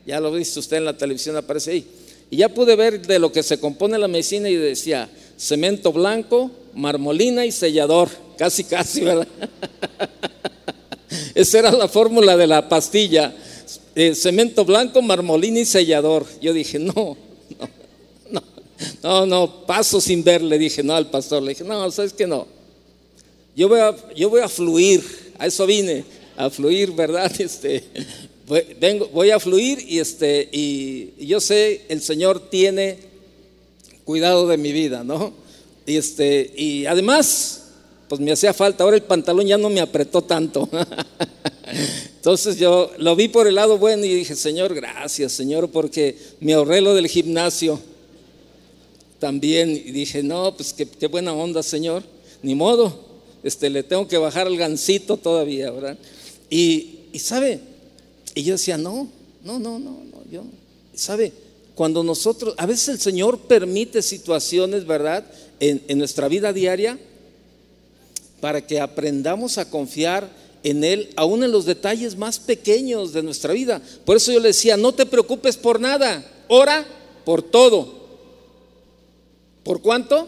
Ya 0.06 0.22
lo 0.22 0.32
viste 0.32 0.58
usted 0.58 0.78
en 0.78 0.86
la 0.86 0.98
televisión, 0.98 1.36
aparece 1.36 1.72
ahí. 1.72 2.01
Y 2.32 2.38
ya 2.38 2.50
pude 2.50 2.78
ver 2.78 3.06
de 3.06 3.20
lo 3.20 3.32
que 3.32 3.44
se 3.44 3.60
compone 3.60 4.00
la 4.00 4.08
medicina 4.08 4.50
y 4.50 4.56
decía 4.56 5.10
cemento 5.38 5.92
blanco, 5.92 6.50
marmolina 6.74 7.46
y 7.46 7.52
sellador. 7.52 8.10
Casi, 8.38 8.64
casi, 8.64 9.02
¿verdad? 9.02 9.28
Esa 11.36 11.60
era 11.60 11.72
la 11.74 11.90
fórmula 11.90 12.38
de 12.38 12.48
la 12.48 12.70
pastilla. 12.70 13.36
Eh, 13.96 14.16
cemento 14.16 14.64
blanco, 14.64 15.02
marmolina 15.02 15.60
y 15.60 15.66
sellador. 15.66 16.26
Yo 16.42 16.54
dije, 16.54 16.80
no, 16.80 16.94
no, 16.94 17.70
no, 18.30 18.44
no, 19.04 19.26
no, 19.26 19.66
paso 19.66 20.00
sin 20.00 20.24
ver, 20.24 20.42
le 20.42 20.58
dije, 20.58 20.84
no 20.84 20.96
al 20.96 21.10
pastor. 21.10 21.44
Le 21.44 21.50
dije, 21.50 21.66
no, 21.66 21.92
sabes 21.92 22.14
que 22.14 22.28
no. 22.28 22.48
Yo 23.58 23.68
voy 23.68 23.82
a, 23.82 23.94
yo 24.16 24.30
voy 24.30 24.40
a 24.40 24.48
fluir, 24.48 25.34
a 25.38 25.48
eso 25.48 25.66
vine, 25.66 26.06
a 26.38 26.50
fluir, 26.50 26.94
¿verdad? 26.94 27.30
Este, 27.40 27.84
voy, 29.14 29.32
a 29.32 29.40
fluir 29.40 29.86
y, 29.88 30.00
este, 30.00 30.50
y, 30.52 31.26
yo 31.26 31.40
sé, 31.40 31.86
el 31.88 32.02
Señor 32.02 32.50
tiene 32.50 32.98
cuidado 34.04 34.48
de 34.48 34.58
mi 34.58 34.74
vida, 34.74 35.06
¿no? 35.06 35.34
Y, 35.86 35.96
este, 35.96 36.52
y 36.58 36.86
además, 36.86 37.70
pues 38.10 38.20
me 38.20 38.32
hacía 38.32 38.54
falta, 38.54 38.84
ahora 38.84 38.98
el 38.98 39.04
pantalón 39.04 39.48
ya 39.48 39.58
no 39.58 39.70
me 39.70 39.80
apretó 39.80 40.22
tanto. 40.22 40.68
Entonces 42.18 42.58
yo 42.58 42.92
lo 42.98 43.16
vi 43.16 43.30
por 43.30 43.48
el 43.48 43.56
lado 43.56 43.78
bueno 43.78 44.04
y 44.04 44.14
dije, 44.14 44.36
Señor, 44.36 44.76
gracias, 44.76 45.32
Señor, 45.32 45.70
porque 45.70 46.18
me 46.42 46.54
ahorré 46.54 46.82
lo 46.82 46.94
del 46.94 47.08
gimnasio 47.08 47.80
también. 49.20 49.72
Y 49.72 49.92
dije, 49.92 50.24
no, 50.24 50.54
pues 50.58 50.74
qué, 50.74 51.08
buena 51.08 51.34
onda, 51.34 51.64
Señor. 51.64 52.04
Ni 52.44 52.54
modo, 52.54 53.00
este, 53.44 53.70
le 53.70 53.84
tengo 53.84 54.08
que 54.10 54.18
bajar 54.18 54.48
el 54.48 54.58
gancito 54.58 55.16
todavía, 55.16 55.72
¿verdad? 55.72 55.98
Y, 56.50 57.00
y 57.14 57.20
sabe, 57.20 57.71
y 58.36 58.44
yo 58.44 58.54
decía, 58.54 58.78
no, 58.78 59.08
no, 59.44 59.60
no, 59.60 59.80
no, 59.80 60.04
no, 60.04 60.24
yo, 60.32 60.44
¿sabe? 60.94 61.34
Cuando 61.76 62.04
nosotros, 62.04 62.54
a 62.58 62.66
veces 62.66 62.90
el 62.90 63.00
Señor 63.00 63.40
permite 63.40 64.02
situaciones, 64.02 64.86
¿verdad? 64.86 65.26
En, 65.60 65.82
en 65.88 65.98
nuestra 65.98 66.28
vida 66.28 66.54
diaria, 66.54 67.00
para 68.40 68.66
que 68.66 68.80
aprendamos 68.80 69.58
a 69.58 69.70
confiar 69.70 70.30
en 70.64 70.84
Él, 70.84 71.10
aún 71.16 71.44
en 71.44 71.52
los 71.52 71.66
detalles 71.66 72.18
más 72.18 72.40
pequeños 72.40 73.14
de 73.14 73.24
nuestra 73.24 73.54
vida. 73.54 73.82
Por 74.06 74.18
eso 74.18 74.32
yo 74.32 74.40
le 74.40 74.50
decía, 74.50 74.78
no 74.78 74.94
te 74.94 75.06
preocupes 75.06 75.58
por 75.58 75.80
nada, 75.80 76.24
ora 76.48 76.86
por 77.26 77.42
todo. 77.42 78.02
¿Por 79.64 79.82
cuánto? 79.82 80.28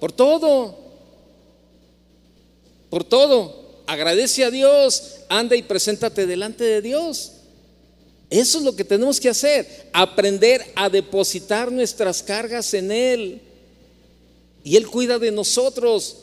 Por 0.00 0.12
todo. 0.12 0.76
Por 2.90 3.04
todo. 3.04 3.63
Agradece 3.86 4.44
a 4.44 4.50
Dios, 4.50 5.16
anda 5.28 5.56
y 5.56 5.62
preséntate 5.62 6.26
delante 6.26 6.64
de 6.64 6.80
Dios. 6.80 7.32
Eso 8.30 8.58
es 8.58 8.64
lo 8.64 8.74
que 8.74 8.84
tenemos 8.84 9.20
que 9.20 9.28
hacer, 9.28 9.88
aprender 9.92 10.64
a 10.74 10.88
depositar 10.88 11.70
nuestras 11.70 12.22
cargas 12.22 12.72
en 12.74 12.90
Él. 12.90 13.40
y 14.64 14.76
Él 14.76 14.86
cuida 14.86 15.18
de 15.18 15.30
nosotros. 15.30 16.16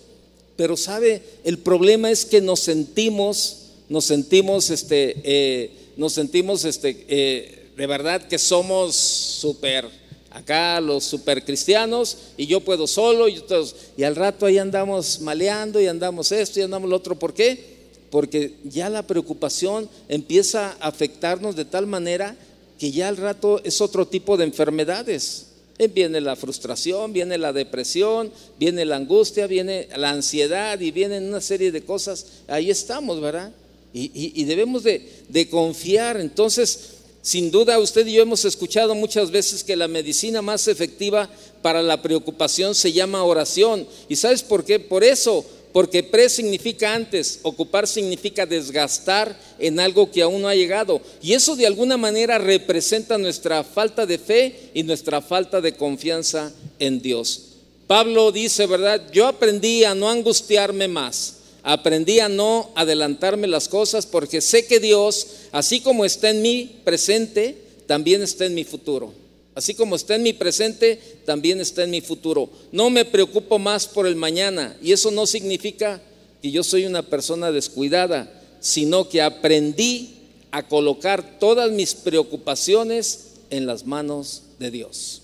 Pero 0.55 0.75
sabe, 0.75 1.23
el 1.43 1.59
problema 1.59 2.11
es 2.11 2.25
que 2.25 2.41
nos 2.41 2.59
sentimos, 2.59 3.69
nos 3.87 4.05
sentimos, 4.05 4.69
este, 4.69 5.15
eh, 5.23 5.71
nos 5.97 6.13
sentimos, 6.13 6.65
este, 6.65 7.05
eh, 7.07 7.69
de 7.77 7.87
verdad 7.87 8.27
que 8.27 8.37
somos 8.37 8.95
súper, 8.95 9.87
acá 10.31 10.81
los 10.81 11.03
super 11.03 11.43
cristianos, 11.43 12.17
y 12.37 12.47
yo 12.47 12.61
puedo 12.61 12.87
solo, 12.87 13.27
y, 13.27 13.39
todos, 13.41 13.75
y 13.97 14.03
al 14.03 14.15
rato 14.15 14.45
ahí 14.45 14.57
andamos 14.57 15.21
maleando, 15.21 15.79
y 15.79 15.87
andamos 15.87 16.31
esto, 16.31 16.59
y 16.59 16.63
andamos 16.63 16.89
lo 16.89 16.95
otro. 16.95 17.19
¿Por 17.19 17.33
qué? 17.33 17.81
Porque 18.09 18.55
ya 18.63 18.89
la 18.89 19.03
preocupación 19.03 19.89
empieza 20.09 20.75
a 20.79 20.87
afectarnos 20.87 21.55
de 21.55 21.65
tal 21.65 21.87
manera 21.87 22.35
que 22.79 22.91
ya 22.91 23.09
al 23.09 23.17
rato 23.17 23.61
es 23.63 23.79
otro 23.79 24.07
tipo 24.07 24.37
de 24.37 24.45
enfermedades. 24.45 25.47
Eh, 25.77 25.87
viene 25.87 26.21
la 26.21 26.35
frustración, 26.35 27.13
viene 27.13 27.37
la 27.37 27.53
depresión, 27.53 28.31
viene 28.59 28.85
la 28.85 28.97
angustia, 28.97 29.47
viene 29.47 29.87
la 29.95 30.11
ansiedad 30.11 30.79
y 30.79 30.91
vienen 30.91 31.25
una 31.25 31.41
serie 31.41 31.71
de 31.71 31.83
cosas. 31.83 32.25
Ahí 32.47 32.69
estamos, 32.69 33.21
¿verdad? 33.21 33.51
Y, 33.93 34.43
debemos 34.45 34.83
de, 34.83 35.09
de 35.27 35.49
confiar. 35.49 36.19
Entonces, 36.19 37.00
sin 37.21 37.51
duda, 37.51 37.77
usted 37.77 38.07
y 38.07 38.13
yo 38.13 38.23
hemos 38.23 38.45
escuchado 38.45 38.95
muchas 38.95 39.29
veces 39.29 39.63
que 39.63 39.75
la 39.75 39.87
medicina 39.87 40.41
más 40.41 40.67
efectiva 40.67 41.29
para 41.61 41.83
la 41.83 42.01
preocupación 42.01 42.73
se 42.73 42.91
llama 42.91 43.23
oración. 43.23 43.87
¿Y 44.09 44.15
sabes 44.15 44.41
por 44.41 44.65
qué? 44.65 44.79
Por 44.79 45.03
eso, 45.03 45.45
porque 45.71 46.01
pre 46.01 46.29
significa 46.29 46.95
antes, 46.95 47.39
ocupar 47.43 47.87
significa 47.87 48.47
desgastar 48.47 49.37
en 49.59 49.79
algo 49.79 50.09
que 50.09 50.23
aún 50.23 50.41
no 50.41 50.47
ha 50.47 50.55
llegado. 50.55 50.99
Y 51.21 51.33
eso 51.33 51.55
de 51.55 51.67
alguna 51.67 51.95
manera 51.95 52.39
representa 52.39 53.19
nuestra 53.19 53.63
falta 53.63 54.07
de 54.07 54.17
fe 54.17 54.71
y 54.73 54.81
nuestra 54.81 55.21
falta 55.21 55.61
de 55.61 55.73
confianza 55.73 56.51
en 56.79 57.01
Dios. 57.01 57.49
Pablo 57.85 58.31
dice, 58.31 58.65
¿verdad? 58.65 59.11
Yo 59.11 59.27
aprendí 59.27 59.83
a 59.83 59.93
no 59.93 60.09
angustiarme 60.09 60.87
más, 60.87 61.35
aprendí 61.63 62.19
a 62.19 62.29
no 62.29 62.71
adelantarme 62.75 63.47
las 63.47 63.67
cosas 63.67 64.05
porque 64.05 64.41
sé 64.41 64.65
que 64.65 64.79
Dios, 64.79 65.27
así 65.51 65.79
como 65.79 66.05
está 66.05 66.29
en 66.29 66.41
mi 66.41 66.81
presente, 66.83 67.57
también 67.87 68.21
está 68.21 68.45
en 68.45 68.55
mi 68.55 68.63
futuro. 68.63 69.13
Así 69.53 69.73
como 69.73 69.95
está 69.95 70.15
en 70.15 70.23
mi 70.23 70.33
presente, 70.33 70.99
también 71.25 71.59
está 71.59 71.83
en 71.83 71.91
mi 71.91 72.01
futuro. 72.01 72.49
No 72.71 72.89
me 72.89 73.03
preocupo 73.03 73.59
más 73.59 73.85
por 73.85 74.07
el 74.07 74.15
mañana. 74.15 74.77
Y 74.81 74.93
eso 74.93 75.11
no 75.11 75.27
significa 75.27 76.01
que 76.41 76.51
yo 76.51 76.63
soy 76.63 76.85
una 76.85 77.03
persona 77.03 77.51
descuidada, 77.51 78.31
sino 78.61 79.09
que 79.09 79.21
aprendí 79.21 80.15
a 80.51 80.67
colocar 80.67 81.37
todas 81.39 81.71
mis 81.71 81.93
preocupaciones 81.95 83.31
en 83.49 83.65
las 83.65 83.85
manos 83.85 84.43
de 84.57 84.71
Dios. 84.71 85.21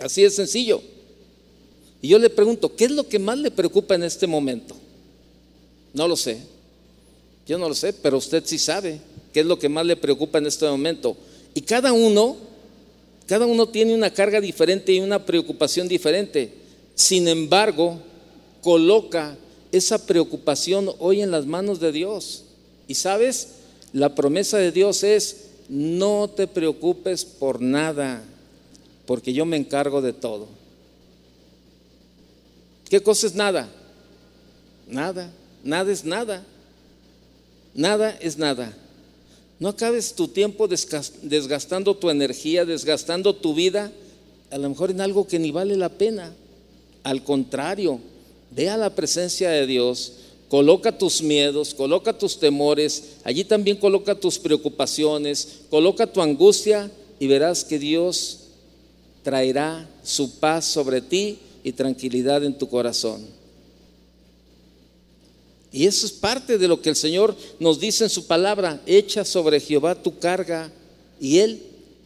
Así 0.00 0.22
es 0.22 0.34
sencillo. 0.36 0.82
Y 2.02 2.08
yo 2.08 2.18
le 2.18 2.30
pregunto, 2.30 2.76
¿qué 2.76 2.84
es 2.84 2.90
lo 2.90 3.08
que 3.08 3.18
más 3.18 3.38
le 3.38 3.50
preocupa 3.50 3.94
en 3.94 4.04
este 4.04 4.26
momento? 4.26 4.76
No 5.94 6.08
lo 6.08 6.16
sé. 6.16 6.38
Yo 7.46 7.58
no 7.58 7.68
lo 7.68 7.74
sé, 7.74 7.92
pero 7.92 8.18
usted 8.18 8.42
sí 8.46 8.58
sabe 8.58 9.00
qué 9.32 9.40
es 9.40 9.46
lo 9.46 9.58
que 9.58 9.68
más 9.68 9.86
le 9.86 9.96
preocupa 9.96 10.38
en 10.38 10.46
este 10.46 10.66
momento. 10.66 11.16
Y 11.54 11.62
cada 11.62 11.92
uno 11.92 12.48
cada 13.28 13.44
uno 13.44 13.68
tiene 13.68 13.94
una 13.94 14.10
carga 14.10 14.40
diferente 14.40 14.90
y 14.90 15.00
una 15.00 15.26
preocupación 15.26 15.86
diferente. 15.86 16.50
Sin 16.94 17.28
embargo, 17.28 18.00
coloca 18.62 19.36
esa 19.70 20.06
preocupación 20.06 20.90
hoy 20.98 21.20
en 21.20 21.30
las 21.30 21.44
manos 21.44 21.78
de 21.78 21.92
Dios. 21.92 22.44
Y 22.88 22.94
sabes, 22.94 23.48
la 23.92 24.14
promesa 24.14 24.56
de 24.56 24.72
Dios 24.72 25.04
es, 25.04 25.48
no 25.68 26.30
te 26.34 26.46
preocupes 26.46 27.26
por 27.26 27.60
nada, 27.60 28.24
porque 29.04 29.34
yo 29.34 29.44
me 29.44 29.58
encargo 29.58 30.00
de 30.00 30.14
todo. 30.14 30.48
¿Qué 32.88 33.02
cosa 33.02 33.26
es 33.26 33.34
nada? 33.34 33.68
Nada, 34.88 35.30
nada 35.62 35.92
es 35.92 36.04
nada. 36.04 36.44
Nada 37.74 38.16
es 38.20 38.38
nada. 38.38 38.76
No 39.60 39.68
acabes 39.68 40.14
tu 40.14 40.28
tiempo 40.28 40.68
desgastando 40.68 41.96
tu 41.96 42.10
energía, 42.10 42.64
desgastando 42.64 43.34
tu 43.34 43.54
vida, 43.54 43.90
a 44.50 44.58
lo 44.58 44.68
mejor 44.68 44.90
en 44.90 45.00
algo 45.00 45.26
que 45.26 45.38
ni 45.38 45.50
vale 45.50 45.76
la 45.76 45.88
pena. 45.88 46.32
Al 47.02 47.24
contrario, 47.24 48.00
ve 48.50 48.68
a 48.68 48.76
la 48.76 48.94
presencia 48.94 49.50
de 49.50 49.66
Dios, 49.66 50.12
coloca 50.48 50.96
tus 50.96 51.22
miedos, 51.22 51.74
coloca 51.74 52.16
tus 52.16 52.38
temores, 52.38 53.16
allí 53.24 53.44
también 53.44 53.76
coloca 53.76 54.14
tus 54.14 54.38
preocupaciones, 54.38 55.60
coloca 55.70 56.06
tu 56.06 56.22
angustia 56.22 56.90
y 57.18 57.26
verás 57.26 57.64
que 57.64 57.78
Dios 57.78 58.40
traerá 59.22 59.88
su 60.02 60.38
paz 60.38 60.64
sobre 60.64 61.00
ti 61.00 61.38
y 61.64 61.72
tranquilidad 61.72 62.44
en 62.44 62.56
tu 62.56 62.68
corazón. 62.68 63.37
Y 65.72 65.86
eso 65.86 66.06
es 66.06 66.12
parte 66.12 66.56
de 66.58 66.68
lo 66.68 66.80
que 66.80 66.90
el 66.90 66.96
Señor 66.96 67.36
nos 67.60 67.78
dice 67.78 68.04
en 68.04 68.10
su 68.10 68.26
palabra, 68.26 68.80
echa 68.86 69.24
sobre 69.24 69.60
Jehová 69.60 69.94
tu 69.94 70.18
carga 70.18 70.72
y 71.20 71.38
Él 71.38 71.62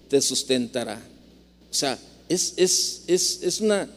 te 0.09 0.20
sustentará. 0.20 1.01
O 1.70 1.75
sea, 1.75 1.98
es, 2.29 2.55
es, 2.57 3.03
es, 3.07 3.61
una, 3.61 3.88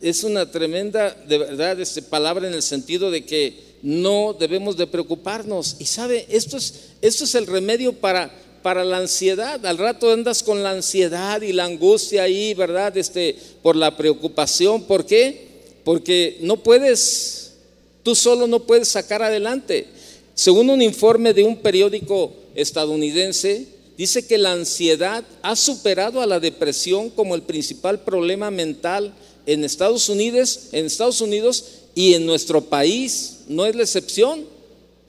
es 0.00 0.24
una 0.24 0.50
tremenda, 0.50 1.10
de 1.28 1.38
verdad, 1.38 1.80
este, 1.80 2.02
palabra 2.02 2.48
en 2.48 2.54
el 2.54 2.62
sentido 2.62 3.10
de 3.10 3.24
que 3.24 3.74
no 3.82 4.34
debemos 4.38 4.76
de 4.76 4.86
preocuparnos. 4.86 5.76
Y 5.78 5.84
sabe, 5.84 6.26
esto 6.28 6.56
es, 6.56 6.74
esto 7.00 7.24
es 7.24 7.34
el 7.34 7.46
remedio 7.46 7.92
para, 7.92 8.34
para 8.62 8.84
la 8.84 8.98
ansiedad. 8.98 9.64
Al 9.64 9.78
rato 9.78 10.10
andas 10.10 10.42
con 10.42 10.62
la 10.62 10.70
ansiedad 10.70 11.40
y 11.42 11.52
la 11.52 11.66
angustia 11.66 12.24
ahí, 12.24 12.54
¿verdad? 12.54 12.96
Este, 12.96 13.36
por 13.62 13.76
la 13.76 13.96
preocupación. 13.96 14.84
¿Por 14.84 15.06
qué? 15.06 15.48
Porque 15.84 16.38
no 16.40 16.56
puedes 16.62 17.43
Tú 18.04 18.14
solo 18.14 18.46
no 18.46 18.60
puedes 18.60 18.88
sacar 18.88 19.22
adelante. 19.22 19.88
Según 20.34 20.68
un 20.68 20.82
informe 20.82 21.32
de 21.32 21.42
un 21.42 21.56
periódico 21.56 22.34
estadounidense, 22.54 23.66
dice 23.96 24.26
que 24.26 24.36
la 24.36 24.52
ansiedad 24.52 25.24
ha 25.42 25.56
superado 25.56 26.20
a 26.20 26.26
la 26.26 26.38
depresión 26.38 27.08
como 27.08 27.34
el 27.34 27.42
principal 27.42 28.00
problema 28.04 28.50
mental 28.50 29.14
en 29.46 29.64
Estados 29.64 30.10
Unidos, 30.10 30.68
en 30.72 30.84
Estados 30.84 31.22
Unidos 31.22 31.64
y 31.94 32.12
en 32.12 32.26
nuestro 32.26 32.60
país. 32.60 33.38
No 33.48 33.64
es 33.64 33.74
la 33.74 33.84
excepción, 33.84 34.44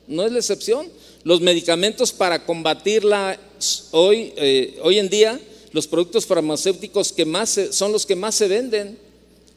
no 0.07 0.25
es 0.25 0.31
la 0.31 0.39
excepción. 0.39 0.87
Los 1.23 1.41
medicamentos 1.41 2.13
para 2.13 2.45
combatirla 2.45 3.37
hoy, 3.91 4.31
eh, 4.37 4.79
hoy 4.83 4.99
en 4.99 5.09
día, 5.09 5.37
los 5.73 5.85
productos 5.85 6.25
farmacéuticos 6.25 7.11
que 7.11 7.25
más 7.25 7.59
son 7.71 7.91
los 7.91 8.05
que 8.05 8.15
más 8.15 8.35
se 8.35 8.47
venden 8.47 9.04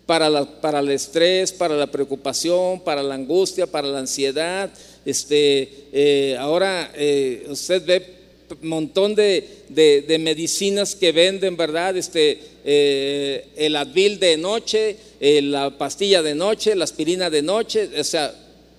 para, 0.09 0.47
para 0.63 0.81
el 0.81 0.91
estrés, 0.91 1.53
para 1.53 1.77
la 1.77 1.87
preocupación, 1.87 2.81
para 2.81 3.03
la 3.03 3.15
angustia, 3.15 3.67
para 3.67 3.87
la 3.89 3.99
ansiedad. 3.99 4.71
Este, 5.05 5.71
eh, 5.93 6.35
ahora 6.41 6.91
eh, 6.95 7.47
usted 7.51 7.85
ve 7.85 8.15
montón 8.63 9.15
de, 9.15 10.17
medicinas 10.19 10.95
que 10.95 11.13
venden, 11.13 11.59
¿verdad? 11.59 11.95
Este, 11.95 12.41
eh, 12.65 13.49
el 13.55 13.77
Advil 13.77 14.19
de 14.19 14.39
noche, 14.39 14.97
la 15.21 15.77
pastilla 15.77 16.23
de 16.23 16.35
noche, 16.35 16.75
la 16.75 16.85
aspirina 16.85 17.29
de 17.29 17.43
noche, 17.43 17.91
o 18.01 18.05
sea, 18.05 18.35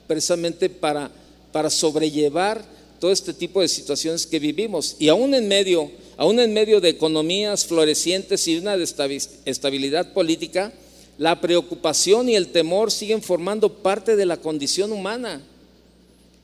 precisamente 0.08 0.68
para, 0.68 1.12
para 1.52 1.70
sobrellevar 1.70 2.66
todo 3.00 3.12
este 3.12 3.36
tipo 3.36 3.62
de 3.62 3.68
situaciones 3.68 4.26
que 4.26 4.40
vivimos. 4.40 4.96
Y 4.98 5.10
aún 5.10 5.36
en 5.36 5.48
medio, 5.48 5.92
aún 6.18 6.40
en 6.40 6.52
medio 6.52 6.82
de 6.82 6.90
economías 6.90 7.68
florecientes 7.68 8.48
y 8.48 8.58
una 8.58 8.76
estabilidad 9.46 10.12
política, 10.12 10.74
la 11.20 11.42
preocupación 11.42 12.30
y 12.30 12.36
el 12.36 12.48
temor 12.48 12.92
siguen 12.92 13.22
formando 13.22 13.68
parte 13.84 14.16
de 14.16 14.26
la 14.26 14.38
condición 14.38 14.94
humana, 14.94 15.42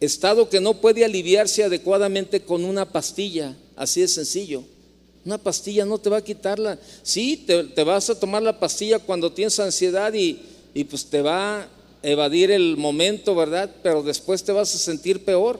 estado 0.01 0.49
que 0.49 0.59
no 0.59 0.81
puede 0.81 1.05
aliviarse 1.05 1.63
adecuadamente 1.63 2.41
con 2.41 2.65
una 2.65 2.83
pastilla, 2.91 3.55
así 3.77 4.01
de 4.01 4.09
sencillo. 4.09 4.63
Una 5.23 5.37
pastilla 5.37 5.85
no 5.85 5.97
te 5.97 6.09
va 6.09 6.17
a 6.17 6.23
quitarla. 6.23 6.77
Sí, 7.03 7.45
te, 7.47 7.83
vas 7.85 8.09
a 8.09 8.19
tomar 8.19 8.43
la 8.43 8.59
pastilla 8.59 8.99
cuando 8.99 9.31
tienes 9.31 9.57
ansiedad 9.61 10.13
y, 10.13 10.41
y 10.73 10.83
pues 10.83 11.05
te 11.05 11.21
va 11.21 11.61
a 11.61 11.69
evadir 12.03 12.51
el 12.51 12.75
momento, 12.75 13.33
¿verdad? 13.33 13.73
Pero 13.81 14.03
después 14.03 14.43
te 14.43 14.51
vas 14.51 14.75
a 14.75 14.77
sentir 14.77 15.23
peor. 15.23 15.57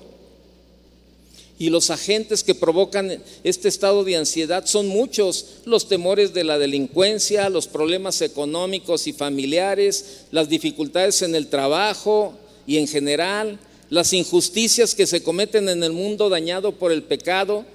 Y 1.58 1.70
los 1.70 1.89
agentes 1.89 2.44
que 2.44 2.54
provocan 2.54 3.24
este 3.44 3.70
estado 3.70 4.04
de 4.04 4.18
ansiedad 4.18 4.65
son 4.65 4.88
muchos, 4.88 5.62
los 5.63 5.88
temores 5.88 6.34
de 6.34 6.44
la 6.44 6.58
delincuencia, 6.58 7.50
los 7.50 7.68
problemas 7.68 8.22
económicos 8.22 9.08
y 9.08 9.13
familiares, 9.13 10.26
las 10.32 10.50
dificultades 10.50 11.22
en 11.22 11.34
el 11.34 11.48
trabajo 11.48 12.34
y 12.68 12.78
en 12.78 12.88
general, 12.88 13.58
las 13.89 14.12
injusticias 14.12 14.96
que 14.96 15.08
se 15.08 15.24
cometen 15.24 15.70
en 15.70 15.82
el 15.84 15.94
mundo 15.94 16.28
dañado 16.28 16.74
por 16.74 16.91
el 16.91 17.04
pecado. 17.04 17.65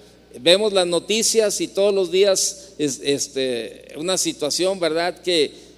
Vemos 0.40 0.75
las 0.75 0.87
noticias 0.87 1.61
y 1.62 1.69
todos 1.69 1.95
los 1.95 2.11
días 2.11 2.73
es 2.77 3.01
este, 3.03 3.95
una 3.97 4.19
situación, 4.19 4.79
¿verdad?, 4.79 5.23
que, 5.23 5.71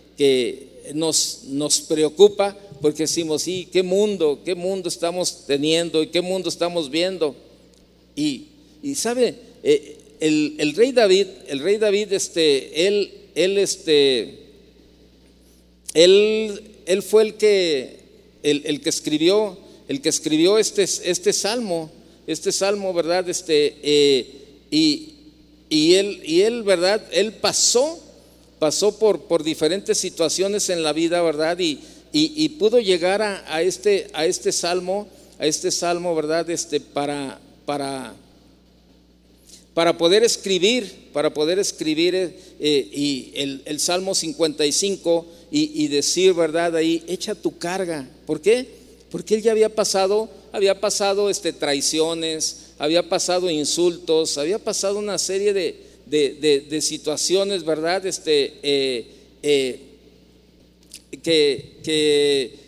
nos 0.94 1.80
preocupa 1.88 2.56
porque 2.80 3.04
decimos, 3.04 3.42
sí, 3.42 3.68
¿qué 3.72 3.82
mundo, 3.84 4.40
qué 4.44 4.54
mundo 4.56 4.88
estamos 4.88 5.46
teniendo 5.46 6.02
y 6.02 6.08
qué 6.08 6.20
mundo 6.20 6.48
estamos 6.48 6.90
viendo? 6.90 7.34
Y, 8.14 8.46
sabe, 8.94 9.34
eh, 9.62 9.96
el, 10.20 10.74
rey 10.74 10.92
David, 10.92 11.26
el 11.48 11.60
rey 11.60 11.78
David, 11.78 12.12
este, 12.12 12.86
él, 12.86 13.12
él, 13.34 13.58
este, 13.58 14.38
él, 15.94 16.62
él 16.86 17.02
fue 17.02 17.22
el 17.22 17.34
que, 17.34 18.00
el, 18.42 18.80
que 18.80 18.88
escribió, 18.88 19.58
el 19.88 20.00
que 20.00 20.08
escribió 20.08 20.58
este, 20.58 20.82
este 20.82 21.32
salmo, 21.32 21.90
este 22.26 22.52
salmo, 22.52 22.92
¿verdad? 22.92 23.28
Este, 23.28 23.76
eh, 23.82 24.26
y, 24.70 25.14
y, 25.68 25.94
él, 25.94 26.20
y 26.24 26.42
él, 26.42 26.62
¿verdad? 26.62 27.02
Él 27.12 27.32
pasó, 27.32 27.98
pasó 28.58 28.98
por, 28.98 29.22
por 29.22 29.42
diferentes 29.42 29.98
situaciones 29.98 30.68
en 30.68 30.82
la 30.82 30.92
vida, 30.92 31.22
¿verdad? 31.22 31.58
Y, 31.58 31.80
y, 32.12 32.48
pudo 32.50 32.78
llegar 32.78 33.22
a, 33.22 33.62
este, 33.62 34.08
a 34.12 34.26
este 34.26 34.52
salmo, 34.52 35.08
a 35.38 35.46
este 35.46 35.70
salmo, 35.70 36.14
¿verdad? 36.14 36.48
Este, 36.50 36.78
para, 36.78 37.40
para, 37.64 38.14
para 39.74 39.96
poder 39.96 40.22
escribir, 40.22 41.10
para 41.12 41.32
poder 41.32 41.58
escribir 41.58 42.14
eh, 42.14 42.88
y 42.92 43.32
el, 43.34 43.80
Salmo 43.80 44.14
55 44.14 45.26
y, 45.50 45.88
decir, 45.88 46.32
¿verdad? 46.32 46.76
Ahí, 46.76 47.02
echa 47.06 47.34
tu 47.34 47.58
carga. 47.58 48.08
¿Por 48.26 48.40
qué? 48.40 48.66
Porque 49.10 49.34
él 49.34 49.42
ya 49.42 49.52
había 49.52 49.68
pasado, 49.68 50.30
había 50.50 50.80
pasado 50.80 51.28
este, 51.28 51.52
traiciones, 51.52 52.72
había 52.78 53.08
pasado 53.08 53.50
insultos, 53.50 54.38
había 54.38 54.58
pasado 54.58 54.98
una 54.98 55.18
serie 55.18 55.52
de, 55.52 55.76
de, 56.06 56.66
de, 56.68 56.80
situaciones, 56.80 57.64
¿verdad? 57.64 58.06
Este, 58.06 58.54
eh, 58.62 59.06
eh, 59.42 59.80
que, 61.22 61.76
que 61.84 62.62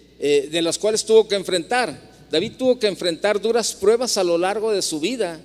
de 0.50 0.62
las 0.62 0.78
cuales 0.78 1.04
tuvo 1.04 1.26
que 1.26 1.34
enfrentar. 1.34 2.13
David 2.34 2.54
tuvo 2.58 2.80
que 2.80 2.88
enfrentar 2.88 3.40
duras 3.40 3.74
pruebas 3.74 4.18
a 4.18 4.24
lo 4.24 4.36
largo 4.36 4.72
de 4.72 4.82
su 4.82 4.98
vida 4.98 5.40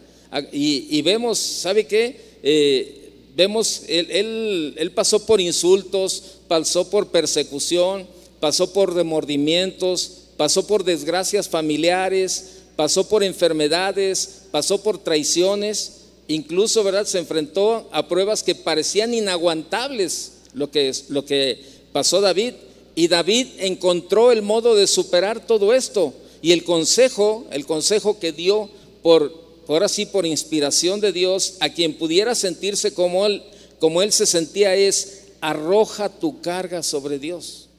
y, 0.51 0.99
vemos, 1.03 1.37
¿sabe 1.37 1.85
qué? 1.85 2.19
Eh, 2.41 3.11
vemos, 3.35 3.83
él, 3.87 4.73
él, 4.75 4.91
pasó 4.93 5.23
por 5.23 5.39
insultos, 5.39 6.23
pasó 6.47 6.89
por 6.89 7.09
persecución, 7.09 8.07
pasó 8.39 8.73
por 8.73 8.95
remordimientos, 8.95 10.29
pasó 10.35 10.65
por 10.65 10.83
desgracias 10.83 11.47
familiares, 11.47 12.63
pasó 12.75 13.07
por 13.07 13.23
enfermedades, 13.23 14.45
pasó 14.49 14.81
por 14.81 14.97
traiciones, 14.97 16.05
incluso, 16.27 16.83
¿verdad? 16.83 17.05
Se 17.05 17.19
enfrentó 17.19 17.87
a 17.91 18.07
pruebas 18.07 18.41
que 18.41 18.55
parecían 18.55 19.13
inaguantables 19.13 20.31
lo 20.55 20.71
que, 20.71 20.91
lo 21.09 21.23
que 21.23 21.63
pasó 21.91 22.19
David. 22.19 22.55
Y 22.95 23.09
David 23.09 23.45
encontró 23.59 24.31
el 24.31 24.41
modo 24.41 24.73
de 24.73 24.87
superar 24.87 25.45
todo 25.45 25.75
esto. 25.75 26.15
Y 26.41 26.51
el 26.51 26.63
consejo, 26.63 27.45
el 27.51 27.65
consejo 27.65 28.19
que 28.19 28.31
dio 28.31 28.69
por 29.01 29.49
ahora 29.67 29.87
sí 29.87 30.05
por 30.05 30.25
inspiración 30.25 30.99
de 30.99 31.11
Dios, 31.11 31.55
a 31.59 31.69
quien 31.69 31.97
pudiera 31.97 32.33
sentirse 32.33 32.93
como 32.93 33.25
él, 33.27 33.43
como 33.79 34.01
él 34.01 34.11
se 34.11 34.25
sentía 34.25 34.75
es, 34.75 35.25
arroja 35.41 36.09
tu 36.09 36.41
carga 36.41 36.81
sobre 36.81 37.19
Dios. 37.19 37.69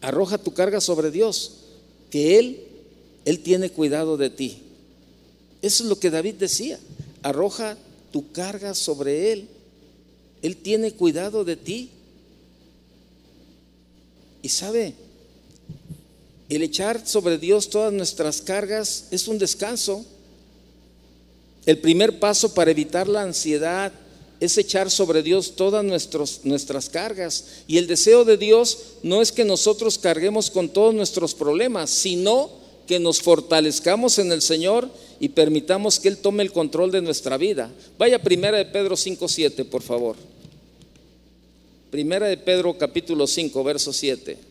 Arroja 0.00 0.38
tu 0.38 0.52
carga 0.52 0.80
sobre 0.80 1.10
Dios, 1.10 1.52
que 2.10 2.38
Él, 2.38 2.64
Él 3.24 3.40
tiene 3.40 3.70
cuidado 3.70 4.16
de 4.16 4.30
ti. 4.30 4.58
Eso 5.62 5.84
es 5.84 5.90
lo 5.90 5.98
que 5.98 6.10
David 6.10 6.34
decía, 6.34 6.78
arroja 7.22 7.76
tu 8.12 8.32
carga 8.32 8.74
sobre 8.74 9.32
Él. 9.32 9.48
Él 10.42 10.56
tiene 10.56 10.92
cuidado 10.92 11.44
de 11.44 11.56
ti. 11.56 11.90
Y 14.42 14.48
sabe, 14.48 14.94
el 16.50 16.62
echar 16.62 17.06
sobre 17.06 17.38
Dios 17.38 17.70
todas 17.70 17.92
nuestras 17.92 18.42
cargas 18.42 19.06
es 19.12 19.28
un 19.28 19.38
descanso. 19.38 20.04
El 21.64 21.78
primer 21.78 22.18
paso 22.18 22.52
para 22.54 22.72
evitar 22.72 23.08
la 23.08 23.22
ansiedad 23.22 23.92
es 24.40 24.58
echar 24.58 24.90
sobre 24.90 25.22
Dios 25.22 25.54
todas 25.54 25.84
nuestras 26.42 26.88
cargas. 26.88 27.44
Y 27.68 27.78
el 27.78 27.86
deseo 27.86 28.24
de 28.24 28.36
Dios 28.36 28.78
no 29.04 29.22
es 29.22 29.30
que 29.30 29.44
nosotros 29.44 29.96
carguemos 29.98 30.50
con 30.50 30.68
todos 30.68 30.92
nuestros 30.92 31.34
problemas, 31.34 31.88
sino 31.88 32.50
que 32.88 32.98
nos 32.98 33.22
fortalezcamos 33.22 34.18
en 34.18 34.32
el 34.32 34.42
Señor 34.42 34.90
y 35.20 35.28
permitamos 35.28 36.00
que 36.00 36.08
Él 36.08 36.16
tome 36.16 36.42
el 36.42 36.50
control 36.50 36.90
de 36.90 37.00
nuestra 37.00 37.36
vida. 37.36 37.70
Vaya 37.96 38.20
primera 38.20 38.58
de 38.58 38.64
Pedro 38.64 38.96
5.7, 38.96 39.66
por 39.66 39.82
favor. 39.82 40.16
Primera 41.92 42.26
de 42.26 42.36
Pedro 42.36 42.76
capítulo 42.76 43.28
5, 43.28 43.62
verso 43.62 43.92
7. 43.92 44.49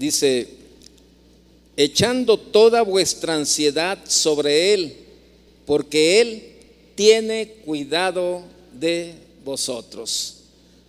Dice, 0.00 0.48
echando 1.76 2.38
toda 2.38 2.80
vuestra 2.80 3.34
ansiedad 3.34 3.98
sobre 4.08 4.72
Él, 4.72 4.94
porque 5.66 6.22
Él 6.22 6.42
tiene 6.94 7.48
cuidado 7.66 8.42
de 8.72 9.12
vosotros. 9.44 10.36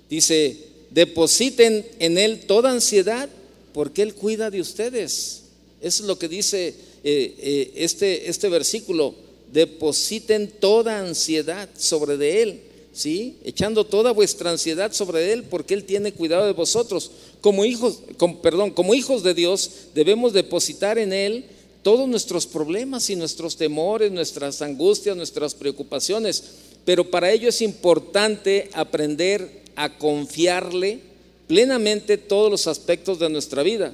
Dice, 0.09 0.57
depositen 0.89 1.85
en 1.99 2.17
Él 2.17 2.45
toda 2.47 2.71
ansiedad, 2.71 3.29
porque 3.73 4.01
Él 4.01 4.15
cuida 4.15 4.49
de 4.49 4.61
ustedes. 4.61 5.41
Es 5.81 5.99
lo 5.99 6.17
que 6.17 6.29
dice 6.29 6.69
eh, 7.03 7.35
eh, 7.37 7.71
este, 7.75 8.29
este 8.29 8.47
versículo. 8.47 9.13
Depositen 9.51 10.47
toda 10.47 10.99
ansiedad 10.99 11.67
sobre 11.77 12.15
de 12.15 12.41
Él 12.43 12.61
¿sí? 12.93 13.37
Echando 13.43 13.85
toda 13.85 14.11
vuestra 14.11 14.51
ansiedad 14.51 14.91
sobre 14.91 15.31
Él 15.31 15.43
porque 15.43 15.73
Él 15.73 15.83
tiene 15.83 16.13
cuidado 16.13 16.45
de 16.45 16.53
vosotros. 16.53 17.11
Como 17.41 17.65
hijos, 17.65 17.99
perdón, 18.41 18.71
como 18.71 18.93
hijos 18.93 19.23
de 19.23 19.33
Dios 19.33 19.71
debemos 19.93 20.33
depositar 20.33 20.97
en 20.97 21.11
Él 21.11 21.45
todos 21.83 22.07
nuestros 22.07 22.45
problemas 22.45 23.09
y 23.09 23.15
nuestros 23.15 23.57
temores, 23.57 24.11
nuestras 24.11 24.61
angustias, 24.61 25.17
nuestras 25.17 25.55
preocupaciones. 25.55 26.43
Pero 26.85 27.09
para 27.09 27.31
ello 27.31 27.49
es 27.49 27.61
importante 27.61 28.69
aprender 28.73 29.63
a 29.75 29.97
confiarle 29.97 30.99
plenamente 31.47 32.17
todos 32.17 32.51
los 32.51 32.67
aspectos 32.67 33.19
de 33.19 33.29
nuestra 33.29 33.63
vida. 33.63 33.93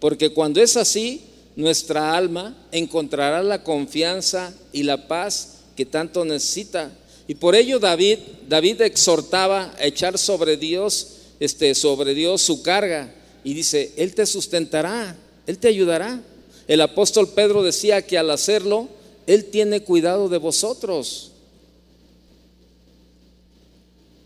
Porque 0.00 0.30
cuando 0.30 0.62
es 0.62 0.76
así, 0.76 1.22
nuestra 1.54 2.16
alma 2.16 2.56
encontrará 2.72 3.42
la 3.42 3.62
confianza 3.62 4.54
y 4.72 4.82
la 4.82 5.06
paz 5.06 5.58
que 5.76 5.84
tanto 5.84 6.24
necesita 6.24 6.92
y 7.28 7.34
por 7.34 7.54
ello 7.54 7.78
David, 7.78 8.18
David 8.48 8.82
exhortaba 8.82 9.74
a 9.78 9.84
echar 9.84 10.16
sobre 10.18 10.56
Dios, 10.56 11.15
este, 11.40 11.74
sobre 11.74 12.14
Dios 12.14 12.42
su 12.42 12.62
carga. 12.62 13.12
Y 13.44 13.54
dice, 13.54 13.92
Él 13.96 14.14
te 14.14 14.26
sustentará, 14.26 15.16
Él 15.46 15.58
te 15.58 15.68
ayudará. 15.68 16.20
El 16.66 16.80
apóstol 16.80 17.28
Pedro 17.28 17.62
decía 17.62 18.02
que 18.02 18.18
al 18.18 18.30
hacerlo, 18.30 18.88
Él 19.26 19.46
tiene 19.46 19.80
cuidado 19.82 20.28
de 20.28 20.38
vosotros. 20.38 21.32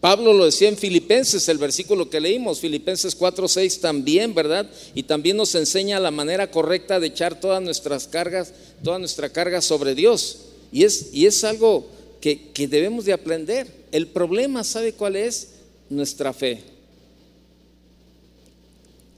Pablo 0.01 0.33
lo 0.33 0.46
decía 0.46 0.70
en 0.70 0.79
Filipenses, 0.79 1.46
el 1.51 1.59
versículo 1.59 2.09
que 2.09 2.20
leímos, 2.20 2.61
Filipenses 2.61 3.14
4, 3.14 3.46
6 3.46 3.81
también, 3.81 4.35
¿verdad? 4.35 4.66
Y 4.94 5.03
también 5.03 5.37
nos 5.37 5.55
enseña 5.55 6.01
la 6.01 6.11
manera 6.11 6.51
correcta 6.51 6.99
de 6.99 7.09
echar 7.09 7.38
todas 7.38 7.62
nuestras 7.62 8.09
cargas, 8.09 8.55
toda 8.83 8.99
nuestra 8.99 9.29
carga 9.29 9.61
sobre 9.61 9.94
Dios. 9.94 10.38
Y 10.73 10.85
es, 10.85 11.11
y 11.12 11.27
es 11.27 11.44
algo 11.44 11.87
que, 12.20 12.51
debemos 12.68 13.05
de 13.05 13.12
aprender. 13.12 13.66
El 13.92 14.07
problema, 14.07 14.64
¿sabe 14.64 14.94
cuál 14.94 15.16
es? 15.16 15.49
Nuestra 15.90 16.33
fe. 16.33 16.62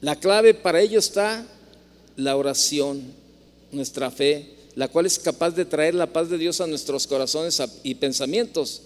La 0.03 0.17
clave 0.17 0.53
para 0.53 0.81
ello 0.81 0.99
está 0.99 1.47
la 2.17 2.37
oración, 2.37 3.03
nuestra 3.71 4.11
fe, 4.11 4.51
la 4.75 4.89
cual 4.89 5.07
es 5.07 5.17
capaz 5.21 5.53
de 5.53 5.65
traer 5.65 5.95
la 5.95 6.13
paz 6.13 6.29
de 6.29 6.39
Dios 6.39 6.61
a 6.61 6.67
nuestros 6.67 7.07
corazones 7.07 7.63
y 7.85 7.95
pensamientos. 7.95 8.83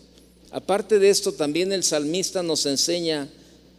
Aparte 0.50 0.98
de 0.98 1.08
esto, 1.08 1.32
también 1.32 1.72
el 1.72 1.84
salmista 1.84 2.42
nos 2.42 2.66
enseña 2.66 3.30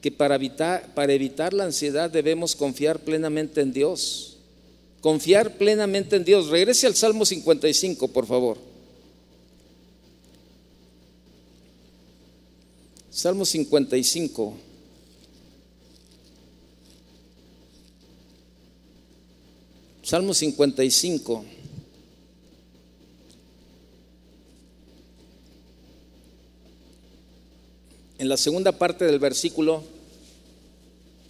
que 0.02 0.12
para 0.12 0.34
evitar, 0.34 1.54
la 1.54 1.66
ansiedad 1.66 2.10
debemos 2.10 2.56
confiar 2.56 3.02
plenamente 3.02 3.62
en 3.62 3.72
Dios. 3.72 4.38
Confiar 5.00 5.58
plenamente 5.58 6.16
en 6.16 6.26
Dios. 6.26 6.48
Regrese 6.48 6.88
al 6.88 6.96
Salmo 6.96 7.24
55, 7.24 8.08
por 8.08 8.26
favor. 8.26 8.58
Salmo 13.12 13.46
55. 13.46 14.67
Salmo 20.08 20.34
55. 20.34 21.44
En 28.18 28.30
la 28.30 28.38
segunda 28.38 28.72
parte 28.72 29.04
del 29.04 29.20
versículo 29.20 29.84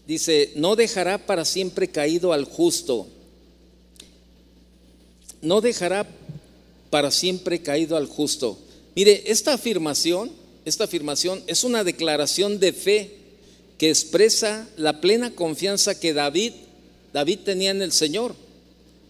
dice, 0.05 0.51
no 0.57 0.75
dejará 0.75 1.25
para 1.25 1.43
siempre 1.43 1.87
caído 1.87 2.33
al 2.33 2.45
justo. 2.45 3.07
No 5.41 5.59
dejará 5.59 6.07
para 6.91 7.09
siempre 7.09 7.63
caído 7.63 7.97
al 7.97 8.05
justo. 8.05 8.59
Mire, 8.95 9.23
esta 9.25 9.55
afirmación 9.55 10.29
esta 10.65 10.83
afirmación 10.83 11.41
es 11.47 11.63
una 11.63 11.83
declaración 11.83 12.59
de 12.59 12.73
fe 12.73 13.15
que 13.79 13.89
expresa 13.89 14.69
la 14.77 15.01
plena 15.01 15.33
confianza 15.33 15.99
que 15.99 16.13
David 16.13 16.53
David 17.11 17.39
tenía 17.43 17.71
en 17.71 17.81
el 17.81 17.91
Señor. 17.91 18.35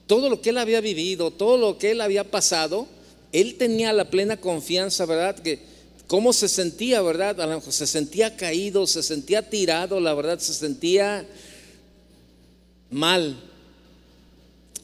Todo 0.08 0.30
lo 0.30 0.42
que 0.42 0.50
él 0.50 0.58
había 0.58 0.82
vivido, 0.82 1.32
todo 1.32 1.58
lo 1.58 1.78
que 1.78 1.92
él 1.92 2.02
había 2.02 2.24
pasado, 2.24 2.88
él 3.32 3.56
tenía 3.56 3.94
la 3.94 4.10
plena 4.10 4.38
confianza, 4.38 5.06
¿verdad? 5.06 5.38
Que 5.38 5.60
cómo 6.08 6.34
se 6.34 6.48
sentía, 6.48 7.02
¿verdad? 7.02 7.62
Se 7.70 7.86
sentía 7.86 8.36
caído, 8.36 8.88
se 8.88 9.04
sentía 9.04 9.50
tirado, 9.50 10.00
la 10.00 10.14
verdad, 10.14 10.40
se 10.40 10.54
sentía 10.54 11.28
mal. 12.90 13.38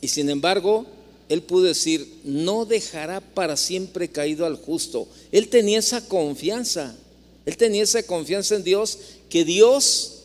Y 0.02 0.10
sin 0.10 0.30
embargo, 0.30 0.86
él 1.30 1.42
pudo 1.42 1.64
decir, 1.64 2.20
no 2.26 2.66
dejará 2.66 3.22
para 3.22 3.56
siempre 3.56 4.10
caído 4.10 4.46
al 4.46 4.58
justo. 4.58 5.08
Él 5.32 5.48
tenía 5.48 5.80
esa 5.80 6.06
confianza, 6.08 6.96
él 7.46 7.56
tenía 7.58 7.84
esa 7.84 8.04
confianza 8.04 8.56
en 8.56 8.64
Dios, 8.64 9.00
que 9.30 9.46
Dios, 9.46 10.24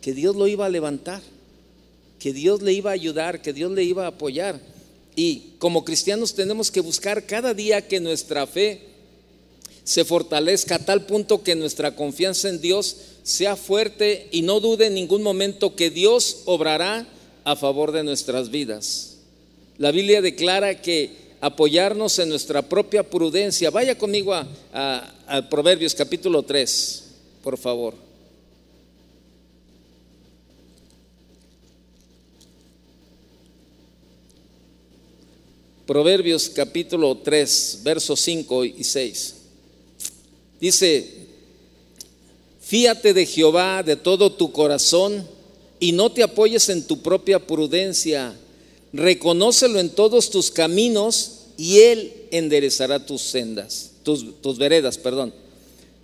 que 0.00 0.14
Dios 0.14 0.34
lo 0.34 0.46
iba 0.46 0.66
a 0.66 0.70
levantar, 0.70 1.22
que 2.20 2.32
Dios 2.32 2.62
le 2.62 2.72
iba 2.72 2.90
a 2.90 2.94
ayudar, 2.94 3.42
que 3.42 3.52
Dios 3.52 3.72
le 3.72 3.82
iba 3.82 4.04
a 4.04 4.08
apoyar. 4.08 4.60
Y 5.16 5.54
como 5.58 5.84
cristianos 5.84 6.34
tenemos 6.34 6.70
que 6.70 6.80
buscar 6.80 7.26
cada 7.26 7.54
día 7.54 7.88
que 7.88 7.98
nuestra 7.98 8.46
fe 8.46 8.82
se 9.82 10.04
fortalezca 10.04 10.76
a 10.76 10.84
tal 10.84 11.06
punto 11.06 11.42
que 11.42 11.56
nuestra 11.56 11.96
confianza 11.96 12.48
en 12.48 12.60
Dios 12.60 12.96
sea 13.24 13.56
fuerte 13.56 14.28
y 14.30 14.42
no 14.42 14.60
dude 14.60 14.86
en 14.86 14.94
ningún 14.94 15.22
momento 15.22 15.74
que 15.74 15.90
Dios 15.90 16.42
obrará 16.44 17.08
a 17.44 17.56
favor 17.56 17.90
de 17.90 18.04
nuestras 18.04 18.50
vidas. 18.50 19.16
La 19.78 19.90
Biblia 19.90 20.20
declara 20.20 20.80
que 20.80 21.30
apoyarnos 21.40 22.18
en 22.18 22.28
nuestra 22.28 22.62
propia 22.62 23.02
prudencia. 23.02 23.70
Vaya 23.70 23.96
conmigo 23.96 24.34
a, 24.34 25.46
Proverbios 25.48 25.94
capítulo 25.94 26.42
3, 26.42 27.04
por 27.42 27.56
favor. 27.56 28.09
Proverbios 35.90 36.48
capítulo 36.48 37.18
3, 37.18 37.80
versos 37.82 38.20
5 38.20 38.64
y 38.64 38.84
6. 38.84 39.34
Dice, 40.60 41.04
fíate 42.60 43.12
de 43.12 43.26
Jehová 43.26 43.82
de 43.82 43.96
todo 43.96 44.30
tu 44.30 44.52
corazón 44.52 45.26
y 45.80 45.90
no 45.90 46.12
te 46.12 46.22
apoyes 46.22 46.68
en 46.68 46.86
tu 46.86 47.02
propia 47.02 47.44
prudencia. 47.44 48.32
Reconócelo 48.92 49.80
en 49.80 49.90
todos 49.90 50.30
tus 50.30 50.52
caminos 50.52 51.46
y 51.56 51.80
Él 51.80 52.12
enderezará 52.30 53.04
tus 53.04 53.22
sendas, 53.22 53.90
tus, 54.04 54.40
tus 54.40 54.58
veredas, 54.58 54.96
perdón. 54.96 55.34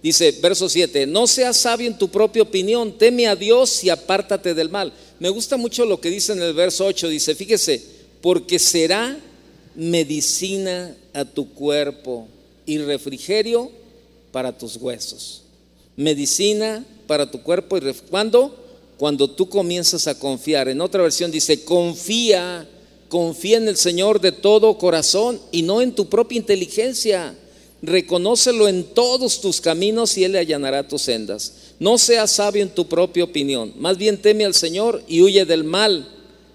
Dice, 0.03 0.33
verso 0.43 0.69
7, 0.69 1.07
no 1.07 1.29
seas 1.29 1.59
sabio 1.59 1.87
en 1.87 1.97
tu 1.97 2.09
propia 2.09 2.43
opinión, 2.43 2.99
teme 2.99 3.29
a 3.29 3.37
Dios 3.37 3.85
y 3.85 3.91
apártate 3.91 4.53
del 4.53 4.69
mal. 4.69 4.93
Me 5.21 5.29
gusta 5.29 5.57
mucho 5.57 5.87
lo 5.87 6.01
que 6.01 6.11
dice 6.11 6.33
en 6.33 6.43
el 6.43 6.55
verso 6.55 6.87
8, 6.87 7.09
dice, 7.09 7.37
fíjese, 7.37 7.81
porque 8.21 8.59
será 8.59 9.23
medicina 9.77 10.97
a 11.13 11.25
tu 11.25 11.53
cuerpo 11.53 12.27
y 12.65 12.79
refrigerio 12.79 13.71
para 14.33 14.57
tus 14.57 14.77
huesos. 14.77 15.43
Medicina 15.97 16.85
para 17.07 17.31
tu 17.31 17.43
cuerpo 17.43 17.77
y 17.77 17.81
refrigerio. 17.81 18.11
¿Cuándo? 18.11 18.67
cuando 18.97 19.29
tú 19.29 19.49
comienzas 19.49 20.07
a 20.07 20.19
confiar. 20.19 20.69
En 20.69 20.81
otra 20.81 21.03
versión 21.03 21.31
dice, 21.31 21.65
confía, 21.65 22.67
confía 23.09 23.59
en 23.59 23.69
el 23.69 23.77
Señor 23.77 24.21
de 24.21 24.33
todo 24.33 24.79
corazón 24.79 25.41
y 25.53 25.63
no 25.63 25.83
en 25.83 25.95
tu 25.95 26.09
propia 26.09 26.39
inteligencia. 26.39 27.35
Reconócelo 27.83 28.69
en 28.69 28.85
todos 28.85 29.41
tus 29.41 29.61
caminos 29.61 30.17
y 30.17 30.25
Él 30.25 30.33
le 30.33 30.39
allanará 30.39 30.89
tus 30.89 31.03
sendas. 31.03 31.53
No 31.79 31.99
seas 31.99 32.31
sabio 32.31 32.63
en 32.63 32.71
tu 32.71 32.87
propia 32.87 33.25
opinión, 33.25 33.75
más 33.77 33.99
bien 33.99 34.21
teme 34.21 34.47
al 34.47 34.55
Señor 34.55 35.03
y 35.07 35.21
huye 35.21 35.45
del 35.45 35.65
mal. 35.65 36.09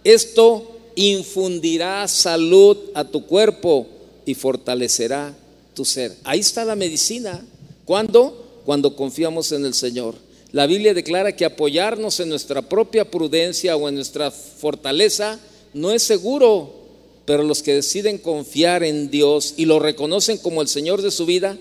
Esto 0.04 0.71
infundirá 0.96 2.08
salud 2.08 2.78
a 2.94 3.04
tu 3.04 3.26
cuerpo 3.26 3.88
y 4.26 4.34
fortalecerá 4.34 5.36
tu 5.74 5.86
ser. 5.86 6.16
Ahí 6.24 6.40
está 6.40 6.66
la 6.66 6.76
medicina. 6.76 7.46
¿Cuándo? 7.86 8.62
Cuando 8.66 8.96
confiamos 8.96 9.52
en 9.52 9.66
el 9.66 9.74
Señor. 9.74 10.16
La 10.52 10.68
Biblia 10.68 10.94
declara 10.94 11.36
que 11.36 11.46
apoyarnos 11.46 12.20
en 12.20 12.30
nuestra 12.30 12.62
propia 12.62 13.10
prudencia 13.10 13.78
o 13.78 13.88
en 13.88 13.96
nuestra 13.96 14.32
fortaleza 14.32 15.40
no 15.74 15.92
es 15.92 16.04
seguro, 16.04 16.74
pero 17.26 17.44
los 17.44 17.64
que 17.64 17.76
deciden 17.76 18.18
confiar 18.18 18.84
en 18.84 19.10
Dios 19.10 19.54
y 19.56 19.66
lo 19.66 19.80
reconocen 19.80 20.38
como 20.38 20.62
el 20.62 20.68
Señor 20.68 21.02
de 21.02 21.12
su 21.12 21.26
vida, 21.26 21.58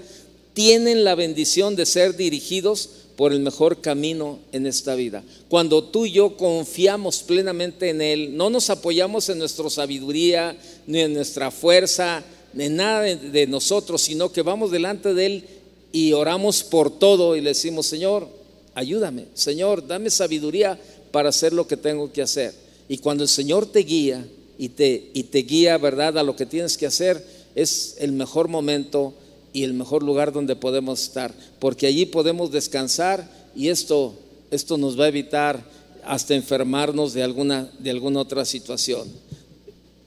tienen 0.55 1.05
la 1.05 1.14
bendición 1.14 1.76
de 1.76 1.87
ser 1.87 2.16
dirigidos 2.16 2.91
por 3.20 3.34
el 3.34 3.40
mejor 3.40 3.82
camino 3.82 4.38
en 4.50 4.64
esta 4.64 4.94
vida. 4.94 5.22
Cuando 5.50 5.84
tú 5.84 6.06
y 6.06 6.12
yo 6.12 6.38
confiamos 6.38 7.22
plenamente 7.22 7.90
en 7.90 8.00
Él, 8.00 8.34
no 8.34 8.48
nos 8.48 8.70
apoyamos 8.70 9.28
en 9.28 9.38
nuestra 9.38 9.68
sabiduría, 9.68 10.56
ni 10.86 11.00
en 11.00 11.12
nuestra 11.12 11.50
fuerza, 11.50 12.24
ni 12.54 12.64
en 12.64 12.76
nada 12.76 13.02
de 13.02 13.46
nosotros, 13.46 14.00
sino 14.00 14.32
que 14.32 14.40
vamos 14.40 14.70
delante 14.70 15.12
de 15.12 15.26
Él 15.26 15.44
y 15.92 16.14
oramos 16.14 16.64
por 16.64 16.98
todo 16.98 17.36
y 17.36 17.42
le 17.42 17.50
decimos, 17.50 17.84
Señor, 17.84 18.26
ayúdame, 18.74 19.26
Señor, 19.34 19.86
dame 19.86 20.08
sabiduría 20.08 20.80
para 21.10 21.28
hacer 21.28 21.52
lo 21.52 21.68
que 21.68 21.76
tengo 21.76 22.10
que 22.10 22.22
hacer. 22.22 22.54
Y 22.88 22.96
cuando 22.96 23.24
el 23.24 23.28
Señor 23.28 23.66
te 23.66 23.80
guía 23.80 24.26
y 24.56 24.70
te, 24.70 25.42
guía, 25.42 25.76
¿verdad?, 25.76 26.16
a 26.16 26.22
lo 26.22 26.36
que 26.36 26.46
tienes 26.46 26.78
que 26.78 26.86
hacer, 26.86 27.22
es 27.54 27.96
el 27.98 28.12
mejor 28.12 28.48
momento 28.48 29.12
y 29.53 29.64
el 29.64 29.74
mejor 29.74 30.03
lugar 30.03 30.32
donde 30.32 30.57
podemos 30.57 31.03
estar, 31.03 31.34
porque 31.59 31.86
allí 31.86 32.07
podemos 32.07 32.51
descansar 32.51 33.28
y 33.55 33.68
esto, 33.68 34.14
esto 34.51 34.78
nos 34.78 34.98
va 34.98 35.05
a 35.05 35.09
evitar 35.09 35.64
hasta 36.05 36.34
enfermarnos 36.34 37.12
de 37.12 37.22
alguna, 37.22 37.70
de 37.78 37.90
alguna 37.90 38.20
otra 38.20 38.44
situación. 38.44 39.09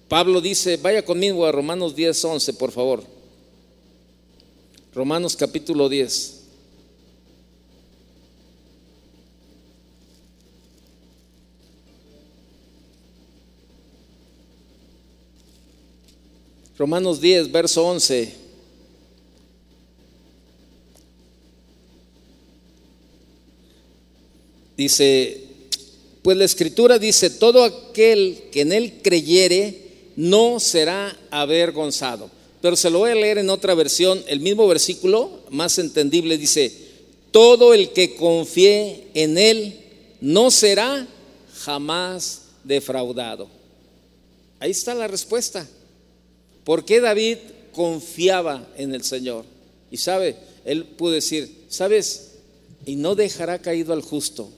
Pablo 0.07 0.41
dice, 0.41 0.77
vaya 0.77 1.03
conmigo 1.03 1.45
a 1.45 1.51
Romanos 1.51 1.95
10, 1.95 2.25
11, 2.25 2.53
por 2.53 2.71
favor. 2.71 3.03
Romanos 4.93 5.35
capítulo 5.35 5.89
10. 5.89 6.41
Romanos 16.77 17.21
10, 17.21 17.51
verso 17.51 17.85
11. 17.85 18.42
Dice, 24.77 25.41
pues 26.21 26.37
la 26.37 26.45
escritura 26.45 26.99
dice, 26.99 27.29
todo 27.29 27.63
aquel 27.63 28.43
que 28.51 28.61
en 28.61 28.71
él 28.71 28.99
creyere 29.03 29.77
no 30.15 30.59
será 30.59 31.17
avergonzado. 31.31 32.29
Pero 32.61 32.75
se 32.75 32.89
lo 32.89 32.99
voy 32.99 33.11
a 33.11 33.15
leer 33.15 33.39
en 33.39 33.49
otra 33.49 33.75
versión, 33.75 34.23
el 34.27 34.39
mismo 34.39 34.67
versículo, 34.67 35.41
más 35.49 35.77
entendible, 35.79 36.37
dice, 36.37 36.71
todo 37.31 37.73
el 37.73 37.91
que 37.91 38.15
confíe 38.15 39.07
en 39.13 39.37
él 39.37 39.79
no 40.21 40.49
será 40.49 41.07
jamás 41.59 42.43
defraudado. 42.63 43.49
Ahí 44.59 44.71
está 44.71 44.95
la 44.95 45.07
respuesta. 45.07 45.67
¿Por 46.63 46.85
qué 46.85 47.01
David 47.01 47.37
confiaba 47.73 48.65
en 48.77 48.93
el 48.93 49.03
Señor? 49.03 49.43
Y 49.91 49.97
sabe, 49.97 50.37
él 50.63 50.85
pudo 50.85 51.11
decir, 51.11 51.65
¿sabes? 51.67 52.35
Y 52.85 52.95
no 52.95 53.15
dejará 53.15 53.59
caído 53.59 53.91
al 53.91 54.01
justo. 54.01 54.49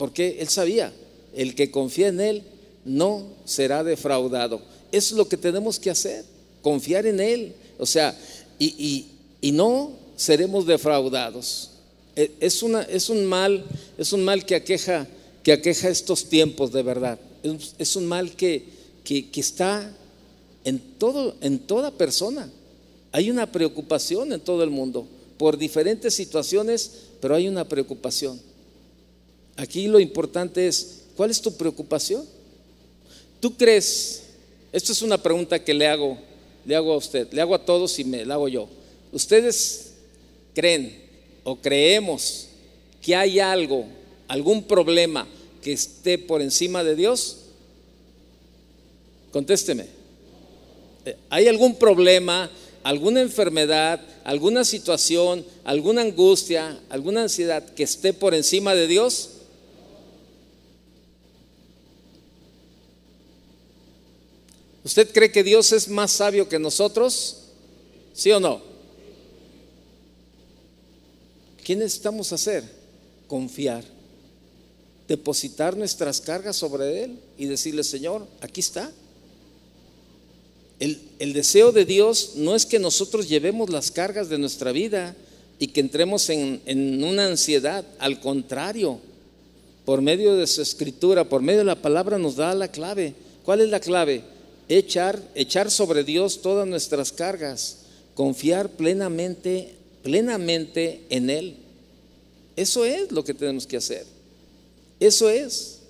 Porque 0.00 0.38
él 0.40 0.48
sabía, 0.48 0.90
el 1.34 1.54
que 1.54 1.70
confía 1.70 2.08
en 2.08 2.22
él 2.22 2.42
no 2.86 3.22
será 3.44 3.84
defraudado. 3.84 4.62
Es 4.90 5.12
lo 5.12 5.28
que 5.28 5.36
tenemos 5.36 5.78
que 5.78 5.90
hacer, 5.90 6.24
confiar 6.62 7.04
en 7.04 7.20
él. 7.20 7.52
O 7.78 7.84
sea, 7.84 8.18
y, 8.58 9.04
no 9.42 9.92
seremos 10.16 10.66
defraudados. 10.66 11.72
E, 12.16 12.32
es, 12.40 12.62
una, 12.62 12.80
es, 12.80 13.10
un 13.10 13.26
mal, 13.26 13.62
es 13.98 14.14
un 14.14 14.24
mal 14.24 14.46
que 14.46 14.54
aqueja, 14.54 15.06
que 15.42 15.52
aqueja 15.52 15.90
estos 15.90 16.30
tiempos 16.30 16.72
de 16.72 16.82
verdad. 16.82 17.18
Es, 17.78 17.94
un 17.94 18.06
mal 18.06 18.34
que, 18.34 18.64
que, 19.04 19.28
que 19.28 19.40
está 19.42 19.94
en, 20.64 20.78
todo, 20.96 21.36
en 21.42 21.58
toda 21.58 21.90
persona. 21.90 22.50
Hay 23.12 23.30
una 23.30 23.52
preocupación 23.52 24.32
en 24.32 24.40
todo 24.40 24.64
el 24.64 24.70
mundo 24.70 25.06
por 25.36 25.58
diferentes 25.58 26.14
situaciones, 26.14 26.90
pero 27.20 27.34
hay 27.34 27.48
una 27.48 27.68
preocupación. 27.68 28.48
Aquí 29.60 29.88
lo 29.88 30.00
importante 30.00 30.66
es, 30.66 31.02
¿cuál 31.18 31.30
es 31.30 31.38
tu 31.38 31.54
preocupación? 31.54 32.24
¿Tú 33.40 33.54
crees? 33.58 34.22
Esto 34.72 34.92
es 34.92 35.02
una 35.02 35.22
pregunta 35.22 35.62
que 35.62 35.74
le 35.74 35.86
hago, 35.86 36.16
le 36.64 36.74
hago 36.74 36.94
a 36.94 36.96
usted, 36.96 37.30
le 37.30 37.42
hago 37.42 37.54
a 37.54 37.62
todos 37.62 37.98
y 37.98 38.04
me 38.04 38.24
la 38.24 38.34
hago 38.34 38.48
yo. 38.48 38.70
¿Ustedes 39.12 39.90
creen 40.54 40.98
o 41.44 41.56
creemos 41.56 42.46
que 43.02 43.14
hay 43.14 43.38
algo, 43.38 43.84
algún 44.28 44.62
problema 44.62 45.28
que 45.60 45.72
esté 45.72 46.16
por 46.16 46.40
encima 46.40 46.82
de 46.82 46.96
Dios? 46.96 47.36
Contésteme. 49.30 49.88
¿Hay 51.28 51.48
algún 51.48 51.74
problema, 51.74 52.50
alguna 52.82 53.20
enfermedad, 53.20 54.00
alguna 54.24 54.64
situación, 54.64 55.44
alguna 55.64 56.00
angustia, 56.00 56.80
alguna 56.88 57.24
ansiedad 57.24 57.62
que 57.74 57.82
esté 57.82 58.14
por 58.14 58.32
encima 58.32 58.74
de 58.74 58.86
Dios? 58.86 59.32
¿Usted 64.84 65.12
cree 65.12 65.30
que 65.30 65.44
Dios 65.44 65.72
es 65.72 65.88
más 65.88 66.10
sabio 66.10 66.48
que 66.48 66.58
nosotros? 66.58 67.36
¿Sí 68.14 68.30
o 68.32 68.40
no? 68.40 68.62
¿Qué 71.64 71.76
necesitamos 71.76 72.32
hacer? 72.32 72.64
Confiar. 73.26 73.84
Depositar 75.06 75.76
nuestras 75.76 76.20
cargas 76.20 76.56
sobre 76.56 77.04
Él 77.04 77.18
y 77.36 77.46
decirle, 77.46 77.84
Señor, 77.84 78.26
aquí 78.40 78.60
está. 78.60 78.90
El, 80.78 80.98
deseo 81.34 81.72
de 81.72 81.84
Dios 81.84 82.32
no 82.36 82.56
es 82.56 82.64
que 82.64 82.78
nosotros 82.78 83.28
llevemos 83.28 83.68
las 83.68 83.90
cargas 83.90 84.30
de 84.30 84.38
nuestra 84.38 84.72
vida 84.72 85.14
y 85.58 85.68
que 85.68 85.80
entremos 85.80 86.30
en, 86.30 86.62
en 86.64 87.04
una 87.04 87.26
ansiedad. 87.26 87.84
Al 87.98 88.18
contrario, 88.18 88.98
por 89.84 90.00
medio 90.00 90.36
de 90.36 90.46
su 90.46 90.62
escritura, 90.62 91.28
por 91.28 91.42
medio 91.42 91.58
de 91.58 91.66
la 91.66 91.82
palabra 91.82 92.16
nos 92.16 92.36
da 92.36 92.54
la 92.54 92.68
clave. 92.68 93.14
¿Cuál 93.44 93.60
es 93.60 93.68
la 93.68 93.80
clave? 93.80 94.24
Echar, 94.72 95.20
echar 95.34 95.68
sobre 95.68 96.04
Dios 96.04 96.42
todas 96.42 96.64
nuestras 96.64 97.10
cargas, 97.10 97.78
confiar 98.14 98.70
plenamente, 98.70 99.74
plenamente 100.04 101.02
en 101.10 101.28
Él. 101.28 101.56
Eso 102.54 102.84
es 102.84 103.10
lo 103.10 103.24
que 103.24 103.34
tenemos 103.34 103.66
que 103.66 103.78
hacer. 103.78 104.06
Eso 105.00 105.28
es. 105.28 105.80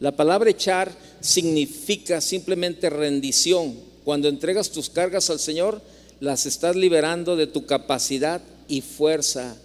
La 0.00 0.14
palabra 0.14 0.50
echar 0.50 0.94
significa 1.22 2.20
simplemente 2.20 2.90
rendición, 2.90 3.74
cuando 4.04 4.28
entregas 4.28 4.70
tus 4.70 4.90
cargas 4.90 5.30
al 5.30 5.40
Señor, 5.40 5.80
las 6.20 6.44
estás 6.44 6.76
liberando 6.76 7.36
de 7.36 7.46
tu 7.46 7.64
capacidad 7.64 8.42
y 8.68 8.82
fuerza 8.82 9.56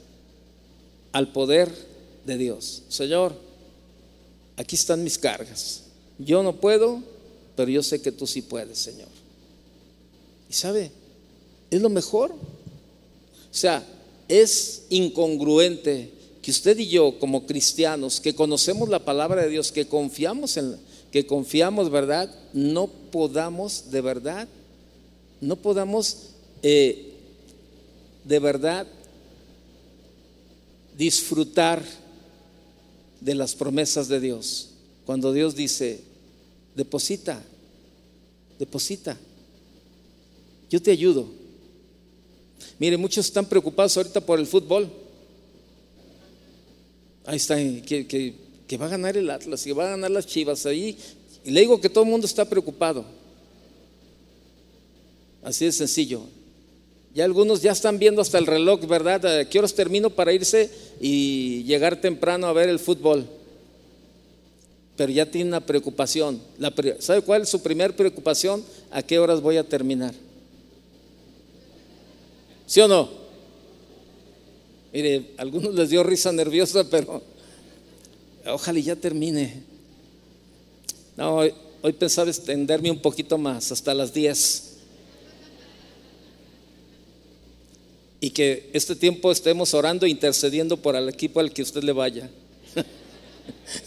al 1.11 1.33
poder 1.33 1.69
de 2.25 2.37
Dios. 2.37 2.83
Señor, 2.87 3.33
aquí 4.55 4.77
están 4.77 5.03
mis 5.03 5.17
cargas. 5.17 5.83
Yo 6.17 6.41
no 6.41 6.55
puedo, 6.55 7.03
pero 7.61 7.69
yo 7.69 7.83
sé 7.83 8.01
que 8.01 8.11
tú 8.11 8.25
sí 8.25 8.41
puedes, 8.41 8.79
Señor. 8.79 9.07
Y 10.49 10.53
sabe, 10.53 10.89
es 11.69 11.79
lo 11.79 11.89
mejor. 11.89 12.31
O 12.31 13.53
sea, 13.53 13.85
es 14.27 14.85
incongruente 14.89 16.11
que 16.41 16.49
usted 16.49 16.79
y 16.79 16.87
yo 16.87 17.19
como 17.19 17.45
cristianos 17.45 18.19
que 18.19 18.33
conocemos 18.33 18.89
la 18.89 19.05
palabra 19.05 19.43
de 19.43 19.49
Dios, 19.49 19.71
que 19.71 19.85
confiamos 19.85 20.57
en 20.57 20.75
que 21.11 21.27
confiamos, 21.27 21.91
¿verdad? 21.91 22.33
No 22.51 22.87
podamos 22.87 23.91
de 23.91 24.01
verdad, 24.01 24.47
no 25.39 25.55
podamos 25.55 26.29
eh, 26.63 27.13
de 28.23 28.39
verdad 28.39 28.87
disfrutar 30.97 31.85
de 33.19 33.35
las 33.35 33.53
promesas 33.53 34.07
de 34.07 34.19
Dios. 34.19 34.69
Cuando 35.05 35.31
Dios 35.31 35.53
dice, 35.53 36.01
deposita, 36.75 37.43
deposita, 38.61 39.17
yo 40.69 40.81
te 40.81 40.91
ayudo. 40.91 41.27
Mire, 42.79 42.95
muchos 42.95 43.25
están 43.25 43.45
preocupados 43.45 43.97
ahorita 43.97 44.21
por 44.21 44.39
el 44.39 44.47
fútbol. 44.47 44.89
Ahí 47.25 47.37
está, 47.37 47.55
que, 47.57 48.07
que 48.07 48.51
que 48.71 48.77
va 48.77 48.85
a 48.85 48.89
ganar 48.89 49.17
el 49.17 49.29
Atlas, 49.29 49.65
que 49.65 49.73
va 49.73 49.87
a 49.87 49.89
ganar 49.89 50.09
las 50.11 50.25
Chivas 50.25 50.65
ahí. 50.65 50.97
Y 51.43 51.51
le 51.51 51.59
digo 51.59 51.81
que 51.81 51.89
todo 51.89 52.05
el 52.05 52.09
mundo 52.09 52.25
está 52.25 52.45
preocupado. 52.45 53.03
Así 55.43 55.65
de 55.65 55.73
sencillo. 55.73 56.21
Ya 57.13 57.25
algunos 57.25 57.61
ya 57.61 57.73
están 57.73 57.99
viendo 57.99 58.21
hasta 58.21 58.37
el 58.37 58.47
reloj, 58.47 58.87
¿verdad? 58.87 59.39
¿A 59.39 59.49
qué 59.49 59.59
horas 59.59 59.73
termino 59.73 60.09
para 60.09 60.31
irse 60.31 60.71
y 61.01 61.63
llegar 61.63 61.99
temprano 61.99 62.47
a 62.47 62.53
ver 62.53 62.69
el 62.69 62.79
fútbol? 62.79 63.27
Pero 65.01 65.13
ya 65.13 65.25
tiene 65.25 65.47
una 65.47 65.65
preocupación. 65.65 66.39
¿Sabe 66.99 67.23
cuál 67.23 67.41
es 67.41 67.49
su 67.49 67.59
primera 67.63 67.91
preocupación? 67.91 68.63
¿A 68.91 69.01
qué 69.01 69.17
horas 69.17 69.41
voy 69.41 69.57
a 69.57 69.67
terminar? 69.67 70.13
¿Sí 72.67 72.81
o 72.81 72.87
no? 72.87 73.09
Mire, 74.93 75.31
a 75.39 75.41
algunos 75.41 75.73
les 75.73 75.89
dio 75.89 76.03
risa 76.03 76.31
nerviosa, 76.31 76.87
pero 76.87 77.23
ojalá 78.45 78.79
ya 78.79 78.95
termine. 78.95 79.63
No, 81.17 81.37
hoy, 81.37 81.93
pensaba 81.97 82.29
extenderme 82.29 82.91
un 82.91 82.99
poquito 82.99 83.39
más, 83.39 83.71
hasta 83.71 83.95
las 83.95 84.13
10. 84.13 84.73
Y 88.19 88.29
que 88.29 88.69
este 88.71 88.95
tiempo 88.95 89.31
estemos 89.31 89.73
orando 89.73 90.05
e 90.05 90.09
intercediendo 90.09 90.77
por 90.77 90.95
el 90.95 91.09
equipo 91.09 91.39
al 91.39 91.51
que 91.51 91.63
usted 91.63 91.81
le 91.81 91.91
vaya. 91.91 92.29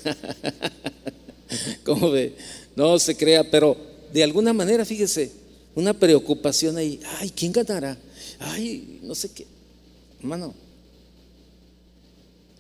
¿Cómo 1.84 2.10
ve? 2.10 2.34
No 2.76 2.98
se 2.98 3.16
crea, 3.16 3.48
pero 3.50 3.76
de 4.12 4.22
alguna 4.22 4.52
manera, 4.52 4.84
fíjese, 4.84 5.30
una 5.74 5.92
preocupación 5.92 6.76
ahí. 6.76 7.00
Ay, 7.18 7.30
¿quién 7.30 7.52
ganará? 7.52 7.98
Ay, 8.38 9.00
no 9.02 9.14
sé 9.14 9.30
qué. 9.32 9.46
Hermano, 10.20 10.54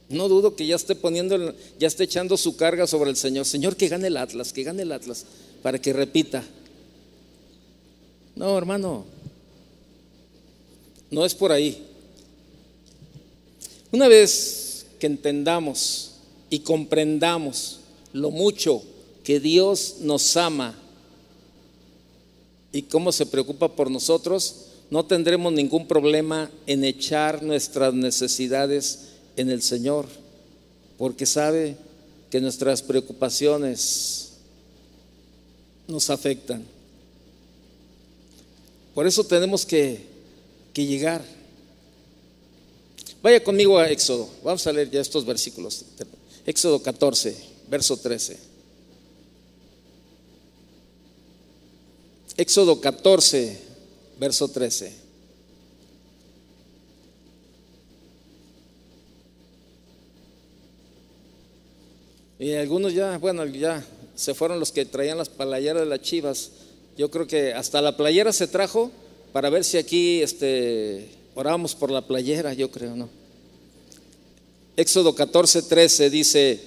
no 0.08 0.28
dudo 0.28 0.54
que 0.54 0.66
ya 0.66 0.76
esté 0.76 0.94
poniendo, 0.94 1.54
ya 1.78 1.88
esté 1.88 2.04
echando 2.04 2.36
su 2.36 2.56
carga 2.56 2.86
sobre 2.86 3.10
el 3.10 3.16
Señor. 3.16 3.46
Señor, 3.46 3.76
que 3.76 3.88
gane 3.88 4.08
el 4.08 4.16
Atlas, 4.16 4.52
que 4.52 4.62
gane 4.62 4.82
el 4.82 4.92
Atlas, 4.92 5.24
para 5.62 5.80
que 5.80 5.92
repita. 5.92 6.44
No, 8.36 8.56
hermano, 8.58 9.04
no 11.10 11.24
es 11.24 11.34
por 11.34 11.52
ahí. 11.52 11.86
Una 13.92 14.08
vez 14.08 14.86
que 14.98 15.06
entendamos 15.06 16.13
y 16.50 16.60
comprendamos 16.60 17.80
lo 18.12 18.30
mucho 18.30 18.82
que 19.24 19.40
Dios 19.40 19.96
nos 20.00 20.36
ama 20.36 20.78
y 22.72 22.82
cómo 22.82 23.12
se 23.12 23.26
preocupa 23.26 23.74
por 23.74 23.90
nosotros, 23.90 24.66
no 24.90 25.04
tendremos 25.06 25.52
ningún 25.52 25.86
problema 25.86 26.50
en 26.66 26.84
echar 26.84 27.42
nuestras 27.42 27.94
necesidades 27.94 29.10
en 29.36 29.50
el 29.50 29.62
Señor, 29.62 30.06
porque 30.98 31.26
sabe 31.26 31.76
que 32.30 32.40
nuestras 32.40 32.82
preocupaciones 32.82 34.32
nos 35.86 36.10
afectan. 36.10 36.64
Por 38.94 39.06
eso 39.06 39.24
tenemos 39.24 39.64
que, 39.64 40.04
que 40.72 40.86
llegar. 40.86 41.24
Vaya 43.22 43.42
conmigo 43.42 43.78
a 43.78 43.88
Éxodo. 43.88 44.28
Vamos 44.42 44.66
a 44.66 44.72
leer 44.72 44.90
ya 44.90 45.00
estos 45.00 45.24
versículos. 45.24 45.84
Éxodo 46.46 46.82
14, 46.82 47.36
verso 47.68 47.96
13. 47.96 48.38
Éxodo 52.36 52.80
14, 52.80 53.58
verso 54.18 54.48
13. 54.48 55.04
Y 62.38 62.52
algunos 62.54 62.92
ya, 62.92 63.16
bueno, 63.18 63.46
ya 63.46 63.82
se 64.14 64.34
fueron 64.34 64.60
los 64.60 64.70
que 64.72 64.84
traían 64.84 65.16
las 65.16 65.28
playeras 65.28 65.82
de 65.82 65.88
las 65.88 66.02
chivas. 66.02 66.50
Yo 66.98 67.10
creo 67.10 67.26
que 67.26 67.54
hasta 67.54 67.80
la 67.80 67.96
playera 67.96 68.32
se 68.32 68.48
trajo 68.48 68.90
para 69.32 69.48
ver 69.48 69.64
si 69.64 69.78
aquí 69.78 70.20
este, 70.20 71.08
orábamos 71.34 71.74
por 71.74 71.90
la 71.90 72.06
playera, 72.06 72.52
yo 72.52 72.70
creo, 72.70 72.96
¿no? 72.96 73.23
Éxodo 74.76 75.14
14, 75.14 75.62
13 75.62 76.10
dice, 76.10 76.60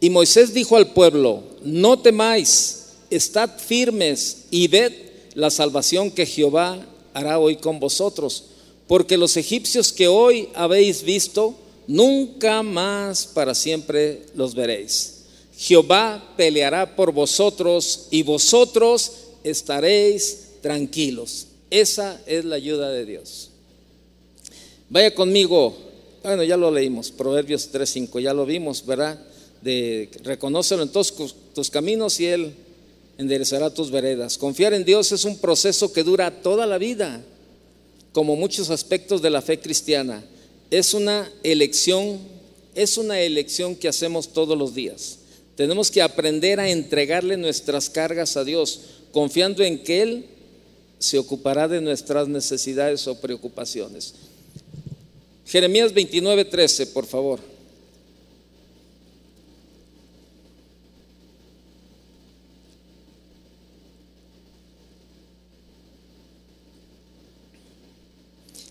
y 0.00 0.10
Moisés 0.10 0.54
dijo 0.54 0.76
al 0.76 0.92
pueblo, 0.92 1.42
no 1.62 1.98
temáis, 1.98 2.84
estad 3.10 3.58
firmes 3.58 4.44
y 4.50 4.68
ved 4.68 4.92
la 5.34 5.50
salvación 5.50 6.10
que 6.10 6.26
Jehová 6.26 6.86
hará 7.12 7.38
hoy 7.38 7.56
con 7.56 7.80
vosotros, 7.80 8.44
porque 8.86 9.16
los 9.16 9.36
egipcios 9.36 9.92
que 9.92 10.08
hoy 10.08 10.48
habéis 10.54 11.02
visto, 11.02 11.54
nunca 11.86 12.62
más 12.62 13.26
para 13.26 13.54
siempre 13.54 14.26
los 14.34 14.54
veréis. 14.54 15.22
Jehová 15.56 16.34
peleará 16.36 16.96
por 16.96 17.12
vosotros 17.12 18.08
y 18.10 18.22
vosotros 18.22 19.12
estaréis 19.42 20.48
tranquilos. 20.60 21.46
Esa 21.70 22.20
es 22.26 22.44
la 22.44 22.56
ayuda 22.56 22.90
de 22.90 23.04
Dios. 23.04 23.50
Vaya 24.88 25.14
conmigo, 25.14 25.76
bueno, 26.24 26.42
ya 26.42 26.56
lo 26.56 26.70
leímos, 26.70 27.10
Proverbios 27.10 27.70
3.5, 27.72 28.20
ya 28.20 28.34
lo 28.34 28.46
vimos, 28.46 28.84
¿verdad? 28.84 29.20
De 29.62 30.10
reconócelo 30.22 30.82
en 30.82 30.88
todos 30.88 31.14
tus 31.54 31.70
caminos 31.70 32.18
y 32.20 32.26
Él 32.26 32.54
enderezará 33.18 33.72
tus 33.72 33.90
veredas. 33.90 34.36
Confiar 34.38 34.74
en 34.74 34.84
Dios 34.84 35.12
es 35.12 35.24
un 35.24 35.38
proceso 35.38 35.92
que 35.92 36.02
dura 36.02 36.42
toda 36.42 36.66
la 36.66 36.78
vida, 36.78 37.22
como 38.12 38.36
muchos 38.36 38.70
aspectos 38.70 39.22
de 39.22 39.30
la 39.30 39.42
fe 39.42 39.60
cristiana 39.60 40.24
es 40.70 40.92
una 40.92 41.30
elección, 41.44 42.18
es 42.74 42.98
una 42.98 43.20
elección 43.20 43.76
que 43.76 43.86
hacemos 43.86 44.32
todos 44.32 44.58
los 44.58 44.74
días. 44.74 45.18
Tenemos 45.56 45.88
que 45.90 46.02
aprender 46.02 46.58
a 46.58 46.68
entregarle 46.68 47.36
nuestras 47.36 47.88
cargas 47.88 48.36
a 48.36 48.42
Dios, 48.42 48.80
confiando 49.12 49.62
en 49.62 49.84
que 49.84 50.02
Él 50.02 50.26
se 50.98 51.18
ocupará 51.18 51.68
de 51.68 51.80
nuestras 51.80 52.26
necesidades 52.26 53.06
o 53.06 53.20
preocupaciones. 53.20 54.14
Jeremías 55.46 55.92
29, 55.92 56.44
13, 56.44 56.86
por 56.88 57.06
favor. 57.06 57.40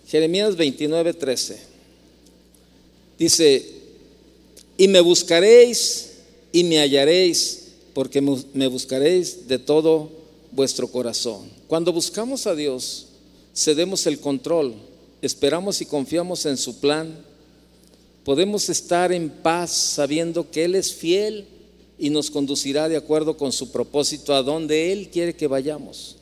Jeremías 0.08 0.56
29, 0.56 1.14
13. 1.14 1.60
Dice, 3.18 3.66
y 4.78 4.88
me 4.88 5.02
buscaréis 5.02 6.12
y 6.52 6.64
me 6.64 6.80
hallaréis, 6.80 7.70
porque 7.94 8.22
me 8.22 8.68
buscaréis 8.68 9.48
de 9.48 9.58
todo 9.58 10.12
vuestro 10.52 10.88
corazón. 10.88 11.50
Cuando 11.68 11.92
buscamos 11.92 12.46
a 12.46 12.54
Dios, 12.54 13.08
cedemos 13.56 14.06
el 14.06 14.20
control 14.20 14.76
esperamos 15.26 15.80
y 15.80 15.86
confiamos 15.86 16.46
en 16.46 16.58
su 16.58 16.82
plan, 16.82 17.16
podemos 18.26 18.68
estar 18.68 19.14
en 19.14 19.30
paz 19.30 19.72
sabiendo 19.72 20.52
que 20.52 20.66
Él 20.66 20.76
es 20.76 20.94
fiel 20.94 21.48
y 21.98 22.10
nos 22.10 22.30
conducirá 22.30 22.90
de 22.90 22.98
acuerdo 22.98 23.38
con 23.38 23.54
su 23.54 23.72
propósito 23.72 24.34
a 24.36 24.44
donde 24.44 24.92
Él 24.92 25.10
quiere 25.10 25.34
que 25.34 25.48
vayamos. 25.48 26.18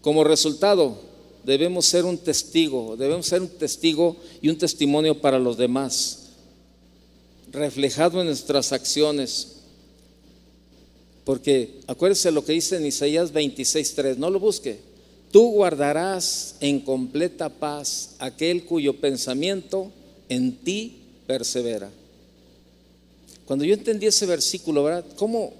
Como 0.00 0.24
resultado, 0.24 0.98
debemos 1.44 1.86
ser 1.86 2.04
un 2.04 2.18
testigo, 2.18 2.96
debemos 2.96 3.26
ser 3.26 3.42
un 3.42 3.48
testigo 3.48 4.16
y 4.42 4.48
un 4.48 4.58
testimonio 4.58 5.20
para 5.20 5.38
los 5.38 5.56
demás, 5.56 6.30
reflejado 7.52 8.20
en 8.20 8.26
nuestras 8.26 8.72
acciones. 8.72 9.58
Porque 11.22 11.80
acuérdese 11.86 12.32
lo 12.32 12.44
que 12.44 12.54
dice 12.54 12.76
en 12.76 12.86
Isaías 12.86 13.32
26:3, 13.32 14.16
no 14.16 14.30
lo 14.30 14.40
busque. 14.40 14.89
Tú 15.30 15.50
guardarás 15.52 16.56
en 16.60 16.80
completa 16.80 17.48
paz 17.48 18.16
aquel 18.18 18.64
cuyo 18.64 19.00
pensamiento 19.00 19.92
en 20.28 20.56
ti 20.56 21.02
persevera. 21.26 21.90
Cuando 23.46 23.64
yo 23.64 23.74
entendí 23.74 24.06
ese 24.06 24.26
versículo, 24.26 24.84
¿verdad? 24.84 25.04
¿Cómo, 25.16 25.52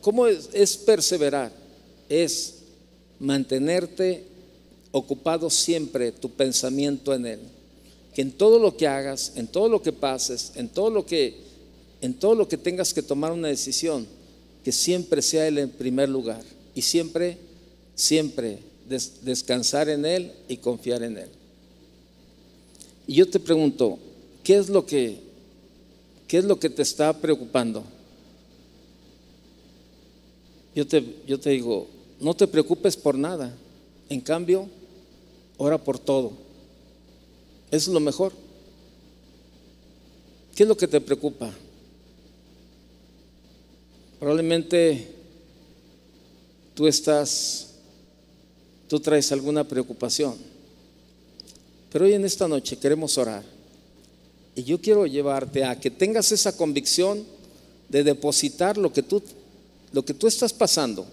cómo, 0.00 0.26
es, 0.26 0.50
es 0.52 0.76
perseverar? 0.76 1.50
Es 2.08 2.56
mantenerte 3.18 4.24
ocupado 4.92 5.48
siempre 5.48 6.12
tu 6.12 6.30
pensamiento 6.30 7.14
en 7.14 7.26
Él. 7.26 7.40
Que 8.14 8.22
en 8.22 8.32
todo 8.32 8.58
lo 8.58 8.76
que 8.76 8.86
hagas, 8.86 9.32
en 9.36 9.46
todo 9.46 9.68
lo 9.68 9.82
que 9.82 9.92
pases, 9.92 10.52
en 10.56 10.68
todo 10.68 10.90
lo 10.90 11.06
que, 11.06 11.36
en 12.02 12.14
todo 12.14 12.34
lo 12.34 12.48
que 12.48 12.56
tengas 12.58 12.92
que 12.92 13.02
tomar 13.02 13.32
una 13.32 13.48
decisión, 13.48 14.06
que 14.62 14.72
siempre 14.72 15.22
sea 15.22 15.48
Él 15.48 15.58
en 15.58 15.70
primer 15.70 16.08
lugar. 16.08 16.42
Y 16.74 16.82
siempre, 16.82 17.38
siempre 17.94 18.58
descansar 18.88 19.88
en 19.88 20.04
Él 20.04 20.32
y 20.48 20.56
confiar 20.58 21.02
en 21.02 21.18
Él. 21.18 21.28
Y 23.06 23.14
yo 23.14 23.28
te 23.28 23.40
pregunto, 23.40 23.98
¿qué 24.42 24.56
es 24.56 24.68
lo 24.68 24.86
que, 24.86 25.18
qué 26.26 26.38
es 26.38 26.44
lo 26.44 26.58
que 26.58 26.70
te 26.70 26.82
está 26.82 27.12
preocupando? 27.12 27.84
Yo 30.74 30.86
te, 30.86 31.02
yo 31.26 31.40
te 31.40 31.50
digo, 31.50 31.88
no 32.20 32.34
te 32.34 32.46
preocupes 32.46 32.96
por 32.96 33.16
nada. 33.16 33.54
En 34.08 34.20
cambio, 34.20 34.68
ora 35.56 35.78
por 35.78 35.98
todo. 35.98 36.32
Eso 37.70 37.90
es 37.90 37.94
lo 37.94 38.00
mejor. 38.00 38.32
¿Qué 40.54 40.62
es 40.62 40.68
lo 40.68 40.76
que 40.76 40.88
te 40.88 41.00
preocupa? 41.00 41.52
Probablemente 44.18 45.06
tú 46.74 46.86
estás, 46.86 47.74
tú 48.88 49.00
traes 49.00 49.30
alguna 49.32 49.64
preocupación. 49.64 50.36
Pero 51.92 52.04
hoy 52.04 52.14
en 52.14 52.24
esta 52.24 52.46
noche 52.48 52.76
queremos 52.78 53.16
orar. 53.18 53.44
Y 54.54 54.64
yo 54.64 54.80
quiero 54.80 55.06
llevarte 55.06 55.64
a 55.64 55.78
que 55.78 55.90
tengas 55.90 56.32
esa 56.32 56.56
convicción 56.56 57.24
de 57.88 58.04
depositar 58.04 58.76
lo 58.78 58.92
que 58.92 59.02
tú, 59.02 59.22
lo 59.92 60.04
que 60.04 60.14
tú 60.14 60.26
estás 60.26 60.52
pasando 60.52 61.06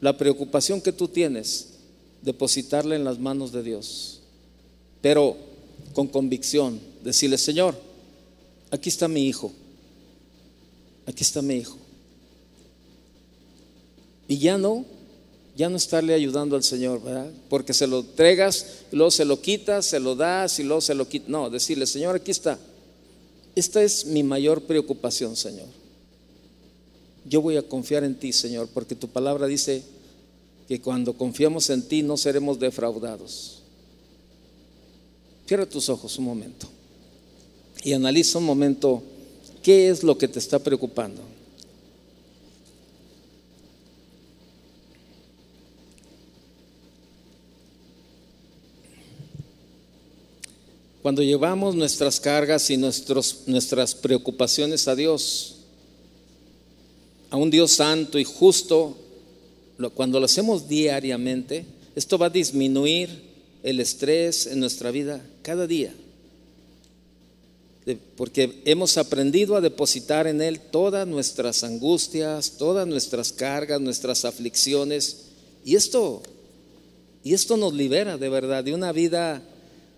la 0.00 0.16
preocupación 0.16 0.80
que 0.80 0.92
tú 0.92 1.08
tienes, 1.08 1.68
depositarla 2.22 2.96
en 2.96 3.04
las 3.04 3.18
manos 3.18 3.52
de 3.52 3.62
Dios. 3.62 4.20
Pero 5.00 5.36
con 5.92 6.08
convicción, 6.08 6.80
decirle, 7.02 7.38
Señor, 7.38 7.74
aquí 8.70 8.88
está 8.88 9.08
mi 9.08 9.26
hijo, 9.26 9.52
aquí 11.06 11.22
está 11.22 11.42
mi 11.42 11.56
hijo. 11.56 11.76
Y 14.28 14.38
ya 14.38 14.58
no, 14.58 14.84
ya 15.58 15.68
no 15.68 15.76
estarle 15.76 16.14
ayudando 16.14 16.56
al 16.56 16.62
Señor, 16.62 17.02
¿verdad? 17.02 17.30
Porque 17.50 17.74
se 17.74 17.86
lo 17.86 17.98
entregas, 17.98 18.84
luego 18.92 19.10
se 19.10 19.26
lo 19.26 19.42
quitas, 19.42 19.84
se 19.84 20.00
lo 20.00 20.14
das 20.14 20.58
y 20.58 20.62
luego 20.62 20.80
se 20.80 20.94
lo 20.94 21.06
quitas. 21.06 21.28
No, 21.28 21.50
decirle, 21.50 21.86
Señor, 21.86 22.16
aquí 22.16 22.30
está. 22.30 22.58
Esta 23.54 23.82
es 23.82 24.06
mi 24.06 24.22
mayor 24.22 24.62
preocupación, 24.62 25.36
Señor 25.36 25.66
yo 27.28 27.42
voy 27.42 27.56
a 27.56 27.62
confiar 27.62 28.04
en 28.04 28.14
ti, 28.14 28.32
Señor, 28.32 28.68
porque 28.72 28.94
tu 28.94 29.08
palabra 29.08 29.46
dice 29.46 29.82
que 30.66 30.80
cuando 30.80 31.12
confiamos 31.12 31.68
en 31.70 31.82
ti 31.82 32.02
no 32.02 32.16
seremos 32.16 32.58
defraudados. 32.58 33.62
Cierra 35.46 35.66
tus 35.66 35.88
ojos 35.88 36.18
un 36.18 36.24
momento 36.24 36.68
y 37.82 37.92
analiza 37.92 38.38
un 38.38 38.44
momento 38.44 39.02
qué 39.62 39.88
es 39.88 40.02
lo 40.02 40.18
que 40.18 40.28
te 40.28 40.38
está 40.38 40.58
preocupando. 40.58 41.22
Cuando 51.08 51.22
llevamos 51.22 51.74
nuestras 51.74 52.20
cargas 52.20 52.68
y 52.68 52.76
nuestros, 52.76 53.44
nuestras 53.46 53.94
preocupaciones 53.94 54.88
a 54.88 54.94
Dios, 54.94 55.56
a 57.30 57.38
un 57.38 57.50
Dios 57.50 57.70
santo 57.70 58.18
y 58.18 58.24
justo, 58.24 58.94
cuando 59.94 60.20
lo 60.20 60.26
hacemos 60.26 60.68
diariamente, 60.68 61.64
esto 61.94 62.18
va 62.18 62.26
a 62.26 62.28
disminuir 62.28 63.08
el 63.62 63.80
estrés 63.80 64.48
en 64.48 64.60
nuestra 64.60 64.90
vida 64.90 65.24
cada 65.40 65.66
día. 65.66 65.94
Porque 68.14 68.60
hemos 68.66 68.98
aprendido 68.98 69.56
a 69.56 69.62
depositar 69.62 70.26
en 70.26 70.42
Él 70.42 70.60
todas 70.60 71.08
nuestras 71.08 71.64
angustias, 71.64 72.58
todas 72.58 72.86
nuestras 72.86 73.32
cargas, 73.32 73.80
nuestras 73.80 74.26
aflicciones. 74.26 75.28
Y 75.64 75.74
esto, 75.74 76.22
y 77.24 77.32
esto 77.32 77.56
nos 77.56 77.72
libera 77.72 78.18
de 78.18 78.28
verdad 78.28 78.62
de 78.62 78.74
una 78.74 78.92
vida, 78.92 79.42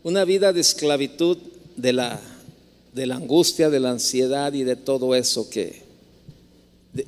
una 0.03 0.24
vida 0.24 0.53
de 0.53 0.61
esclavitud 0.61 1.38
de 1.76 1.92
la, 1.92 2.20
de 2.94 3.07
la 3.07 3.16
angustia, 3.16 3.70
de 3.70 3.80
la 3.80 3.90
ansiedad 3.90 4.53
y 4.53 4.64
de 4.64 4.76
todo 4.76 5.14
eso 5.14 5.48
que, 5.51 5.82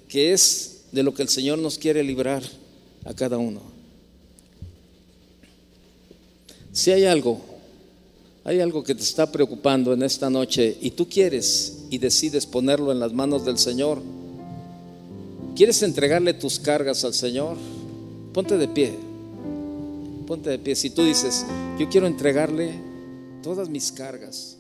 que 0.09 0.33
es 0.33 0.83
de 0.93 1.03
lo 1.03 1.15
que 1.15 1.23
el 1.23 1.29
Señor 1.29 1.59
nos 1.59 1.79
quiere 1.79 2.03
librar 2.03 2.43
a 3.05 3.15
cada 3.15 3.39
uno. 3.39 3.61
Si 6.73 6.91
hay 6.91 7.05
algo, 7.05 7.41
hay 8.45 8.61
algo 8.61 8.83
que 8.83 8.95
te 8.95 9.03
está 9.03 9.31
preocupando 9.31 9.93
en 9.93 10.03
esta 10.03 10.31
noche 10.31 10.77
y 10.81 10.91
tú 10.91 11.09
quieres 11.09 11.85
y 11.91 11.99
decides 11.99 12.47
ponerlo 12.47 12.93
en 12.93 13.01
las 13.01 13.13
manos 13.13 13.45
del 13.45 13.59
Señor, 13.59 14.03
quieres 15.55 15.83
entregarle 15.83 16.35
tus 16.35 16.59
cargas 16.59 17.05
al 17.05 17.15
Señor, 17.15 17.57
ponte 18.33 18.57
de 18.57 18.69
pie, 18.69 18.99
ponte 20.33 20.51
de 20.51 20.59
pie. 20.59 20.75
Si 20.75 20.91
tú 20.91 21.03
dices, 21.03 21.45
yo 21.79 21.89
quiero 21.89 22.07
entregarle 22.07 22.73
todas 23.43 23.69
mis 23.69 23.93
cargas 23.93 24.57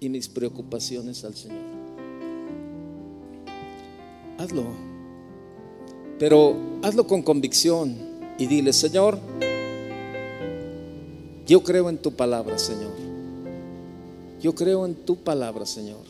y 0.00 0.08
mis 0.08 0.28
preocupaciones 0.28 1.24
al 1.24 1.34
Señor 1.34 1.74
hazlo. 4.38 4.64
Pero 6.18 6.56
hazlo 6.82 7.06
con 7.06 7.22
convicción 7.22 7.96
y 8.38 8.46
dile, 8.46 8.72
Señor, 8.72 9.18
yo 11.46 11.62
creo 11.62 11.88
en 11.88 11.98
tu 11.98 12.12
palabra, 12.12 12.58
Señor. 12.58 12.92
Yo 14.40 14.54
creo 14.54 14.84
en 14.86 14.94
tu 14.94 15.16
palabra, 15.16 15.66
Señor. 15.66 16.04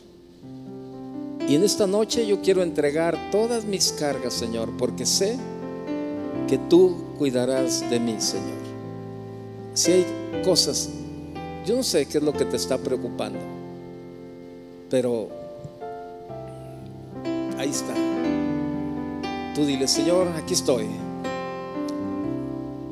Y 1.49 1.55
en 1.55 1.63
esta 1.63 1.87
noche 1.87 2.27
yo 2.27 2.41
quiero 2.41 2.63
entregar 2.63 3.31
todas 3.31 3.65
mis 3.65 3.93
cargas, 3.93 4.35
Señor, 4.35 4.71
porque 4.79 5.07
sé 5.07 5.37
que 6.49 6.59
tú 6.59 6.97
cuidarás 7.19 7.89
de 7.91 8.01
mí, 8.01 8.17
Señor. 8.19 8.74
Si 9.75 9.91
hay 9.91 10.07
cosas, 10.45 10.89
yo 11.67 11.75
no 11.75 11.83
sé 11.83 12.07
qué 12.07 12.19
es 12.19 12.25
lo 12.25 12.33
que 12.33 12.45
te 12.45 12.57
está 12.57 12.79
preocupando, 12.79 13.41
pero 14.89 15.29
ahí 17.59 17.71
está. 17.71 17.95
Tú 19.55 19.67
dile, 19.67 19.89
Señor, 19.89 20.29
aquí 20.37 20.55
estoy. 20.55 20.87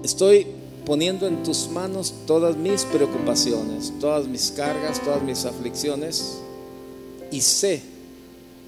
Estoy 0.03 0.49
poniendo 0.85 1.29
en 1.29 1.45
tus 1.45 1.69
manos 1.69 2.13
todas 2.27 2.57
mis 2.57 2.85
preocupaciones, 2.85 3.93
todas 4.01 4.27
mis 4.27 4.51
cargas, 4.51 5.01
todas 5.01 5.23
mis 5.23 5.45
aflicciones. 5.45 6.41
Y 7.31 7.43
sé, 7.43 7.81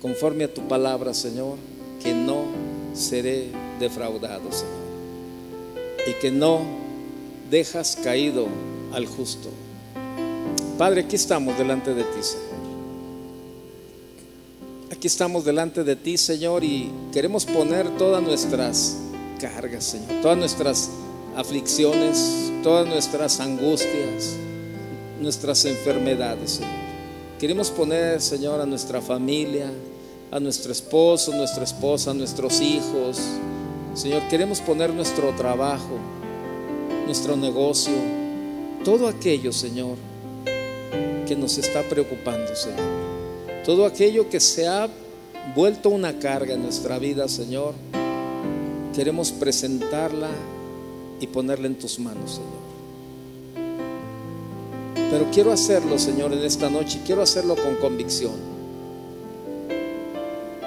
conforme 0.00 0.44
a 0.44 0.54
tu 0.54 0.68
palabra, 0.68 1.14
Señor, 1.14 1.56
que 2.00 2.14
no 2.14 2.44
seré 2.94 3.48
defraudado, 3.80 4.52
Señor. 4.52 4.84
Y 6.06 6.12
que 6.20 6.30
no 6.30 6.60
dejas 7.54 7.96
caído 8.02 8.48
al 8.92 9.06
justo. 9.06 9.48
Padre, 10.76 11.02
aquí 11.02 11.14
estamos 11.14 11.56
delante 11.56 11.94
de 11.94 12.02
ti, 12.02 12.20
Señor. 12.20 12.64
Aquí 14.90 15.06
estamos 15.06 15.44
delante 15.44 15.84
de 15.84 15.94
ti, 15.94 16.16
Señor, 16.18 16.64
y 16.64 16.90
queremos 17.12 17.44
poner 17.44 17.96
todas 17.96 18.20
nuestras 18.24 18.96
cargas, 19.40 19.84
Señor, 19.84 20.20
todas 20.20 20.36
nuestras 20.36 20.90
aflicciones, 21.36 22.50
todas 22.64 22.88
nuestras 22.88 23.38
angustias, 23.38 24.34
nuestras 25.20 25.64
enfermedades, 25.64 26.54
Señor. 26.54 26.72
Queremos 27.38 27.70
poner, 27.70 28.20
Señor, 28.20 28.60
a 28.60 28.66
nuestra 28.66 29.00
familia, 29.00 29.70
a 30.32 30.40
nuestro 30.40 30.72
esposo, 30.72 31.32
nuestra 31.32 31.62
esposa, 31.62 32.10
a 32.10 32.14
nuestros 32.14 32.60
hijos. 32.60 33.20
Señor, 33.94 34.26
queremos 34.28 34.60
poner 34.60 34.92
nuestro 34.92 35.30
trabajo, 35.36 36.00
nuestro 37.06 37.36
negocio, 37.36 37.92
todo 38.84 39.08
aquello, 39.08 39.52
Señor, 39.52 39.96
que 41.26 41.36
nos 41.36 41.58
está 41.58 41.82
preocupando, 41.82 42.54
Señor. 42.54 43.04
Todo 43.64 43.86
aquello 43.86 44.28
que 44.28 44.40
se 44.40 44.66
ha 44.66 44.88
vuelto 45.54 45.88
una 45.88 46.18
carga 46.18 46.54
en 46.54 46.62
nuestra 46.62 46.98
vida, 46.98 47.28
Señor, 47.28 47.74
queremos 48.94 49.32
presentarla 49.32 50.30
y 51.20 51.26
ponerla 51.26 51.66
en 51.66 51.78
tus 51.78 51.98
manos, 51.98 52.32
Señor. 52.32 52.64
Pero 55.10 55.30
quiero 55.32 55.52
hacerlo, 55.52 55.98
Señor, 55.98 56.32
en 56.32 56.44
esta 56.44 56.68
noche. 56.68 57.00
Quiero 57.06 57.22
hacerlo 57.22 57.54
con 57.56 57.76
convicción. 57.76 58.34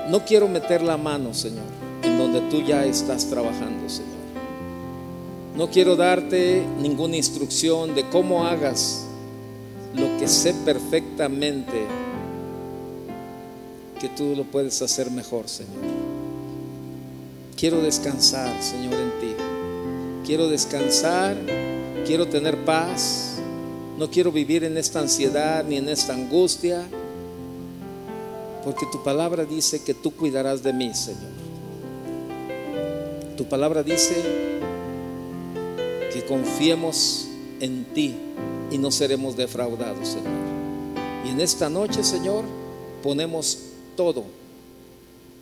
No 0.10 0.24
quiero 0.24 0.48
meter 0.48 0.82
la 0.82 0.96
mano, 0.96 1.34
Señor, 1.34 1.66
en 2.02 2.18
donde 2.18 2.42
tú 2.50 2.62
ya 2.62 2.86
estás 2.86 3.26
trabajando, 3.26 3.90
Señor. 3.90 4.17
No 5.58 5.72
quiero 5.72 5.96
darte 5.96 6.64
ninguna 6.80 7.18
instrucción 7.18 7.96
de 7.96 8.08
cómo 8.10 8.46
hagas 8.46 9.08
lo 9.96 10.20
que 10.20 10.28
sé 10.28 10.54
perfectamente 10.54 11.84
que 14.00 14.08
tú 14.10 14.36
lo 14.36 14.44
puedes 14.44 14.80
hacer 14.84 15.10
mejor, 15.10 15.50
Señor. 15.50 15.82
Quiero 17.56 17.82
descansar, 17.82 18.62
Señor, 18.62 18.94
en 18.94 19.10
ti. 19.20 19.36
Quiero 20.28 20.48
descansar, 20.48 21.36
quiero 22.06 22.28
tener 22.28 22.64
paz. 22.64 23.40
No 23.98 24.12
quiero 24.12 24.32
vivir 24.32 24.64
en 24.64 24.78
esta 24.78 25.00
ansiedad 25.00 25.66
ni 25.68 25.78
en 25.78 25.90
esta 25.90 26.14
angustia, 26.14 26.84
porque 28.64 28.86
tu 28.92 29.04
palabra 29.04 29.44
dice 29.44 29.82
que 29.82 29.96
tú 29.96 30.12
cuidarás 30.12 30.62
de 30.62 30.72
mí, 30.72 30.94
Señor. 30.94 31.32
Tu 33.36 33.46
palabra 33.46 33.82
dice 33.82 34.47
que 36.14 36.26
confiemos 36.26 37.28
en 37.60 37.86
ti 37.94 38.16
y 38.72 38.78
no 38.78 38.92
seremos 38.92 39.36
defraudados, 39.36 40.08
Señor. 40.08 40.32
Y 41.26 41.30
en 41.30 41.42
esta 41.42 41.70
noche, 41.70 42.04
Señor, 42.04 42.44
ponemos 43.04 43.60
todo 43.96 44.24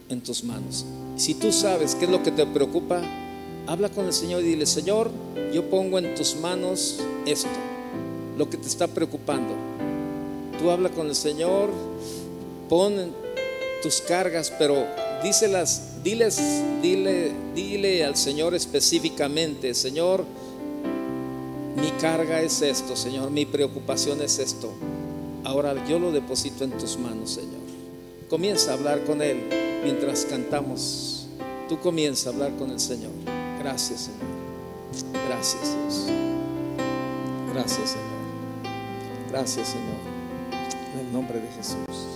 en 0.10 0.22
tus 0.22 0.44
manos. 0.44 0.86
Si 1.18 1.34
tú 1.34 1.52
sabes 1.52 1.96
qué 1.96 2.06
es 2.06 2.12
lo 2.12 2.24
que 2.24 2.32
te 2.32 2.46
preocupa, 2.46 3.02
habla 3.68 3.90
con 3.90 4.06
el 4.06 4.14
Señor 4.14 4.42
y 4.44 4.48
dile, 4.48 4.66
Señor, 4.66 5.10
yo 5.54 5.70
pongo 5.70 5.98
en 6.00 6.16
tus 6.16 6.36
manos 6.36 7.00
esto, 7.26 7.50
lo 8.38 8.50
que 8.50 8.58
te 8.58 8.68
está 8.68 8.88
preocupando. 8.88 9.54
Tú 10.60 10.70
habla 10.70 10.90
con 10.90 11.08
el 11.08 11.16
Señor, 11.16 11.70
pon 12.70 13.14
tus 13.82 14.02
cargas, 14.02 14.52
pero 14.58 14.86
díselas, 15.24 16.04
diles, 16.04 16.40
dile, 16.82 17.32
dile 17.56 18.04
al 18.04 18.16
Señor 18.16 18.56
específicamente, 18.56 19.74
Señor, 19.74 20.26
mi 21.76 21.92
carga 22.00 22.42
es 22.42 22.62
esto, 22.62 22.96
Señor, 22.96 23.32
mi 23.32 23.46
preocupación 23.46 24.22
es 24.22 24.40
esto. 24.40 24.74
Ahora 25.44 25.86
yo 25.88 26.00
lo 26.00 26.12
deposito 26.12 26.64
en 26.64 26.72
tus 26.72 26.98
manos, 26.98 27.32
Señor. 27.32 27.62
Comienza 28.30 28.72
a 28.72 28.74
hablar 28.76 29.04
con 29.04 29.22
Él 29.22 29.82
mientras 29.84 30.26
cantamos. 30.26 31.28
Tú 31.70 31.80
comienza 31.80 32.30
a 32.30 32.34
hablar 32.34 32.56
con 32.56 32.72
el 32.72 32.80
Señor. 32.80 33.12
Gracias, 33.60 34.10
Señor. 34.10 35.26
Gracias, 35.28 35.76
Dios. 35.76 36.06
Gracias, 37.54 37.90
Señor. 37.92 38.16
Gracias, 39.30 39.68
Señor. 39.68 40.16
En 40.94 41.06
el 41.06 41.14
nombre 41.14 41.40
de 41.40 41.48
Jesús. 41.52 42.15